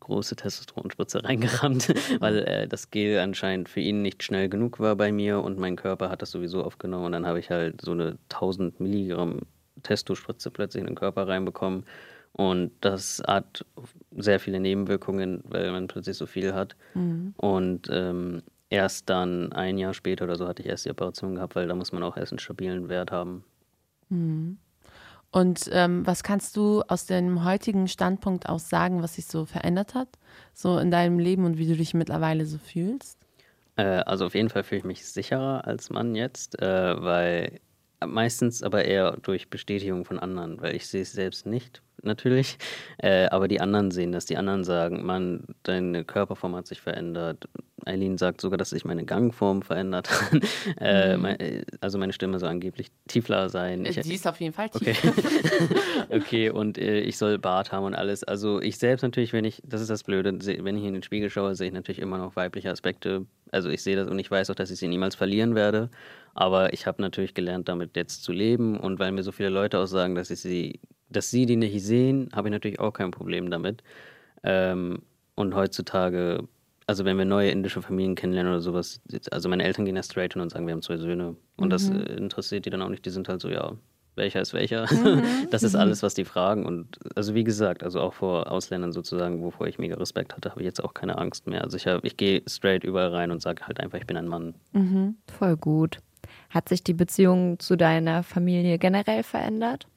große 0.00 0.36
Testosteronspritze 0.36 1.22
reingerammt, 1.24 1.94
weil 2.20 2.38
äh, 2.38 2.68
das 2.68 2.90
Gel 2.90 3.18
anscheinend 3.18 3.68
für 3.68 3.80
ihn 3.80 4.02
nicht 4.02 4.22
schnell 4.22 4.48
genug 4.48 4.80
war 4.80 4.96
bei 4.96 5.12
mir 5.12 5.42
und 5.42 5.58
mein 5.58 5.76
Körper 5.76 6.10
hat 6.10 6.22
das 6.22 6.30
sowieso 6.30 6.64
aufgenommen. 6.64 7.06
Und 7.06 7.12
dann 7.12 7.26
habe 7.26 7.38
ich 7.38 7.50
halt 7.50 7.82
so 7.82 7.92
eine 7.92 8.18
1000 8.30 8.80
Milligramm 8.80 9.40
Testospritze 9.82 10.50
plötzlich 10.50 10.80
in 10.80 10.86
den 10.86 10.96
Körper 10.96 11.28
reinbekommen. 11.28 11.84
Und 12.32 12.72
das 12.80 13.22
hat 13.26 13.64
sehr 14.16 14.40
viele 14.40 14.60
Nebenwirkungen, 14.60 15.42
weil 15.44 15.70
man 15.72 15.86
plötzlich 15.86 16.16
so 16.16 16.26
viel 16.26 16.54
hat. 16.54 16.76
Mhm. 16.94 17.34
Und 17.36 17.88
ähm, 17.90 18.42
erst 18.68 19.08
dann 19.08 19.52
ein 19.52 19.78
Jahr 19.78 19.94
später 19.94 20.24
oder 20.24 20.36
so 20.36 20.46
hatte 20.46 20.62
ich 20.62 20.68
erst 20.68 20.84
die 20.84 20.90
Operation 20.90 21.36
gehabt, 21.36 21.54
weil 21.54 21.68
da 21.68 21.74
muss 21.74 21.92
man 21.92 22.02
auch 22.02 22.16
erst 22.16 22.32
einen 22.32 22.38
stabilen 22.38 22.88
Wert 22.88 23.10
haben. 23.10 23.44
Mhm. 24.08 24.58
Und 25.36 25.68
ähm, 25.70 26.06
was 26.06 26.22
kannst 26.22 26.56
du 26.56 26.80
aus 26.88 27.04
deinem 27.04 27.44
heutigen 27.44 27.88
Standpunkt 27.88 28.48
aus 28.48 28.70
sagen, 28.70 29.02
was 29.02 29.16
sich 29.16 29.26
so 29.26 29.44
verändert 29.44 29.94
hat, 29.94 30.08
so 30.54 30.78
in 30.78 30.90
deinem 30.90 31.18
Leben 31.18 31.44
und 31.44 31.58
wie 31.58 31.66
du 31.66 31.76
dich 31.76 31.92
mittlerweile 31.92 32.46
so 32.46 32.56
fühlst? 32.56 33.18
Äh, 33.76 33.82
also 33.82 34.24
auf 34.24 34.34
jeden 34.34 34.48
Fall 34.48 34.64
fühle 34.64 34.78
ich 34.78 34.84
mich 34.86 35.04
sicherer 35.04 35.66
als 35.66 35.90
Mann 35.90 36.14
jetzt, 36.14 36.58
äh, 36.62 37.02
weil 37.02 37.60
meistens 38.02 38.62
aber 38.62 38.86
eher 38.86 39.18
durch 39.18 39.50
Bestätigung 39.50 40.06
von 40.06 40.18
anderen, 40.18 40.58
weil 40.62 40.74
ich 40.74 40.86
sehe 40.86 41.02
es 41.02 41.12
selbst 41.12 41.44
nicht, 41.44 41.82
natürlich, 42.02 42.58
äh, 42.98 43.26
aber 43.26 43.48
die 43.48 43.60
anderen 43.60 43.90
sehen 43.90 44.12
das. 44.12 44.26
Die 44.26 44.36
anderen 44.36 44.64
sagen, 44.64 45.04
Mann, 45.04 45.44
deine 45.62 46.04
Körperform 46.04 46.56
hat 46.56 46.66
sich 46.66 46.80
verändert, 46.80 47.48
Eileen 47.84 48.18
sagt 48.18 48.40
sogar, 48.40 48.58
dass 48.58 48.70
sich 48.70 48.84
meine 48.84 49.04
Gangform 49.04 49.62
verändert 49.62 50.10
hat. 50.10 50.42
äh, 50.80 51.16
mhm. 51.16 51.22
mein, 51.22 51.64
also 51.80 51.98
meine 51.98 52.12
Stimme 52.12 52.38
soll 52.38 52.48
angeblich 52.48 52.90
tiefler 53.06 53.48
sein. 53.48 53.84
Ich, 53.84 54.00
Die 54.00 54.14
ist 54.14 54.26
auf 54.26 54.40
jeden 54.40 54.52
Fall 54.52 54.70
tief. 54.70 55.04
Okay, 55.04 55.12
okay 56.10 56.50
und 56.50 56.78
äh, 56.78 57.00
ich 57.00 57.16
soll 57.16 57.38
Bart 57.38 57.72
haben 57.72 57.84
und 57.84 57.94
alles. 57.94 58.24
Also 58.24 58.60
ich 58.60 58.78
selbst 58.78 59.02
natürlich, 59.02 59.32
wenn 59.32 59.44
ich, 59.44 59.62
das 59.64 59.80
ist 59.80 59.90
das 59.90 60.02
Blöde, 60.02 60.32
wenn 60.32 60.76
ich 60.76 60.84
in 60.84 60.94
den 60.94 61.02
Spiegel 61.02 61.30
schaue, 61.30 61.54
sehe 61.54 61.68
ich 61.68 61.74
natürlich 61.74 62.00
immer 62.00 62.18
noch 62.18 62.34
weibliche 62.34 62.70
Aspekte. 62.70 63.26
Also 63.52 63.68
ich 63.68 63.82
sehe 63.82 63.94
das 63.94 64.08
und 64.08 64.18
ich 64.18 64.30
weiß 64.30 64.50
auch, 64.50 64.56
dass 64.56 64.70
ich 64.70 64.78
sie 64.78 64.88
niemals 64.88 65.14
verlieren 65.14 65.54
werde. 65.54 65.90
Aber 66.34 66.72
ich 66.72 66.86
habe 66.86 67.00
natürlich 67.00 67.34
gelernt, 67.34 67.68
damit 67.68 67.96
jetzt 67.96 68.24
zu 68.24 68.32
leben. 68.32 68.78
Und 68.78 68.98
weil 68.98 69.12
mir 69.12 69.22
so 69.22 69.32
viele 69.32 69.48
Leute 69.48 69.78
auch 69.78 69.86
sagen, 69.86 70.14
dass 70.14 70.30
ich 70.30 70.40
sie, 70.40 70.80
dass 71.16 71.30
sie 71.30 71.46
die 71.46 71.56
nicht 71.56 71.82
sehen, 71.82 72.28
habe 72.34 72.48
ich 72.48 72.52
natürlich 72.52 72.80
auch 72.80 72.92
kein 72.92 73.10
Problem 73.10 73.50
damit. 73.50 73.82
Ähm, 74.42 75.02
und 75.34 75.54
heutzutage 75.54 76.48
also 76.86 77.04
wenn 77.04 77.18
wir 77.18 77.24
neue 77.24 77.50
indische 77.50 77.82
Familien 77.82 78.14
kennenlernen 78.14 78.52
oder 78.52 78.60
sowas, 78.60 79.00
also 79.30 79.48
meine 79.48 79.64
Eltern 79.64 79.84
gehen 79.84 79.96
ja 79.96 80.02
straight 80.02 80.36
und 80.36 80.50
sagen, 80.50 80.66
wir 80.66 80.72
haben 80.72 80.82
zwei 80.82 80.96
Söhne. 80.96 81.36
Und 81.56 81.66
mhm. 81.66 81.70
das 81.70 81.88
äh, 81.88 81.96
interessiert 82.16 82.64
die 82.64 82.70
dann 82.70 82.82
auch 82.82 82.88
nicht. 82.88 83.04
Die 83.04 83.10
sind 83.10 83.28
halt 83.28 83.40
so, 83.40 83.48
ja, 83.48 83.72
welcher 84.14 84.40
ist 84.40 84.54
welcher? 84.54 84.86
Mhm. 84.92 85.22
das 85.50 85.64
ist 85.64 85.74
mhm. 85.74 85.80
alles, 85.80 86.02
was 86.04 86.14
die 86.14 86.24
fragen. 86.24 86.64
Und 86.64 86.98
also 87.16 87.34
wie 87.34 87.42
gesagt, 87.42 87.82
also 87.82 88.00
auch 88.00 88.14
vor 88.14 88.50
Ausländern 88.52 88.92
sozusagen, 88.92 89.42
wovor 89.42 89.66
ich 89.66 89.78
mega 89.78 89.96
Respekt 89.96 90.36
hatte, 90.36 90.50
habe 90.50 90.60
ich 90.60 90.66
jetzt 90.66 90.82
auch 90.82 90.94
keine 90.94 91.18
Angst 91.18 91.48
mehr. 91.48 91.64
Also 91.64 91.76
ich, 91.76 91.86
ich 91.86 92.16
gehe 92.16 92.42
straight 92.46 92.84
überall 92.84 93.08
rein 93.08 93.32
und 93.32 93.42
sage 93.42 93.66
halt 93.66 93.80
einfach, 93.80 93.98
ich 93.98 94.06
bin 94.06 94.16
ein 94.16 94.28
Mann. 94.28 94.54
Mhm. 94.72 95.16
Voll 95.26 95.56
gut. 95.56 95.98
Hat 96.50 96.68
sich 96.68 96.84
die 96.84 96.94
Beziehung 96.94 97.58
zu 97.58 97.76
deiner 97.76 98.22
Familie 98.22 98.78
generell 98.78 99.24
verändert? 99.24 99.88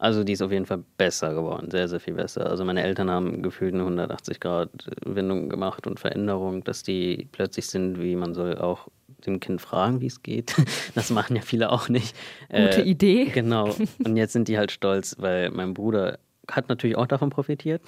Also 0.00 0.24
die 0.24 0.32
ist 0.32 0.40
auf 0.40 0.50
jeden 0.50 0.64
Fall 0.64 0.82
besser 0.96 1.34
geworden, 1.34 1.70
sehr, 1.70 1.86
sehr 1.86 2.00
viel 2.00 2.14
besser. 2.14 2.48
Also 2.48 2.64
meine 2.64 2.82
Eltern 2.82 3.10
haben 3.10 3.42
gefühlt 3.42 3.74
eine 3.74 3.82
180-Grad-Wendung 3.84 5.50
gemacht 5.50 5.86
und 5.86 6.00
Veränderung, 6.00 6.64
dass 6.64 6.82
die 6.82 7.28
plötzlich 7.32 7.66
sind, 7.66 8.00
wie 8.00 8.16
man 8.16 8.32
soll 8.32 8.56
auch 8.56 8.88
dem 9.26 9.40
Kind 9.40 9.60
fragen, 9.60 10.00
wie 10.00 10.06
es 10.06 10.22
geht. 10.22 10.56
Das 10.94 11.10
machen 11.10 11.36
ja 11.36 11.42
viele 11.42 11.70
auch 11.70 11.90
nicht. 11.90 12.16
Gute 12.48 12.80
äh, 12.80 12.88
Idee. 12.88 13.26
Genau. 13.26 13.76
Und 14.04 14.16
jetzt 14.16 14.32
sind 14.32 14.48
die 14.48 14.56
halt 14.56 14.72
stolz, 14.72 15.16
weil 15.18 15.50
mein 15.50 15.74
Bruder 15.74 16.18
hat 16.50 16.68
natürlich 16.68 16.96
auch 16.96 17.06
davon 17.06 17.30
profitiert. 17.30 17.82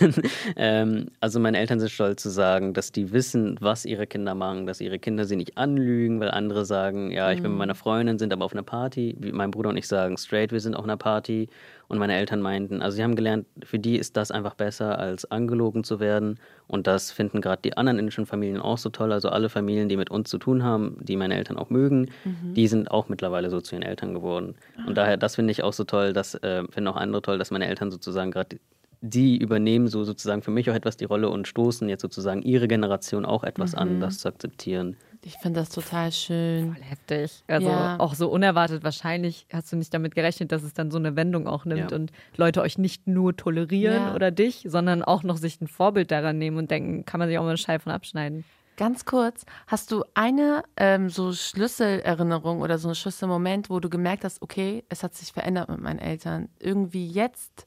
ähm, 0.56 1.06
also 1.20 1.40
meine 1.40 1.58
Eltern 1.58 1.80
sind 1.80 1.90
stolz 1.90 2.22
zu 2.22 2.30
sagen, 2.30 2.74
dass 2.74 2.92
die 2.92 3.12
wissen, 3.12 3.56
was 3.60 3.84
ihre 3.84 4.06
Kinder 4.06 4.34
machen, 4.34 4.66
dass 4.66 4.80
ihre 4.80 4.98
Kinder 4.98 5.24
sie 5.24 5.36
nicht 5.36 5.56
anlügen, 5.58 6.20
weil 6.20 6.30
andere 6.30 6.64
sagen, 6.64 7.10
ja, 7.10 7.30
ich 7.32 7.38
bin 7.38 7.50
mit 7.50 7.52
mhm. 7.52 7.58
meiner 7.58 7.74
Freundin, 7.74 8.18
sind 8.18 8.32
aber 8.32 8.44
auf 8.44 8.52
einer 8.52 8.62
Party. 8.62 9.16
Wie 9.18 9.32
mein 9.32 9.50
Bruder 9.50 9.70
und 9.70 9.76
ich 9.76 9.88
sagen 9.88 10.16
straight, 10.16 10.52
wir 10.52 10.60
sind 10.60 10.74
auf 10.74 10.84
einer 10.84 10.96
Party. 10.96 11.48
Und 11.88 11.98
meine 11.98 12.14
Eltern 12.14 12.42
meinten, 12.42 12.82
also 12.82 12.96
sie 12.96 13.02
haben 13.02 13.16
gelernt, 13.16 13.46
für 13.64 13.78
die 13.78 13.96
ist 13.96 14.16
das 14.18 14.30
einfach 14.30 14.54
besser, 14.54 14.98
als 14.98 15.30
angelogen 15.30 15.84
zu 15.84 16.00
werden. 16.00 16.38
Und 16.66 16.86
das 16.86 17.10
finden 17.10 17.40
gerade 17.40 17.62
die 17.62 17.78
anderen 17.78 17.98
indischen 17.98 18.26
Familien 18.26 18.60
auch 18.60 18.76
so 18.76 18.90
toll. 18.90 19.10
Also 19.10 19.30
alle 19.30 19.48
Familien, 19.48 19.88
die 19.88 19.96
mit 19.96 20.10
uns 20.10 20.28
zu 20.28 20.36
tun 20.36 20.62
haben, 20.62 20.98
die 21.00 21.16
meine 21.16 21.34
Eltern 21.34 21.56
auch 21.56 21.70
mögen, 21.70 22.10
mhm. 22.24 22.52
die 22.52 22.68
sind 22.68 22.90
auch 22.90 23.08
mittlerweile 23.08 23.48
so 23.48 23.62
zu 23.62 23.74
ihren 23.74 23.82
Eltern 23.82 24.12
geworden. 24.12 24.54
Und 24.86 24.98
daher, 24.98 25.16
das 25.16 25.36
finde 25.36 25.50
ich 25.50 25.62
auch 25.62 25.72
so 25.72 25.84
toll, 25.84 26.12
das 26.12 26.34
äh, 26.34 26.62
finden 26.70 26.88
auch 26.88 26.96
andere 26.96 27.22
toll, 27.22 27.38
dass 27.38 27.50
meine 27.50 27.66
Eltern 27.66 27.90
sozusagen 27.90 28.32
gerade 28.32 28.58
die 29.00 29.36
übernehmen 29.38 29.86
so 29.86 30.04
sozusagen 30.04 30.42
für 30.42 30.50
mich 30.50 30.68
auch 30.70 30.74
etwas 30.74 30.96
die 30.96 31.04
Rolle 31.04 31.30
und 31.30 31.46
stoßen 31.46 31.88
jetzt 31.88 32.02
sozusagen 32.02 32.42
ihre 32.42 32.68
Generation 32.68 33.24
auch 33.24 33.44
etwas 33.44 33.72
mhm. 33.72 33.78
an, 33.78 34.00
das 34.00 34.18
zu 34.18 34.28
akzeptieren. 34.28 34.96
Ich 35.24 35.36
finde 35.38 35.60
das 35.60 35.68
total 35.70 36.12
schön. 36.12 36.72
Voll 36.74 36.82
heftig. 36.82 37.42
Also 37.48 37.68
Ja. 37.68 37.98
auch 37.98 38.14
so 38.14 38.28
unerwartet. 38.30 38.84
Wahrscheinlich 38.84 39.46
hast 39.52 39.72
du 39.72 39.76
nicht 39.76 39.92
damit 39.92 40.14
gerechnet, 40.14 40.52
dass 40.52 40.62
es 40.62 40.74
dann 40.74 40.90
so 40.90 40.98
eine 40.98 41.16
Wendung 41.16 41.46
auch 41.48 41.64
nimmt 41.64 41.90
Ja. 41.90 41.96
und 41.96 42.12
Leute 42.36 42.62
euch 42.62 42.78
nicht 42.78 43.06
nur 43.06 43.36
tolerieren 43.36 44.06
Ja. 44.06 44.14
oder 44.14 44.30
dich, 44.30 44.64
sondern 44.68 45.02
auch 45.02 45.22
noch 45.24 45.36
sich 45.36 45.60
ein 45.60 45.66
Vorbild 45.66 46.10
daran 46.10 46.38
nehmen 46.38 46.56
und 46.56 46.70
denken, 46.70 47.04
kann 47.04 47.18
man 47.18 47.28
sich 47.28 47.36
auch 47.38 47.42
mal 47.42 47.48
eine 47.50 47.58
Scheibe 47.58 47.82
von 47.82 47.92
abschneiden. 47.92 48.44
Ganz 48.76 49.04
kurz, 49.04 49.44
hast 49.66 49.90
du 49.90 50.04
eine 50.14 50.62
ähm, 50.76 51.08
so 51.10 51.32
Schlüsselerinnerung 51.32 52.60
oder 52.60 52.78
so 52.78 52.88
einen 52.88 52.94
Schlüsselmoment, 52.94 53.70
wo 53.70 53.80
du 53.80 53.88
gemerkt 53.90 54.24
hast, 54.24 54.40
okay, 54.40 54.84
es 54.88 55.02
hat 55.02 55.14
sich 55.14 55.32
verändert 55.32 55.68
mit 55.68 55.80
meinen 55.80 55.98
Eltern. 55.98 56.48
Irgendwie 56.60 57.08
jetzt 57.08 57.66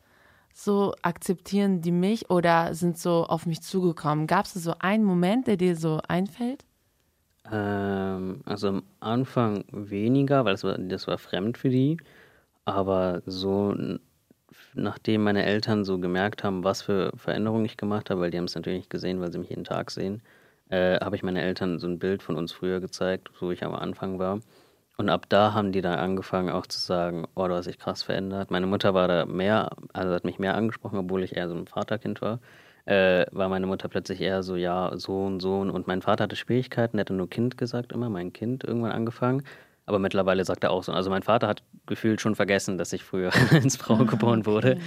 so 0.53 0.93
akzeptieren 1.01 1.81
die 1.81 1.91
mich 1.91 2.29
oder 2.29 2.73
sind 2.75 2.97
so 2.97 3.25
auf 3.25 3.45
mich 3.45 3.61
zugekommen. 3.61 4.27
Gab 4.27 4.45
es 4.45 4.53
so 4.53 4.73
einen 4.79 5.03
Moment, 5.03 5.47
der 5.47 5.57
dir 5.57 5.75
so 5.75 5.99
einfällt? 6.07 6.63
Ähm, 7.49 8.41
also 8.45 8.67
am 8.69 8.83
Anfang 8.99 9.65
weniger, 9.71 10.45
weil 10.45 10.53
das 10.53 10.63
war, 10.63 10.77
das 10.77 11.07
war 11.07 11.17
fremd 11.17 11.57
für 11.57 11.69
die. 11.69 11.97
Aber 12.65 13.21
so, 13.25 13.75
nachdem 14.73 15.23
meine 15.23 15.45
Eltern 15.45 15.83
so 15.85 15.99
gemerkt 15.99 16.43
haben, 16.43 16.63
was 16.63 16.81
für 16.81 17.11
Veränderungen 17.17 17.65
ich 17.65 17.77
gemacht 17.77 18.09
habe, 18.09 18.21
weil 18.21 18.31
die 18.31 18.37
haben 18.37 18.45
es 18.45 18.55
natürlich 18.55 18.79
nicht 18.79 18.89
gesehen, 18.89 19.21
weil 19.21 19.31
sie 19.31 19.39
mich 19.39 19.49
jeden 19.49 19.63
Tag 19.63 19.91
sehen, 19.91 20.21
äh, 20.69 20.99
habe 20.99 21.15
ich 21.15 21.23
meine 21.23 21.41
Eltern 21.41 21.79
so 21.79 21.87
ein 21.87 21.99
Bild 21.99 22.23
von 22.23 22.35
uns 22.37 22.51
früher 22.53 22.79
gezeigt, 22.79 23.29
wo 23.41 23.51
ich 23.51 23.63
am 23.63 23.75
Anfang 23.75 24.19
war. 24.19 24.39
Und 24.97 25.09
ab 25.09 25.25
da 25.29 25.53
haben 25.53 25.71
die 25.71 25.81
dann 25.81 25.97
angefangen 25.99 26.49
auch 26.51 26.67
zu 26.67 26.79
sagen, 26.79 27.27
oh, 27.35 27.47
du 27.47 27.55
hast 27.55 27.67
dich 27.67 27.79
krass 27.79 28.03
verändert. 28.03 28.51
Meine 28.51 28.67
Mutter 28.67 28.93
war 28.93 29.07
da 29.07 29.25
mehr, 29.25 29.71
also 29.93 30.13
hat 30.13 30.25
mich 30.25 30.39
mehr 30.39 30.55
angesprochen, 30.55 30.99
obwohl 30.99 31.23
ich 31.23 31.35
eher 31.35 31.49
so 31.49 31.55
ein 31.55 31.67
Vaterkind 31.67 32.21
war. 32.21 32.39
Äh, 32.85 33.25
war 33.31 33.49
meine 33.49 33.67
Mutter 33.67 33.87
plötzlich 33.87 34.21
eher 34.21 34.43
so, 34.43 34.55
ja, 34.55 34.91
Sohn, 34.97 35.39
Sohn. 35.39 35.69
Und 35.69 35.87
mein 35.87 36.01
Vater 36.01 36.23
hatte 36.25 36.35
Schwierigkeiten, 36.35 36.97
der 36.97 37.05
hatte 37.05 37.13
nur 37.13 37.29
Kind 37.29 37.57
gesagt 37.57 37.91
immer, 37.91 38.09
mein 38.09 38.33
Kind 38.33 38.63
irgendwann 38.63 38.91
angefangen. 38.91 39.43
Aber 39.85 39.99
mittlerweile 39.99 40.45
sagt 40.45 40.63
er 40.63 40.71
auch 40.71 40.83
so. 40.83 40.91
Also 40.91 41.09
mein 41.09 41.23
Vater 41.23 41.47
hat 41.47 41.63
gefühlt 41.85 42.21
schon 42.21 42.35
vergessen, 42.35 42.77
dass 42.77 42.93
ich 42.93 43.03
früher 43.03 43.31
als 43.51 43.75
Frau 43.75 43.97
geboren 44.05 44.45
wurde. 44.45 44.77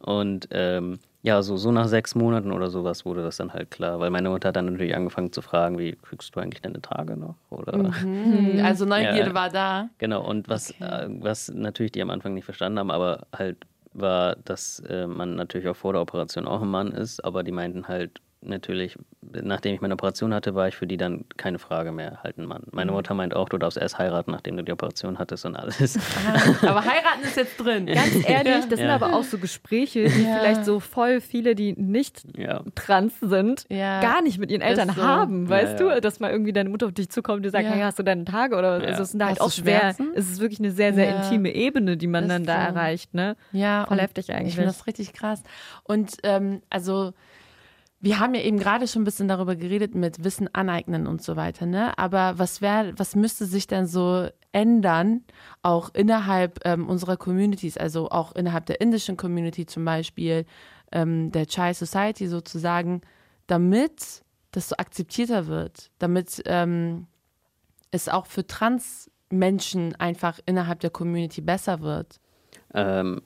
Und 0.00 0.48
ähm, 0.50 0.98
ja, 1.22 1.42
so, 1.42 1.56
so 1.58 1.70
nach 1.72 1.86
sechs 1.86 2.14
Monaten 2.14 2.50
oder 2.52 2.70
sowas 2.70 3.04
wurde 3.04 3.22
das 3.22 3.36
dann 3.36 3.52
halt 3.52 3.70
klar. 3.70 4.00
Weil 4.00 4.10
meine 4.10 4.30
Mutter 4.30 4.48
hat 4.48 4.56
dann 4.56 4.66
natürlich 4.66 4.96
angefangen 4.96 5.32
zu 5.32 5.42
fragen, 5.42 5.78
wie 5.78 5.92
kriegst 5.96 6.34
du 6.34 6.40
eigentlich 6.40 6.62
deine 6.62 6.80
Tage 6.80 7.16
noch? 7.16 7.34
Oder 7.50 7.78
Mhm. 7.78 8.60
Also 8.62 8.86
Neugierde 8.86 9.30
Ja. 9.30 9.34
war 9.34 9.50
da. 9.50 9.88
Genau, 9.98 10.26
und 10.26 10.48
was, 10.48 10.70
äh, 10.80 11.06
was 11.08 11.52
natürlich 11.54 11.92
die 11.92 12.00
am 12.02 12.10
Anfang 12.10 12.32
nicht 12.34 12.44
verstanden 12.44 12.78
haben, 12.78 12.90
aber 12.90 13.26
halt 13.36 13.58
war, 13.92 14.36
dass 14.36 14.80
äh, 14.80 15.06
man 15.06 15.34
natürlich 15.36 15.68
auch 15.68 15.76
vor 15.76 15.92
der 15.92 16.02
Operation 16.02 16.46
auch 16.46 16.62
ein 16.62 16.68
Mann 16.68 16.92
ist, 16.92 17.24
aber 17.24 17.42
die 17.42 17.52
meinten 17.52 17.88
halt 17.88 18.20
natürlich, 18.42 18.96
nachdem 19.22 19.74
ich 19.74 19.80
meine 19.80 19.94
Operation 19.94 20.32
hatte, 20.32 20.54
war 20.54 20.68
ich 20.68 20.76
für 20.76 20.86
die 20.86 20.96
dann 20.96 21.24
keine 21.36 21.58
Frage 21.58 21.92
mehr 21.92 22.20
halt 22.22 22.38
ein 22.38 22.46
Mann. 22.46 22.62
Meine 22.70 22.92
Mutter 22.92 23.12
meint 23.14 23.34
auch, 23.34 23.48
du 23.48 23.58
darfst 23.58 23.76
erst 23.76 23.98
heiraten, 23.98 24.30
nachdem 24.30 24.56
du 24.56 24.64
die 24.64 24.72
Operation 24.72 25.18
hattest 25.18 25.44
und 25.44 25.56
alles. 25.56 25.98
Aber 26.62 26.80
heiraten 26.84 27.22
ist 27.22 27.36
jetzt 27.36 27.56
drin. 27.58 27.86
Ganz 27.86 28.14
ehrlich, 28.26 28.66
das 28.68 28.78
sind 28.78 28.88
Ja. 28.88 28.94
aber 28.94 29.14
auch 29.14 29.24
so 29.24 29.38
Gespräche, 29.38 30.08
die 30.08 30.22
Ja. 30.22 30.38
vielleicht 30.38 30.64
so 30.64 30.80
voll 30.80 31.20
viele, 31.20 31.54
die 31.54 31.74
nicht 31.74 32.22
ja. 32.36 32.62
trans 32.74 33.20
sind, 33.20 33.64
Ja. 33.68 34.00
gar 34.00 34.22
nicht 34.22 34.38
mit 34.38 34.50
ihren 34.50 34.62
Eltern 34.62 34.90
so. 34.90 35.02
haben, 35.02 35.48
weißt 35.48 35.78
ja. 35.80 35.94
du? 35.96 36.00
Dass 36.00 36.18
mal 36.20 36.30
irgendwie 36.30 36.52
deine 36.52 36.70
Mutter 36.70 36.86
auf 36.86 36.92
dich 36.92 37.10
zukommt 37.10 37.36
und 37.38 37.42
dir 37.44 37.50
sagt, 37.50 37.64
Ja. 37.64 37.70
hey, 37.72 37.82
hast 37.82 37.98
du 37.98 38.02
deine 38.02 38.24
Tage? 38.24 38.56
Oder 38.56 38.80
Ja. 38.82 38.88
also 38.88 39.02
es 39.02 39.10
sind 39.12 39.22
halt 39.22 39.32
Hast 39.32 39.40
du 39.40 39.44
auch 39.44 39.64
schwer. 39.64 39.80
Schmerzen? 39.80 40.08
Es 40.14 40.30
ist 40.30 40.40
wirklich 40.40 40.60
eine 40.60 40.70
sehr, 40.70 40.94
sehr 40.94 41.06
Ja. 41.10 41.22
intime 41.22 41.52
Ebene, 41.54 41.96
die 41.96 42.06
man 42.06 42.24
Ist 42.24 42.30
dann 42.30 42.44
da 42.46 42.62
so. 42.62 42.68
erreicht, 42.74 43.12
ne? 43.14 43.36
Ja, 43.52 43.84
Voll 43.86 43.98
heftig 44.00 44.32
eigentlich. 44.32 44.48
Ich 44.48 44.54
finde 44.54 44.68
das 44.70 44.86
richtig 44.86 45.12
krass. 45.12 45.42
Und 45.84 46.12
ähm, 46.22 46.62
also 46.70 47.12
wir 48.02 48.18
haben 48.18 48.34
ja 48.34 48.40
eben 48.40 48.58
gerade 48.58 48.88
schon 48.88 49.02
ein 49.02 49.04
bisschen 49.04 49.28
darüber 49.28 49.56
geredet 49.56 49.94
mit 49.94 50.24
Wissen 50.24 50.52
aneignen 50.54 51.06
und 51.06 51.22
so 51.22 51.36
weiter, 51.36 51.66
ne? 51.66 51.96
Aber 51.98 52.38
was 52.38 52.62
wäre, 52.62 52.94
was 52.96 53.14
müsste 53.14 53.44
sich 53.44 53.66
denn 53.66 53.86
so 53.86 54.28
ändern, 54.52 55.22
auch 55.62 55.90
innerhalb 55.92 56.60
ähm, 56.64 56.88
unserer 56.88 57.18
Communities, 57.18 57.76
also 57.76 58.08
auch 58.08 58.34
innerhalb 58.34 58.66
der 58.66 58.80
indischen 58.80 59.18
Community 59.18 59.66
zum 59.66 59.84
Beispiel, 59.84 60.46
ähm, 60.92 61.30
der 61.30 61.46
Chai 61.46 61.74
Society 61.74 62.26
sozusagen, 62.26 63.02
damit 63.46 64.22
das 64.52 64.70
so 64.70 64.76
akzeptierter 64.76 65.46
wird, 65.46 65.90
damit 65.98 66.42
ähm, 66.46 67.06
es 67.90 68.08
auch 68.08 68.24
für 68.24 68.46
Trans-Menschen 68.46 69.94
einfach 69.96 70.40
innerhalb 70.46 70.80
der 70.80 70.90
Community 70.90 71.42
besser 71.42 71.80
wird. 71.82 72.18
Ähm, 72.72 73.20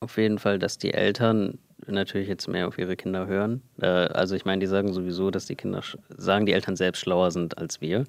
auf 0.00 0.18
jeden 0.18 0.38
Fall, 0.38 0.58
dass 0.58 0.78
die 0.78 0.92
Eltern 0.92 1.58
natürlich 1.86 2.28
jetzt 2.28 2.48
mehr 2.48 2.68
auf 2.68 2.78
ihre 2.78 2.96
Kinder 2.96 3.26
hören. 3.26 3.62
Äh, 3.80 3.86
also 3.86 4.34
ich 4.34 4.44
meine, 4.44 4.60
die 4.60 4.66
sagen 4.66 4.92
sowieso, 4.92 5.30
dass 5.30 5.46
die 5.46 5.56
Kinder, 5.56 5.82
sagen 6.16 6.46
die 6.46 6.52
Eltern 6.52 6.76
selbst 6.76 7.00
schlauer 7.00 7.30
sind 7.30 7.58
als 7.58 7.80
wir. 7.80 8.04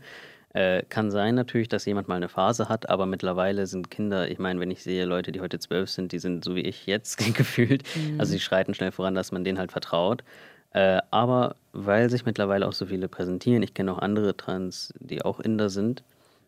Äh, 0.53 0.84
kann 0.89 1.11
sein 1.11 1.36
natürlich, 1.36 1.67
dass 1.67 1.86
jemand 1.86 2.07
mal 2.07 2.15
eine 2.15 2.30
Phase 2.30 2.69
hat, 2.69 2.89
aber 2.89 3.05
mittlerweile 3.05 3.67
sind 3.67 3.91
Kinder, 3.91 4.30
ich 4.30 4.39
meine, 4.39 4.59
wenn 4.59 4.71
ich 4.71 4.82
sehe 4.82 5.05
Leute, 5.05 5.32
die 5.32 5.41
heute 5.41 5.59
zwölf 5.59 5.89
sind, 5.89 6.11
die 6.11 6.19
sind 6.19 6.43
so 6.43 6.55
wie 6.55 6.61
ich 6.61 6.86
jetzt 6.88 7.17
gefühlt, 7.36 7.84
also 8.17 8.34
die 8.34 8.39
schreiten 8.39 8.73
schnell 8.73 8.91
voran, 8.91 9.13
dass 9.13 9.32
man 9.32 9.43
denen 9.43 9.59
halt 9.59 9.71
vertraut. 9.71 10.23
Äh, 10.71 10.99
aber 11.11 11.55
weil 11.73 12.09
sich 12.09 12.25
mittlerweile 12.25 12.67
auch 12.67 12.73
so 12.73 12.86
viele 12.88 13.07
präsentieren, 13.07 13.63
ich 13.63 13.73
kenne 13.73 13.91
auch 13.91 13.99
andere 13.99 14.36
Trans, 14.36 14.93
die 14.99 15.23
auch 15.23 15.39
Inder 15.39 15.69
sind, 15.69 16.03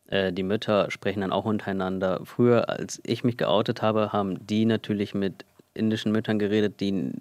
äh, 0.08 0.34
die 0.34 0.44
Mütter 0.44 0.90
sprechen 0.92 1.22
dann 1.22 1.32
auch 1.32 1.46
untereinander. 1.46 2.22
Früher, 2.24 2.70
als 2.70 3.00
ich 3.04 3.24
mich 3.24 3.38
geoutet 3.38 3.82
habe, 3.82 4.12
haben 4.12 4.46
die 4.46 4.66
natürlich 4.66 5.14
mit 5.14 5.46
indischen 5.80 6.12
Müttern 6.12 6.38
geredet, 6.38 6.80
die 6.80 7.12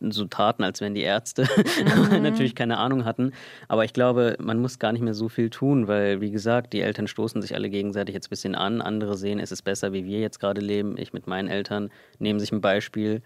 so 0.00 0.24
taten, 0.26 0.64
als 0.64 0.80
wären 0.80 0.94
die 0.94 1.02
Ärzte, 1.02 1.46
aber 1.96 2.18
natürlich 2.18 2.54
keine 2.54 2.78
Ahnung 2.78 3.04
hatten. 3.04 3.32
Aber 3.68 3.84
ich 3.84 3.92
glaube, 3.92 4.36
man 4.40 4.58
muss 4.58 4.78
gar 4.78 4.92
nicht 4.92 5.02
mehr 5.02 5.14
so 5.14 5.28
viel 5.28 5.50
tun, 5.50 5.88
weil, 5.88 6.20
wie 6.20 6.30
gesagt, 6.30 6.72
die 6.72 6.80
Eltern 6.80 7.06
stoßen 7.06 7.42
sich 7.42 7.54
alle 7.54 7.70
gegenseitig 7.70 8.14
jetzt 8.14 8.26
ein 8.26 8.30
bisschen 8.30 8.54
an. 8.54 8.80
Andere 8.80 9.16
sehen, 9.16 9.38
es 9.38 9.52
ist 9.52 9.62
besser, 9.62 9.92
wie 9.92 10.04
wir 10.04 10.20
jetzt 10.20 10.40
gerade 10.40 10.60
leben. 10.60 10.96
Ich 10.98 11.12
mit 11.12 11.26
meinen 11.26 11.48
Eltern 11.48 11.90
nehmen 12.18 12.40
sich 12.40 12.52
ein 12.52 12.60
Beispiel. 12.60 13.22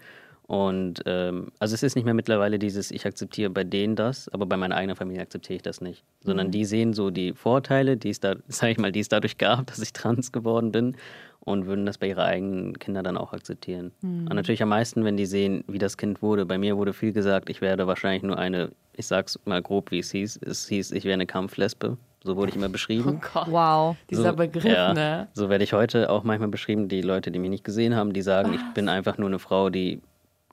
Und 0.47 1.03
ähm, 1.05 1.51
also 1.59 1.75
es 1.75 1.83
ist 1.83 1.95
nicht 1.95 2.05
mehr 2.05 2.15
mittlerweile 2.15 2.57
dieses, 2.57 2.89
ich 2.89 3.05
akzeptiere 3.05 3.51
bei 3.51 3.63
denen 3.63 3.95
das, 3.95 4.29
aber 4.29 4.47
bei 4.47 4.57
meiner 4.57 4.75
eigenen 4.75 4.95
Familie 4.95 5.21
akzeptiere 5.21 5.57
ich 5.57 5.61
das 5.61 5.79
nicht. 5.79 6.03
Sondern 6.23 6.49
die 6.49 6.65
sehen 6.65 6.93
so 6.93 7.11
die 7.11 7.33
Vorteile, 7.33 7.97
die 7.97 8.09
es 8.09 8.19
da, 8.19 8.35
sag 8.47 8.69
ich 8.69 8.79
mal, 8.79 8.91
die 8.91 9.01
es 9.01 9.09
dadurch 9.09 9.37
gab, 9.37 9.67
dass 9.67 9.79
ich 9.79 9.93
trans 9.93 10.31
geworden 10.31 10.71
bin 10.71 10.95
und 11.41 11.65
würden 11.65 11.85
das 11.85 11.97
bei 11.97 12.07
ihre 12.07 12.23
eigenen 12.23 12.77
Kinder 12.79 13.01
dann 13.03 13.17
auch 13.17 13.33
akzeptieren. 13.33 13.91
Und 14.01 14.25
natürlich 14.33 14.61
am 14.61 14.69
meisten, 14.69 15.03
wenn 15.03 15.17
die 15.17 15.25
sehen, 15.25 15.63
wie 15.67 15.79
das 15.79 15.97
Kind 15.97 16.21
wurde. 16.21 16.45
Bei 16.45 16.57
mir 16.57 16.77
wurde 16.77 16.93
viel 16.93 17.13
gesagt, 17.13 17.49
ich 17.49 17.61
werde 17.61 17.87
wahrscheinlich 17.87 18.23
nur 18.23 18.37
eine, 18.37 18.69
ich 18.93 19.07
sag's 19.07 19.39
mal 19.45 19.61
grob, 19.61 19.91
wie 19.91 19.99
es 19.99 20.11
hieß. 20.11 20.37
Es 20.43 20.67
hieß, 20.67 20.91
ich 20.91 21.05
wäre 21.05 21.13
eine 21.13 21.25
Kampflesbe. 21.25 21.97
So 22.23 22.35
wurde 22.35 22.49
ich 22.49 22.57
immer 22.57 22.69
beschrieben. 22.69 23.21
Oh 23.23 23.29
Gott. 23.33 23.47
Wow. 23.49 23.95
Dieser 24.09 24.31
so, 24.31 24.35
Begriff, 24.35 24.65
ja, 24.65 24.93
ne? 24.93 25.27
So 25.33 25.49
werde 25.49 25.63
ich 25.63 25.71
heute 25.73 26.09
auch 26.09 26.23
manchmal 26.23 26.49
beschrieben. 26.49 26.89
Die 26.89 27.01
Leute, 27.01 27.31
die 27.31 27.39
mich 27.39 27.49
nicht 27.49 27.63
gesehen 27.63 27.95
haben, 27.95 28.11
die 28.13 28.21
sagen, 28.21 28.53
ich 28.53 28.61
bin 28.73 28.89
einfach 28.89 29.17
nur 29.17 29.29
eine 29.29 29.39
Frau, 29.39 29.69
die 29.69 30.01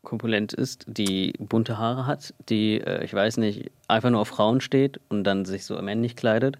korpulent 0.04 0.52
ist, 0.52 0.84
die 0.86 1.32
bunte 1.40 1.78
Haare 1.78 2.06
hat, 2.06 2.32
die, 2.48 2.80
äh, 2.80 3.04
ich 3.04 3.12
weiß 3.12 3.38
nicht, 3.38 3.72
einfach 3.88 4.10
nur 4.10 4.20
auf 4.20 4.28
Frauen 4.28 4.60
steht 4.60 5.00
und 5.08 5.24
dann 5.24 5.44
sich 5.44 5.64
so 5.64 5.80
männlich 5.82 6.14
kleidet. 6.14 6.56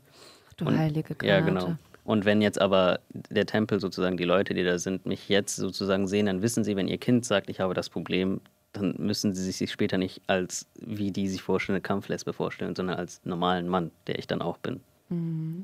Du 0.57 0.64
Und- 0.64 0.77
heilige 0.79 1.14
Granate. 1.14 1.27
Ja, 1.27 1.41
genau. 1.41 1.77
Und 2.07 2.25
wenn 2.25 2.41
jetzt 2.41 2.61
aber 2.61 3.01
der 3.11 3.47
Tempel 3.47 3.81
sozusagen, 3.81 4.17
die 4.17 4.25
Leute, 4.25 4.55
die 4.55 4.63
da 4.63 4.79
sind, 4.79 5.07
mich 5.07 5.29
jetzt 5.29 5.57
sozusagen 5.57 6.07
sehen, 6.07 6.27
dann 6.27 6.41
wissen 6.41 6.63
sie, 6.63 6.77
wenn 6.77 6.87
ihr 6.87 6.99
Kind 6.99 7.25
sagt, 7.25 7.51
ich 7.51 7.59
habe 7.59 7.75
das 7.75 7.91
Problem, 7.91 8.41
dann 8.73 8.95
müssen 8.99 9.35
sie 9.35 9.51
sich 9.51 9.71
später 9.73 9.99
nicht 9.99 10.23
als, 10.29 10.67
wie 10.81 11.11
die 11.11 11.29
sich 11.29 11.43
vorstellen, 11.43 11.75
eine 11.75 11.83
Kampflesbe 11.83 12.33
vorstellen, 12.33 12.77
sondern 12.77 12.97
als 12.97 13.21
normalen 13.25 13.69
Mann, 13.69 13.91
der 14.07 14.21
ich 14.21 14.29
dann 14.29 14.41
auch 14.41 14.59
bin. 14.59 14.81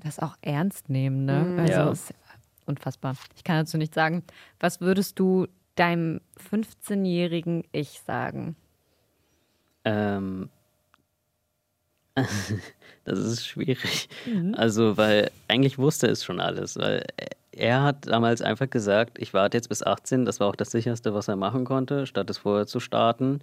Das 0.02 0.18
auch 0.18 0.36
ernst 0.42 0.88
nehmen, 0.90 1.24
ne? 1.26 1.52
Also 1.56 1.70
Ja. 1.70 1.90
ist 1.90 2.12
unfassbar. 2.66 3.14
Ich 3.36 3.44
kann 3.44 3.56
dazu 3.58 3.76
nicht 3.78 3.94
sagen. 3.94 4.24
Was 4.58 4.80
würdest 4.80 5.18
du 5.20 5.46
deinem 5.76 6.20
15-jährigen 6.50 7.64
Ich 7.72 8.00
sagen? 8.04 8.56
Ähm, 9.84 10.48
das 13.04 13.18
ist 13.18 13.46
schwierig. 13.46 14.08
Also, 14.54 14.96
weil 14.96 15.30
eigentlich 15.48 15.78
wusste 15.78 16.08
es 16.08 16.24
schon 16.24 16.40
alles, 16.40 16.76
weil 16.76 17.04
er 17.52 17.82
hat 17.82 18.06
damals 18.06 18.42
einfach 18.42 18.68
gesagt, 18.70 19.18
ich 19.18 19.34
warte 19.34 19.56
jetzt 19.56 19.68
bis 19.68 19.82
18, 19.82 20.24
das 20.24 20.40
war 20.40 20.48
auch 20.48 20.56
das 20.56 20.70
sicherste, 20.70 21.14
was 21.14 21.28
er 21.28 21.36
machen 21.36 21.64
konnte, 21.64 22.06
statt 22.06 22.30
es 22.30 22.38
vorher 22.38 22.66
zu 22.66 22.80
starten. 22.80 23.40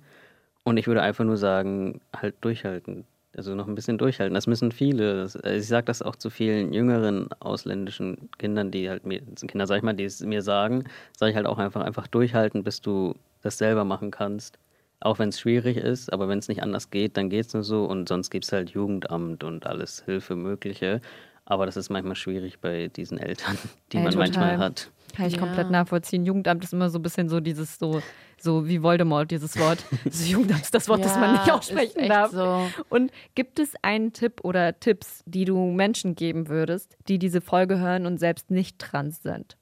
Und 0.63 0.77
ich 0.77 0.87
würde 0.87 1.01
einfach 1.01 1.25
nur 1.25 1.37
sagen, 1.37 2.01
halt 2.15 2.35
durchhalten. 2.41 3.05
Also 3.37 3.55
noch 3.55 3.67
ein 3.67 3.75
bisschen 3.75 3.97
durchhalten. 3.97 4.33
Das 4.33 4.47
müssen 4.47 4.71
viele. 4.71 5.21
Also 5.21 5.39
ich 5.43 5.67
sage 5.67 5.85
das 5.85 6.01
auch 6.01 6.15
zu 6.15 6.29
vielen 6.29 6.73
jüngeren 6.73 7.31
ausländischen 7.39 8.29
Kindern, 8.39 8.71
die 8.71 8.89
halt 8.89 9.05
mir, 9.05 9.21
Kinder, 9.47 9.67
sag 9.67 9.77
ich 9.77 9.83
mal, 9.83 9.93
die 9.93 10.03
es 10.05 10.19
mir 10.21 10.41
sagen, 10.41 10.85
sage 11.17 11.31
ich 11.31 11.35
halt 11.35 11.45
auch 11.45 11.59
einfach, 11.59 11.81
einfach 11.81 12.07
durchhalten, 12.07 12.63
bis 12.63 12.81
du 12.81 13.15
das 13.41 13.57
selber 13.57 13.85
machen 13.85 14.11
kannst. 14.11 14.57
Auch 15.01 15.17
wenn 15.19 15.29
es 15.29 15.39
schwierig 15.39 15.77
ist, 15.77 16.11
aber 16.11 16.27
wenn 16.27 16.39
es 16.39 16.47
nicht 16.49 16.61
anders 16.61 16.89
geht, 16.91 17.15
dann 17.15 17.29
geht 17.29 17.45
es 17.47 17.53
nur 17.53 17.63
so 17.63 17.85
und 17.85 18.09
sonst 18.09 18.29
gibt 18.29 18.45
es 18.45 18.51
halt 18.51 18.71
Jugendamt 18.71 19.43
und 19.43 19.65
alles 19.65 20.03
Hilfe 20.05 20.35
Mögliche. 20.35 20.99
Aber 21.45 21.65
das 21.65 21.77
ist 21.77 21.89
manchmal 21.89 22.15
schwierig 22.15 22.59
bei 22.59 22.89
diesen 22.89 23.17
Eltern, 23.17 23.57
die 23.91 23.97
Ey, 23.97 24.03
man 24.03 24.11
total. 24.13 24.27
manchmal 24.27 24.57
hat. 24.59 24.91
Kann 25.15 25.25
ich 25.25 25.33
Ja. 25.33 25.39
komplett 25.39 25.71
nachvollziehen. 25.71 26.23
Jugendamt 26.25 26.63
ist 26.63 26.73
immer 26.73 26.89
so 26.91 26.99
ein 26.99 27.01
bisschen 27.01 27.29
so 27.29 27.39
dieses 27.39 27.79
so, 27.79 28.01
so 28.39 28.67
wie 28.67 28.83
Voldemort, 28.83 29.31
dieses 29.31 29.57
Wort. 29.57 29.83
Das 30.03 30.29
Jugendamt 30.29 30.61
ist 30.61 30.75
das 30.75 30.87
Wort, 30.89 31.03
das 31.03 31.15
man 31.17 31.31
nicht 31.31 31.47
Ja, 31.47 31.55
aussprechen 31.55 32.07
darf. 32.07 32.31
So. 32.31 32.69
Und 32.89 33.11
gibt 33.33 33.57
es 33.57 33.73
einen 33.81 34.13
Tipp 34.13 34.41
oder 34.43 34.79
Tipps, 34.79 35.23
die 35.25 35.45
du 35.45 35.57
Menschen 35.71 36.13
geben 36.15 36.49
würdest, 36.49 36.95
die 37.07 37.17
diese 37.17 37.41
Folge 37.41 37.79
hören 37.79 38.05
und 38.05 38.19
selbst 38.19 38.51
nicht 38.51 38.77
trans 38.77 39.23
sind? 39.23 39.57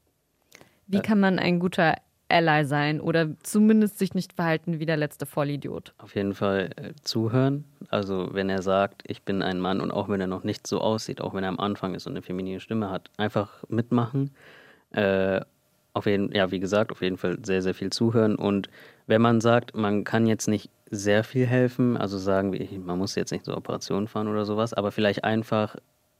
Wie 0.88 0.98
Äh. 0.98 1.02
kann 1.02 1.20
man 1.22 1.40
ein 1.40 1.60
guter 1.60 1.94
Ally 2.30 2.65
sein 2.65 2.99
oder 2.99 3.30
zumindest 3.41 3.97
sich 3.97 4.13
nicht 4.13 4.34
verhalten 4.34 4.80
wie 4.80 4.86
der 4.86 4.97
letzte 4.97 5.25
Vollidiot? 5.25 5.93
Auf 5.97 6.15
jeden 6.15 6.34
Fall 6.34 6.71
äh, 6.75 6.93
zuhören. 7.03 7.63
Also 7.89 8.30
wenn 8.34 8.49
er 8.49 8.61
sagt, 8.61 9.03
ich 9.07 9.23
bin 9.23 9.41
ein 9.41 9.59
Mann 9.59 9.82
und 9.82 9.91
auch 9.91 10.09
wenn 10.09 10.19
er 10.19 10.28
noch 10.28 10.43
nicht 10.43 10.67
so 10.67 10.82
aussieht, 10.82 11.21
auch 11.21 11.34
wenn 11.34 11.43
er 11.43 11.49
am 11.49 11.59
Anfang 11.59 11.95
ist 11.95 12.05
und 12.05 12.13
eine 12.13 12.21
feminine 12.21 12.59
Stimme 12.59 12.89
hat, 12.89 13.09
einfach 13.17 13.63
mitmachen. 13.69 14.32
Äh, 14.91 15.41
auf 15.93 16.05
jeden, 16.05 16.32
ja, 16.34 16.51
wie 16.51 16.59
gesagt, 16.59 16.91
auf 16.91 17.01
jeden 17.01 17.17
Fall 17.17 17.39
sehr, 17.43 17.61
sehr 17.61 17.73
viel 17.73 17.91
zuhören. 17.91 18.36
Und 18.36 18.69
wenn 19.07 19.21
man 19.21 19.41
sagt, 19.41 19.75
man 19.75 20.03
kann 20.03 20.28
jetzt 20.28 20.47
nicht 20.47 20.69
sehr 20.89 21.23
viel 21.23 21.45
helfen, 21.45 21.97
also 21.97 22.17
sagen 22.17 22.53
wir, 22.53 22.67
man 22.80 22.97
muss 22.97 23.15
jetzt 23.15 23.32
nicht 23.32 23.45
zur 23.45 23.57
Operation 23.57 24.07
fahren 24.07 24.28
oder 24.28 24.45
sowas, 24.45 24.73
aber 24.73 24.91
vielleicht 24.91 25.23
einfach 25.23 25.75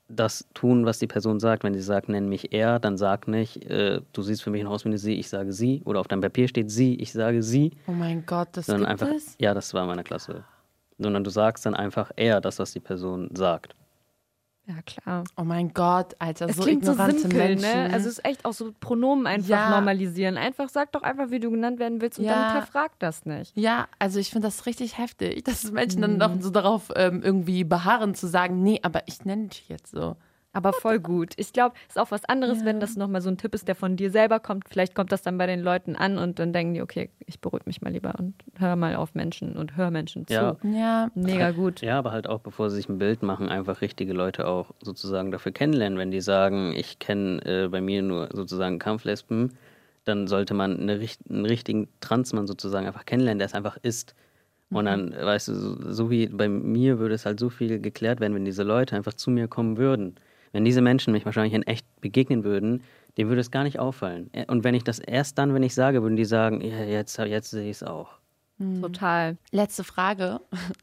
das 0.10 0.48
tun, 0.54 0.86
was 0.86 1.00
die 1.00 1.08
Person 1.08 1.40
sagt. 1.40 1.64
Wenn 1.64 1.74
sie 1.74 1.82
sagt, 1.82 2.10
nenn 2.10 2.30
mich 2.30 2.54
er, 2.54 2.80
dann 2.80 2.98
sag 2.98 3.28
nicht, 3.28 3.66
äh, 3.70 4.02
du 4.14 4.22
siehst 4.22 4.44
für 4.44 4.50
mich 4.50 4.66
aus 4.66 4.86
wie 4.86 4.90
eine 4.90 4.98
sie, 4.98 5.16
ich 5.16 5.30
sage 5.30 5.52
sie. 5.52 5.82
Oder 5.86 6.00
auf 6.00 6.08
deinem 6.08 6.22
Papier 6.22 6.48
steht 6.48 6.72
sie, 6.72 6.96
ich 6.96 7.12
sage 7.12 7.44
sie. 7.44 7.72
Oh 7.88 7.92
mein 7.92 8.26
Gott, 8.26 8.50
das 8.54 8.68
Sondern 8.68 8.90
gibt 8.90 9.02
einfach, 9.02 9.16
es? 9.16 9.36
ja, 9.40 9.54
das 9.54 9.74
war 9.74 9.84
in 9.84 9.90
meiner 9.90 10.04
Klasse. 10.04 10.44
Sondern 10.98 11.24
du 11.24 11.30
sagst 11.30 11.66
dann 11.66 11.76
einfach 11.76 12.12
eher 12.16 12.42
das, 12.42 12.60
was 12.60 12.72
die 12.72 12.80
Person 12.80 13.30
sagt. 13.34 13.76
Ja, 14.68 14.76
klar. 14.86 15.24
Oh 15.38 15.44
mein 15.46 15.72
Gott, 15.74 16.14
Alter, 16.20 16.50
Es 16.50 16.58
so 16.58 16.64
klingt 16.64 16.84
so 16.84 16.92
ignorante 16.92 17.20
simpel, 17.22 17.38
Menschen. 17.56 17.84
ne? 17.84 17.90
Also 17.94 18.10
es 18.10 18.18
ist 18.20 18.26
echt 18.26 18.44
auch 18.44 18.52
so 18.52 18.74
Pronomen 18.82 19.26
einfach 19.26 19.48
Ja. 19.48 19.70
normalisieren. 19.70 20.38
Einfach 20.38 20.68
sag 20.68 20.92
doch 20.92 21.04
einfach, 21.04 21.32
wie 21.32 21.40
du 21.40 21.50
genannt 21.52 21.80
werden 21.80 22.02
willst 22.02 22.20
und 22.20 22.26
Ja. 22.26 22.32
dann 22.36 22.52
hinterfrag 22.52 22.92
das 23.00 23.26
nicht. 23.26 23.56
Ja, 23.56 23.88
also 23.98 24.20
ich 24.20 24.30
finde 24.30 24.50
das 24.50 24.66
richtig 24.66 24.98
heftig, 24.98 25.46
dass 25.46 25.72
Menschen 25.72 26.00
Mhm. 26.00 26.20
dann 26.20 26.20
doch 26.20 26.42
so 26.42 26.50
darauf 26.50 26.92
ähm, 26.98 27.22
irgendwie 27.24 27.64
beharren 27.64 28.14
zu 28.14 28.28
sagen, 28.28 28.62
nee, 28.62 28.80
aber 28.84 29.04
ich 29.08 29.24
nenne 29.24 29.48
dich 29.48 29.70
jetzt 29.70 29.92
so. 29.92 30.18
Aber 30.58 30.74
voll 30.74 31.00
gut. 31.00 31.34
Ich 31.38 31.54
glaube, 31.54 31.76
es 31.88 31.96
ist 31.96 32.02
auch 32.02 32.10
was 32.10 32.26
anderes, 32.26 32.60
Ja. 32.60 32.66
wenn 32.66 32.80
das 32.80 32.96
nochmal 32.96 33.22
so 33.22 33.30
ein 33.30 33.38
Tipp 33.38 33.54
ist, 33.54 33.68
der 33.68 33.76
von 33.76 33.96
dir 33.96 34.10
selber 34.10 34.40
kommt. 34.40 34.68
Vielleicht 34.70 34.96
kommt 34.96 35.12
das 35.12 35.22
dann 35.22 35.38
bei 35.38 35.46
den 35.46 35.62
Leuten 35.62 35.96
an 35.96 36.18
und 36.18 36.40
dann 36.40 36.52
denken 36.52 36.74
die, 36.74 36.82
okay, 36.82 37.12
ich 37.28 37.40
beruhige 37.40 37.66
mich 37.68 37.82
mal 37.84 37.92
lieber 37.94 38.16
und 38.18 38.34
hör 38.58 38.76
mal 38.76 38.96
auf 38.96 39.14
Menschen 39.14 39.56
und 39.56 39.78
hör 39.78 39.92
Menschen 39.92 40.26
zu. 40.26 40.34
Ja. 40.34 40.58
Ja, 40.64 41.12
Mega 41.14 41.52
gut. 41.52 41.82
Ja, 41.82 42.00
aber 42.00 42.12
halt 42.12 42.28
auch, 42.28 42.40
bevor 42.40 42.70
sie 42.72 42.78
sich 42.78 42.90
ein 42.90 42.98
Bild 42.98 43.22
machen, 43.22 43.50
einfach 43.50 43.82
richtige 43.82 44.14
Leute 44.14 44.48
auch 44.48 44.72
sozusagen 44.82 45.32
dafür 45.32 45.52
kennenlernen. 45.52 46.00
Wenn 46.00 46.10
die 46.12 46.22
sagen, 46.22 46.74
ich 46.76 46.98
kenne 46.98 47.46
äh, 47.46 47.68
bei 47.68 47.80
mir 47.80 48.02
nur 48.02 48.30
sozusagen 48.34 48.80
Kampflesben, 48.80 49.54
dann 50.06 50.26
sollte 50.28 50.56
man 50.56 50.80
eine, 50.80 50.94
einen 51.30 51.46
richtigen 51.46 51.88
Transmann 52.00 52.48
sozusagen 52.48 52.88
einfach 52.88 53.06
kennenlernen, 53.06 53.40
der 53.40 53.46
es 53.46 53.54
einfach 53.54 53.78
ist. 53.84 54.16
Und 54.70 54.84
dann, 54.86 55.14
weißt 55.14 55.48
du, 55.48 55.54
so, 55.54 55.92
so 55.94 56.10
wie 56.10 56.28
bei 56.28 56.50
mir 56.50 57.00
würde 57.00 57.16
es 57.16 57.26
halt 57.26 57.40
so 57.40 57.50
viel 57.50 57.80
geklärt 57.80 58.20
werden, 58.20 58.34
wenn 58.36 58.44
diese 58.44 58.64
Leute 58.64 58.96
einfach 58.98 59.14
zu 59.14 59.30
mir 59.32 59.48
kommen 59.48 59.78
würden. 59.78 60.16
Wenn 60.52 60.66
diese 60.66 60.82
Menschen 60.82 61.14
mich 61.14 61.26
wahrscheinlich 61.26 61.54
in 61.54 61.64
echt 61.64 61.86
begegnen 62.02 62.44
würden, 62.44 62.84
denen 63.18 63.30
würde 63.30 63.42
es 63.42 63.52
gar 63.52 63.64
nicht 63.64 63.80
auffallen. 63.80 64.30
Und 64.48 64.64
wenn 64.64 64.76
ich 64.76 64.84
das 64.84 65.00
erst 65.00 65.38
dann, 65.38 65.54
wenn 65.54 65.64
ich 65.64 65.74
sage, 65.74 66.02
würden 66.02 66.16
die 66.16 66.26
sagen, 66.26 66.62
ja, 66.62 66.84
jetzt, 66.84 67.18
jetzt 67.18 67.50
sehe 67.50 67.70
ich 67.70 67.78
es 67.78 67.84
auch. 67.84 68.10
Total. 68.82 69.38
Letzte 69.52 69.84
Frage. 69.84 70.42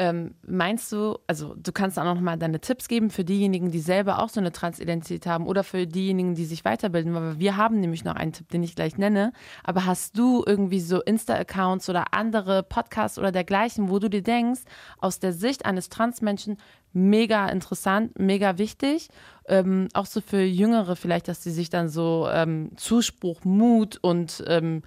Ähm, 0.00 0.36
meinst 0.46 0.92
du, 0.92 1.18
also 1.26 1.56
du 1.56 1.72
kannst 1.72 1.98
auch 1.98 2.04
noch 2.04 2.20
mal 2.20 2.38
deine 2.38 2.60
Tipps 2.60 2.86
geben 2.86 3.10
für 3.10 3.24
diejenigen, 3.24 3.72
die 3.72 3.80
selber 3.80 4.22
auch 4.22 4.28
so 4.28 4.38
eine 4.38 4.52
Transidentität 4.52 5.26
haben 5.26 5.44
oder 5.44 5.64
für 5.64 5.88
diejenigen, 5.88 6.36
die 6.36 6.44
sich 6.44 6.64
weiterbilden, 6.64 7.12
weil 7.14 7.40
wir 7.40 7.56
haben 7.56 7.80
nämlich 7.80 8.04
noch 8.04 8.14
einen 8.14 8.32
Tipp, 8.32 8.48
den 8.48 8.62
ich 8.62 8.76
gleich 8.76 8.96
nenne. 8.96 9.32
Aber 9.64 9.86
hast 9.86 10.16
du 10.16 10.44
irgendwie 10.46 10.78
so 10.78 11.02
Insta-Accounts 11.02 11.90
oder 11.90 12.14
andere 12.14 12.62
Podcasts 12.62 13.18
oder 13.18 13.32
dergleichen, 13.32 13.90
wo 13.90 13.98
du 13.98 14.08
dir 14.08 14.22
denkst, 14.22 14.60
aus 14.98 15.18
der 15.18 15.32
Sicht 15.32 15.66
eines 15.66 15.88
Transmenschen 15.88 16.58
mega 16.92 17.48
interessant, 17.48 18.18
mega 18.18 18.58
wichtig, 18.58 19.08
ähm, 19.46 19.88
auch 19.94 20.06
so 20.06 20.20
für 20.20 20.42
Jüngere 20.42 20.96
vielleicht, 20.96 21.28
dass 21.28 21.42
sie 21.42 21.50
sich 21.50 21.70
dann 21.70 21.88
so 21.88 22.28
ähm, 22.30 22.70
Zuspruch, 22.76 23.44
Mut 23.44 23.98
und 24.00 24.44
ähm, 24.46 24.82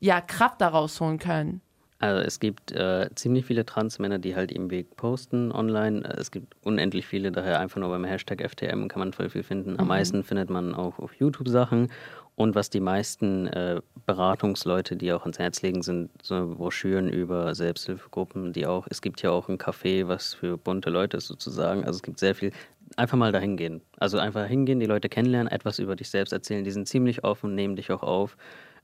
ja 0.00 0.20
Kraft 0.20 0.60
daraus 0.60 1.00
holen 1.00 1.18
können. 1.18 1.60
Also 1.98 2.20
es 2.20 2.38
gibt 2.38 2.72
äh, 2.72 3.08
ziemlich 3.14 3.46
viele 3.46 3.64
Transmänner, 3.64 4.18
die 4.18 4.36
halt 4.36 4.52
ihren 4.52 4.70
Weg 4.70 4.96
posten 4.96 5.52
online. 5.52 6.02
Es 6.18 6.30
gibt 6.30 6.54
unendlich 6.62 7.06
viele, 7.06 7.32
daher 7.32 7.60
einfach 7.60 7.80
nur 7.80 7.88
beim 7.88 8.04
Hashtag 8.04 8.42
FTM 8.42 8.88
kann 8.88 8.98
man 8.98 9.12
voll 9.12 9.30
viel 9.30 9.42
finden. 9.42 9.78
Am 9.78 9.88
meisten 9.88 10.22
findet 10.22 10.50
man 10.50 10.74
auch 10.74 10.98
auf 10.98 11.14
YouTube 11.14 11.48
Sachen. 11.48 11.88
Und 12.36 12.56
was 12.56 12.68
die 12.68 12.80
meisten 12.80 13.46
äh, 13.46 13.80
Beratungsleute, 14.06 14.96
die 14.96 15.12
auch 15.12 15.22
ans 15.22 15.38
Herz 15.38 15.62
legen, 15.62 15.82
sind 15.82 16.10
so 16.22 16.54
Broschüren 16.56 17.08
über 17.08 17.54
Selbsthilfegruppen, 17.54 18.52
die 18.52 18.66
auch, 18.66 18.86
es 18.90 19.00
gibt 19.00 19.22
ja 19.22 19.30
auch 19.30 19.48
ein 19.48 19.58
Café, 19.58 20.08
was 20.08 20.34
für 20.34 20.58
bunte 20.58 20.90
Leute 20.90 21.18
ist 21.18 21.28
sozusagen. 21.28 21.84
Also 21.84 21.98
es 21.98 22.02
gibt 22.02 22.18
sehr 22.18 22.34
viel. 22.34 22.52
Einfach 22.96 23.16
mal 23.16 23.32
dahin 23.32 23.56
gehen. 23.56 23.80
Also 23.98 24.18
einfach 24.18 24.46
hingehen, 24.46 24.78
die 24.78 24.86
Leute 24.86 25.08
kennenlernen, 25.08 25.50
etwas 25.50 25.78
über 25.78 25.96
dich 25.96 26.10
selbst 26.10 26.32
erzählen. 26.32 26.64
Die 26.64 26.70
sind 26.70 26.86
ziemlich 26.88 27.24
offen, 27.24 27.54
nehmen 27.54 27.76
dich 27.76 27.90
auch 27.90 28.02
auf. 28.02 28.36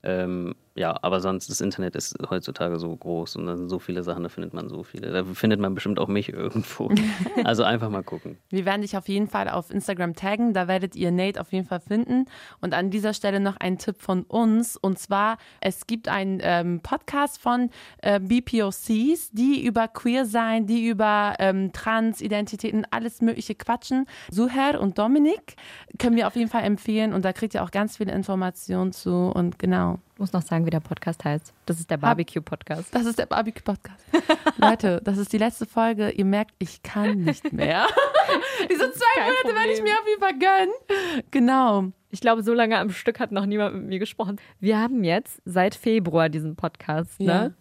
Ähm, 0.03 0.55
ja, 0.73 0.97
aber 1.01 1.19
sonst, 1.19 1.49
das 1.49 1.59
Internet 1.59 1.95
ist 1.95 2.15
heutzutage 2.29 2.79
so 2.79 2.95
groß 2.95 3.35
und 3.35 3.45
da 3.45 3.57
sind 3.57 3.67
so 3.67 3.79
viele 3.79 4.03
Sachen, 4.03 4.23
da 4.23 4.29
findet 4.29 4.53
man 4.53 4.69
so 4.69 4.83
viele. 4.83 5.11
Da 5.11 5.25
findet 5.25 5.59
man 5.59 5.73
bestimmt 5.75 5.99
auch 5.99 6.07
mich 6.07 6.29
irgendwo. 6.29 6.91
Also 7.43 7.63
einfach 7.63 7.89
mal 7.89 8.03
gucken. 8.03 8.37
Wir 8.49 8.65
werden 8.65 8.81
dich 8.81 8.95
auf 8.95 9.07
jeden 9.07 9.27
Fall 9.27 9.49
auf 9.49 9.71
Instagram 9.71 10.13
taggen, 10.15 10.53
da 10.53 10.67
werdet 10.67 10.95
ihr 10.95 11.11
Nate 11.11 11.39
auf 11.41 11.51
jeden 11.51 11.65
Fall 11.65 11.79
finden. 11.79 12.25
Und 12.61 12.73
an 12.73 12.89
dieser 12.89 13.13
Stelle 13.13 13.39
noch 13.39 13.57
ein 13.57 13.77
Tipp 13.77 13.97
von 13.99 14.23
uns. 14.23 14.77
Und 14.77 14.99
zwar, 14.99 15.37
es 15.59 15.87
gibt 15.87 16.07
einen 16.07 16.39
ähm, 16.41 16.81
Podcast 16.81 17.39
von 17.39 17.69
äh, 18.01 18.19
BPOCs, 18.19 19.31
die 19.31 19.63
über 19.65 19.87
Queer 19.87 20.25
sein, 20.25 20.67
die 20.67 20.87
über 20.87 21.35
ähm, 21.39 21.71
Transidentitäten, 21.73 22.85
alles 22.91 23.21
mögliche 23.21 23.55
quatschen. 23.55 24.05
Suher 24.29 24.79
und 24.79 24.97
Dominik 24.97 25.55
können 25.97 26.15
wir 26.15 26.27
auf 26.27 26.35
jeden 26.35 26.49
Fall 26.49 26.63
empfehlen 26.63 27.13
und 27.13 27.25
da 27.25 27.33
kriegt 27.33 27.53
ihr 27.53 27.63
auch 27.63 27.71
ganz 27.71 27.97
viele 27.97 28.11
Informationen 28.11 28.91
zu. 28.91 29.31
Und 29.33 29.57
genau, 29.57 29.99
muss 30.21 30.31
noch 30.33 30.43
sagen, 30.43 30.65
wie 30.65 30.69
der 30.69 30.79
Podcast 30.79 31.25
heißt. 31.25 31.51
Das 31.65 31.79
ist 31.79 31.89
der 31.89 31.97
Barbecue-Podcast. 31.97 32.93
das 32.93 33.05
ist 33.05 33.17
der 33.19 33.25
Barbecue-Podcast. 33.25 34.05
Leute, 34.57 35.01
das 35.03 35.17
ist 35.17 35.33
die 35.33 35.39
letzte 35.39 35.65
Folge. 35.65 36.11
Ihr 36.11 36.25
merkt, 36.25 36.53
ich 36.59 36.83
kann 36.83 37.23
nicht 37.23 37.51
mehr. 37.51 37.87
Diese 38.69 38.91
zwei 38.91 39.21
Monate 39.23 39.57
werde 39.57 39.73
ich 39.73 39.81
mir 39.81 39.93
auf 39.93 40.07
jeden 40.07 40.21
Fall 40.21 40.37
gönnen. 40.37 41.23
Genau. 41.31 41.85
Ich 42.11 42.21
glaube, 42.21 42.43
so 42.43 42.53
lange 42.53 42.77
am 42.77 42.91
Stück 42.91 43.19
hat 43.19 43.31
noch 43.31 43.45
niemand 43.45 43.75
mit 43.75 43.85
mir 43.85 43.99
gesprochen. 43.99 44.39
Wir 44.59 44.77
haben 44.77 45.03
jetzt 45.03 45.41
seit 45.43 45.75
Februar 45.75 46.29
diesen 46.29 46.55
Podcast, 46.55 47.19
ne? 47.19 47.55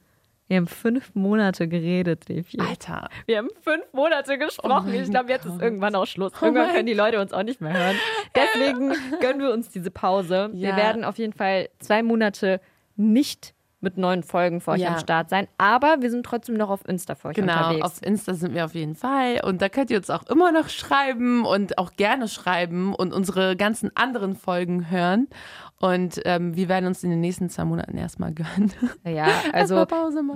Wir 0.50 0.56
haben 0.56 0.66
fünf 0.66 1.14
Monate 1.14 1.68
geredet, 1.68 2.28
Devi. 2.28 2.58
Alter. 2.58 3.08
Wir 3.26 3.38
haben 3.38 3.50
fünf 3.62 3.84
Monate 3.92 4.36
gesprochen. 4.36 4.88
Oh 4.88 4.92
ich 4.92 5.08
glaube, 5.08 5.30
jetzt 5.30 5.44
ist 5.44 5.52
Gott. 5.52 5.62
irgendwann 5.62 5.94
auch 5.94 6.06
Schluss. 6.06 6.32
Oh 6.42 6.44
Irgendwann 6.44 6.72
können 6.72 6.86
die 6.86 6.92
Leute 6.92 7.20
uns 7.20 7.32
auch 7.32 7.44
nicht 7.44 7.60
mehr 7.60 7.72
hören. 7.72 7.94
Deswegen 8.34 8.92
gönnen 9.20 9.40
wir 9.40 9.52
uns 9.52 9.68
diese 9.68 9.92
Pause. 9.92 10.50
Wir 10.52 10.70
Ja. 10.70 10.76
werden 10.76 11.04
auf 11.04 11.18
jeden 11.18 11.34
Fall 11.34 11.68
zwei 11.78 12.02
Monate 12.02 12.60
nicht 12.96 13.54
mit 13.82 13.96
neuen 13.96 14.24
Folgen 14.24 14.60
für 14.60 14.72
euch 14.72 14.80
Ja. 14.80 14.88
am 14.94 14.98
Start 14.98 15.30
sein. 15.30 15.46
Aber 15.56 15.98
wir 16.00 16.10
sind 16.10 16.26
trotzdem 16.26 16.56
noch 16.56 16.68
auf 16.68 16.80
Insta 16.88 17.14
für 17.14 17.28
euch 17.28 17.36
Genau, 17.36 17.68
unterwegs. 17.68 17.86
auf 17.86 18.02
Insta 18.02 18.34
sind 18.34 18.52
wir 18.52 18.64
auf 18.64 18.74
jeden 18.74 18.96
Fall. 18.96 19.40
Und 19.44 19.62
da 19.62 19.68
könnt 19.68 19.90
ihr 19.92 19.98
uns 19.98 20.10
auch 20.10 20.24
immer 20.24 20.50
noch 20.50 20.68
schreiben 20.68 21.44
und 21.46 21.78
auch 21.78 21.92
gerne 21.92 22.26
schreiben 22.26 22.92
und 22.92 23.14
unsere 23.14 23.56
ganzen 23.56 23.96
anderen 23.96 24.34
Folgen 24.34 24.90
hören. 24.90 25.28
Und 25.82 26.20
ähm, 26.26 26.54
wir 26.56 26.68
werden 26.68 26.84
uns 26.86 27.02
in 27.02 27.08
den 27.08 27.20
nächsten 27.20 27.48
zwei 27.48 27.64
Monaten 27.64 27.96
erstmal 27.96 28.32
gönnen. 28.34 28.70
ja, 29.02 29.28
also 29.54 29.76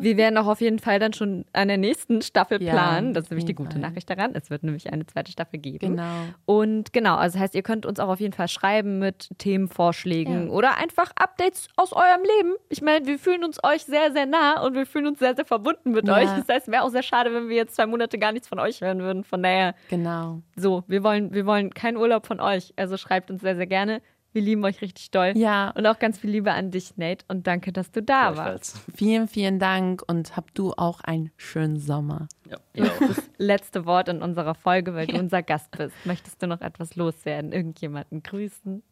wir 0.01 0.17
werden 0.17 0.39
auch 0.39 0.47
auf 0.47 0.63
jeden 0.63 0.79
Fall 0.79 0.99
dann 0.99 1.13
schon 1.13 1.45
an 1.53 1.69
der 1.69 1.77
nächsten 1.77 2.23
Staffel 2.23 2.63
Ja, 2.63 2.73
planen. 2.73 3.13
Das 3.13 3.25
ist 3.25 3.31
nämlich 3.31 3.45
die 3.45 3.55
gute 3.55 3.73
Fall. 3.73 3.81
Nachricht 3.83 4.09
daran. 4.09 4.31
Es 4.35 4.49
wird 4.49 4.63
nämlich 4.63 4.91
eine 4.91 5.05
zweite 5.07 5.31
Staffel 5.31 5.59
geben. 5.59 5.79
Genau. 5.97 6.11
Und 6.47 6.95
genau, 6.95 7.17
also 7.17 7.35
das 7.35 7.43
heißt, 7.43 7.55
ihr 7.55 7.63
könnt 7.63 7.85
uns 7.85 8.01
auch 8.01 8.09
auf 8.09 8.21
jeden 8.21 8.33
Fall 8.33 8.49
schreiben 8.49 8.99
mit 8.99 9.29
Themenvorschlägen 9.37 10.47
Ja. 10.47 10.53
oder 10.53 10.79
einfach 10.79 11.11
Updates 11.17 11.69
aus 11.77 11.93
eurem 11.93 12.23
Leben. 12.39 12.55
Ich 12.71 12.81
meine, 12.81 13.05
wir 13.07 13.19
fühlen 13.19 13.45
uns 13.45 13.63
euch 13.63 13.85
sehr, 13.85 14.13
sehr 14.13 14.25
nah 14.25 14.63
und 14.65 14.75
wir 14.75 14.87
fühlen 14.87 15.07
uns 15.09 15.19
sehr, 15.19 15.35
sehr 15.37 15.45
verbunden 15.45 15.91
mit 15.91 16.09
Ja. 16.09 16.15
euch. 16.17 16.31
Das 16.37 16.49
heißt, 16.49 16.69
wäre 16.69 16.83
auch 16.85 16.89
sehr 16.91 17.03
schade, 17.03 17.35
wenn 17.35 17.51
wir 17.51 17.57
jetzt 17.57 17.77
zwei 17.77 17.85
Monate 17.87 18.19
gar 18.19 18.33
nichts 18.33 18.49
von 18.49 18.59
euch 18.59 18.81
hören 18.81 19.01
würden. 19.01 19.25
Von 19.25 19.43
daher, 19.43 19.75
Genau. 19.91 20.41
so, 20.57 20.85
wir 20.87 21.03
wollen, 21.05 21.35
wir 21.35 21.45
wollen 21.45 21.69
keinen 21.75 21.99
Urlaub 21.99 22.27
von 22.27 22.41
euch. 22.41 22.73
Also 22.77 22.97
schreibt 22.97 23.31
uns 23.31 23.43
sehr, 23.43 23.57
sehr 23.57 23.67
gerne. 23.67 24.01
Wir 24.35 24.43
lieben 24.43 24.65
euch 24.65 24.83
richtig 24.83 25.13
doll. 25.13 25.33
Ja. 25.37 25.71
Und 25.71 25.87
auch 25.87 26.01
ganz 26.01 26.19
viel 26.19 26.31
Liebe 26.31 26.51
an 26.51 26.73
dich, 26.73 26.97
Nate. 26.97 27.25
Und 27.29 27.47
danke, 27.47 27.73
dass 27.73 27.93
du 27.93 28.03
da 28.03 28.37
warst. 28.37 28.81
Vielen, 28.93 29.29
vielen 29.29 29.61
Dank 29.61 30.03
und 30.09 30.37
habt 30.37 30.59
du 30.59 30.73
auch 30.73 31.01
einen 31.03 31.31
schönen 31.37 31.79
Sommer. 31.79 32.27
Ja, 32.51 32.57
ihr 32.75 32.87
auch. 32.87 33.15
Letzte 33.39 33.87
Wort 33.87 34.09
in 34.09 34.23
unserer 34.23 34.57
Folge, 34.57 34.93
weil 34.93 35.07
du 35.07 35.17
unser 35.21 35.45
Gast 35.45 35.71
bist. 35.79 35.95
Möchtest 36.05 36.43
du 36.43 36.49
noch 36.49 36.63
etwas 36.63 36.97
loswerden? 36.97 37.53
Irgendjemanden 37.53 38.25
grüßen? 38.25 38.83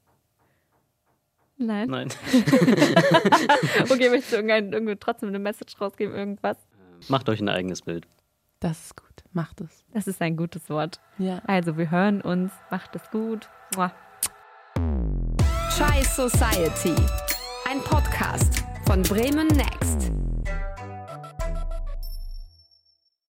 Nein? 1.57 1.89
Nein. 1.89 2.09
Okay, 3.91 4.11
möchtest 4.11 4.33
du 4.33 4.37
irgendein, 4.37 4.73
irgendwie 4.73 4.97
trotzdem 4.97 5.29
eine 5.31 5.41
Message 5.41 5.81
rausgeben, 5.81 6.15
irgendwas? 6.15 6.57
Macht 7.09 7.29
euch 7.29 7.41
ein 7.41 7.49
eigenes 7.49 7.83
Bild. 7.83 8.07
Das 8.61 8.85
ist 8.87 8.97
gut. 8.97 9.25
Macht 9.33 9.61
es. 9.61 9.85
Das 9.93 10.07
ist 10.07 10.23
ein 10.23 10.37
gutes 10.37 10.71
Wort. 10.71 11.01
Ja. 11.19 11.43
Also, 11.49 11.77
wir 11.77 11.91
hören 11.91 12.21
uns. 12.21 12.53
Macht 12.71 12.95
es 12.95 13.11
gut. 13.11 13.49
Mua. 13.75 13.93
Chai 15.83 16.05
Society. 16.05 16.95
Ein 17.69 17.81
Podcast 17.81 18.63
von 18.87 19.03
Bremen 19.03 19.49
Next. 19.49 20.22